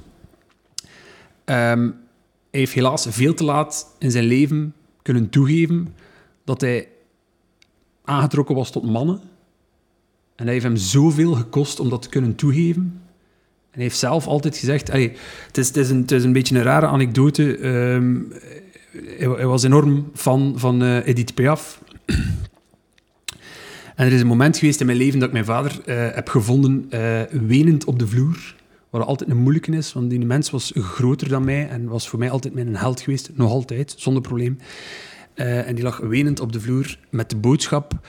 Ehm, 1.46 1.90
hij 2.52 2.60
heeft 2.60 2.74
helaas 2.74 3.08
veel 3.10 3.34
te 3.34 3.44
laat 3.44 3.96
in 4.00 4.12
zijn 4.12 4.24
leven 4.24 4.74
kunnen 5.02 5.30
toegeven 5.30 5.96
dat 6.44 6.62
hij 6.62 6.88
aangetrokken 8.04 8.56
was 8.56 8.72
tot 8.72 8.84
mannen. 8.84 9.22
En 10.36 10.44
hij 10.44 10.54
heeft 10.54 10.66
hem 10.66 10.76
zoveel 10.76 11.34
gekost 11.34 11.80
om 11.80 11.90
dat 11.90 12.02
te 12.02 12.10
kunnen 12.10 12.36
toegeven. 12.36 12.82
En 13.72 13.82
hij 13.82 13.84
heeft 13.84 13.98
zelf 13.98 14.28
altijd 14.28 14.58
gezegd... 14.58 14.92
allee, 14.92 15.12
het, 15.48 15.58
is, 15.58 15.68
het, 15.68 15.78
is 15.78 15.90
een, 15.90 16.02
het 16.02 16.12
is 16.12 16.24
een 16.24 16.34
beetje 16.34 16.56
een 16.56 16.64
rare 16.64 16.88
anekdote. 16.88 17.58
ehm, 17.58 18.16
hij, 19.18 19.46
was 19.46 19.64
enorm 19.64 20.10
fan 20.14 20.54
van 20.56 20.84
eh, 20.84 21.08
Edith 21.08 21.34
Piaf. 21.34 21.82
En 23.96 24.06
er 24.06 24.14
is 24.14 24.22
een 24.22 24.28
moment 24.28 24.58
geweest 24.58 24.80
in 24.80 24.86
mijn 24.86 24.98
leven 24.98 25.20
dat 25.20 25.28
ik 25.28 25.34
mijn 25.34 25.46
vader 25.46 25.82
eh, 25.86 26.16
heb 26.16 26.30
gevonden 26.30 26.86
eh, 26.90 27.22
wenend 27.32 27.86
op 27.86 28.00
de 28.00 28.08
vloer. 28.08 28.56
Wat 28.90 29.06
altijd 29.06 29.30
een 29.30 29.38
moeilijke 29.38 29.72
is, 29.72 29.94
want 29.94 30.10
die 30.10 30.26
mens 30.26 30.50
was 30.50 30.72
groter 30.76 31.30
dan 31.30 31.44
mij 31.44 31.70
en 31.70 31.88
was 31.88 32.08
voor 32.08 32.20
mij 32.20 32.30
altijd 32.30 32.54
mijn 32.54 32.76
held 32.76 33.02
geweest. 33.02 33.30
Nog 33.34 33.52
altijd, 33.52 33.94
zonder 33.98 34.22
probleem. 34.22 34.58
En 35.34 35.76
die 35.76 35.84
lag 35.84 35.98
wenend 35.98 36.40
op 36.40 36.52
de 36.52 36.60
vloer 36.60 36.98
met 37.10 37.30
de 37.30 37.36
boodschap 37.36 38.00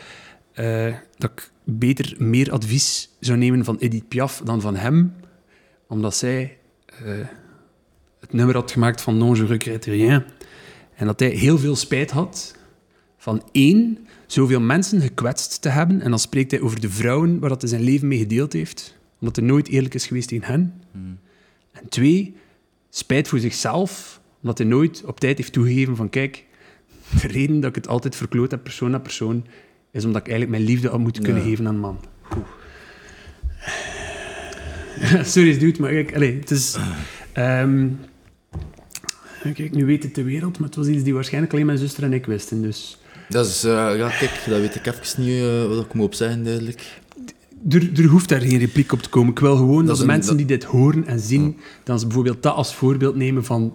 dat 1.17 1.31
ik 1.31 1.51
beter 1.69 2.15
meer 2.19 2.53
advies 2.53 3.11
zou 3.21 3.39
nemen 3.39 3.65
van 3.65 3.77
Edith 3.79 4.09
Piaf 4.09 4.41
dan 4.45 4.61
van 4.61 4.77
hem, 4.77 5.15
omdat 5.87 6.17
zij 6.17 6.59
eh, 6.87 7.19
het 8.21 8.33
nummer 8.33 8.55
had 8.55 8.71
gemaakt 8.71 9.01
van 9.01 9.19
Non, 9.19 9.37
je 9.37 9.47
regrette 9.47 9.91
rien. 9.91 10.25
En 10.95 11.07
dat 11.07 11.21
hij 11.21 11.29
heel 11.29 11.59
veel 11.59 11.77
spijt 11.77 12.11
had 12.11 12.57
van 13.17 13.43
één, 13.53 14.07
zoveel 14.27 14.61
mensen 14.61 15.01
gekwetst 15.01 15.63
te 15.63 15.69
hebben. 15.69 16.01
En 16.01 16.11
dan 16.11 16.19
spreekt 16.19 16.51
hij 16.51 16.61
over 16.61 16.81
de 16.81 16.91
vrouwen 16.91 17.39
waar 17.39 17.49
dat 17.49 17.61
hij 17.61 17.71
zijn 17.71 17.83
leven 17.83 18.09
mee 18.09 18.19
gedeeld 18.19 18.53
heeft, 18.53 18.99
omdat 19.21 19.37
hij 19.37 19.45
nooit 19.45 19.69
eerlijk 19.69 19.95
is 19.95 20.07
geweest 20.07 20.29
tegen 20.29 20.47
hen. 20.47 20.83
En 21.73 21.89
twee, 21.89 22.37
spijt 22.91 23.29
voor 23.29 23.39
zichzelf, 23.39 24.21
omdat 24.41 24.59
hij 24.59 24.67
nooit 24.67 25.05
op 25.05 25.21
tijd 25.21 25.37
heeft 25.39 25.53
toegegeven 25.53 25.97
van 25.97 26.09
kijk, 26.09 26.45
de 27.21 27.27
reden 27.27 27.61
dat 27.61 27.69
ik 27.69 27.75
het 27.77 27.89
altijd 27.89 28.17
verkloot 28.17 28.51
heb, 28.51 28.63
persoon 28.63 28.91
na 28.91 28.99
persoon, 28.99 29.47
is 29.97 30.05
omdat 30.05 30.21
ik 30.21 30.29
eigenlijk 30.29 30.59
mijn 30.59 30.71
liefde 30.73 30.89
had 30.89 30.99
moeten 30.99 31.23
kunnen 31.23 31.43
Ja. 31.43 31.49
geven 31.49 31.67
aan 31.67 31.75
een 31.75 31.81
man. 31.81 31.99
Sorry, 35.25 35.59
dude, 35.59 35.81
maar 35.81 35.91
kijk, 35.91 36.15
allez, 36.15 36.35
het 36.41 36.51
is... 36.51 36.77
ehm, 37.33 37.89
kijk, 39.55 39.73
nu 39.73 39.85
weet 39.87 40.03
het 40.03 40.15
de 40.15 40.23
wereld, 40.23 40.59
maar 40.59 40.69
het 40.69 40.77
was 40.77 40.87
iets 40.87 41.03
die 41.03 41.15
waarschijnlijk 41.15 41.53
alleen 41.53 41.67
mijn 41.67 41.79
zuster 41.79 42.03
en 42.03 42.13
ik 42.13 42.27
wisten, 42.27 42.63
dus... 42.63 42.99
Dat 43.29 43.47
is, 43.47 43.63
ja, 43.63 44.09
kijk, 44.19 44.41
dat 44.49 44.61
weet 44.61 44.75
ik 44.75 44.87
even 44.87 45.23
niet 45.25 45.43
eh, 45.43 45.67
wat 45.67 45.85
ik 45.85 45.95
moet 45.95 46.05
op 46.07 46.15
zeggen, 46.15 46.45
duidelijk. 46.45 47.01
Er, 47.69 47.91
er 48.01 48.05
hoeft 48.05 48.29
daar 48.29 48.41
geen 48.41 48.59
repliek 48.59 48.93
op 48.93 49.03
te 49.03 49.09
komen. 49.09 49.31
Ik 49.31 49.39
wil 49.39 49.57
gewoon 49.57 49.87
dat, 49.87 49.97
de 49.97 50.01
een- 50.03 50.09
mensen 50.09 50.29
dat- 50.37 50.39
die 50.49 50.57
dit 50.59 50.65
horen 50.65 51.07
en 51.07 51.21
zien, 51.21 51.57
dan 51.85 51.99
ze 51.99 52.07
bijvoorbeeld 52.07 52.43
dat 52.43 52.55
als 52.55 52.75
voorbeeld 52.75 53.17
nemen 53.17 53.45
van... 53.45 53.75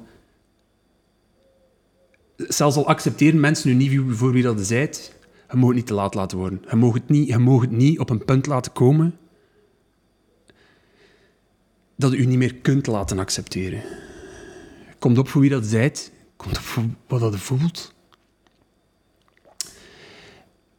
Zelfs 2.38 2.76
al 2.76 2.88
accepteren 2.88 3.39
mensen 3.39 3.69
nu 3.69 3.76
niet 3.76 4.01
voor 4.09 4.32
wie 4.32 4.43
dat 4.43 4.59
zijt, 4.67 5.15
Je 5.52 5.58
mag 5.58 5.68
het 5.68 5.76
niet 5.76 5.88
te 5.88 5.93
laat 5.93 6.14
laten 6.14 6.38
worden. 6.38 6.62
Je 6.70 6.76
mag 6.76 6.93
het 6.93 7.10
niet, 7.10 7.28
je 7.28 7.38
mag 7.38 7.62
het 7.62 7.72
niet 7.72 7.99
op 7.99 8.10
een 8.10 8.26
punt 8.26 8.45
laten 8.45 8.72
komen 8.72 9.18
dat 11.95 12.14
u 12.14 12.26
niet 12.26 12.38
meer 12.38 12.56
kunt 12.56 12.88
laten 12.88 13.20
accepteren. 13.20 13.84
Komt 14.99 15.18
op 15.18 15.28
voor 15.28 15.41
wie 15.41 15.49
dat 15.49 15.66
zijt. 15.66 16.12
Komt 16.36 16.58
op 16.58 16.64
voor 16.64 16.84
wat 17.08 17.20
dat 17.20 17.36
voelt. 17.36 17.93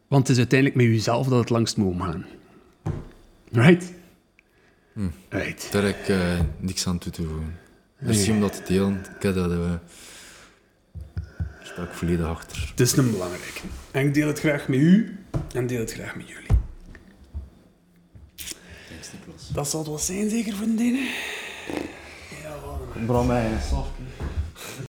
Want 0.08 0.22
het 0.22 0.30
is 0.30 0.38
uiteindelijk 0.38 0.78
met 0.80 0.86
jezelf 0.86 1.26
dat 1.28 1.38
het 1.38 1.50
langst 1.50 1.76
moet 1.76 1.92
omgaan. 1.92 2.26
Right? 3.50 3.92
Right. 5.28 5.72
Daar 5.72 5.82
heb 5.82 5.98
ik 5.98 6.08
eh, 6.08 6.40
niks 6.58 6.86
aan 6.86 6.98
toe 6.98 7.12
te 7.12 7.22
voegen. 7.22 7.58
Merci 7.98 8.30
om 8.30 8.40
dat 8.40 8.52
te 8.52 8.72
delen. 8.72 9.00
Ik 9.16 9.22
heb 9.22 9.34
dat... 9.34 9.50
eh, 9.50 9.74
sta 11.72 11.82
ik 11.82 11.92
volledig 11.92 12.26
achter. 12.26 12.66
Het 12.70 12.80
is 12.80 12.96
een 12.96 13.10
belangrijke. 13.10 13.60
En 13.90 14.06
ik 14.06 14.14
deel 14.14 14.26
het 14.26 14.38
graag 14.38 14.68
met 14.68 14.78
u 14.78 15.18
en 15.54 15.66
deel 15.66 15.80
het 15.80 15.92
graag 15.92 16.16
met 16.16 16.28
jullie. 16.28 16.50
Dat 19.52 19.68
zal 19.68 19.80
het 19.80 19.88
wel 19.88 19.98
zijn, 19.98 20.30
zeker 20.30 20.54
voor 20.56 20.66
de 20.66 20.74
denen. 20.74 21.08
Bram 23.06 23.26
mij 23.26 23.52
een 23.52 23.60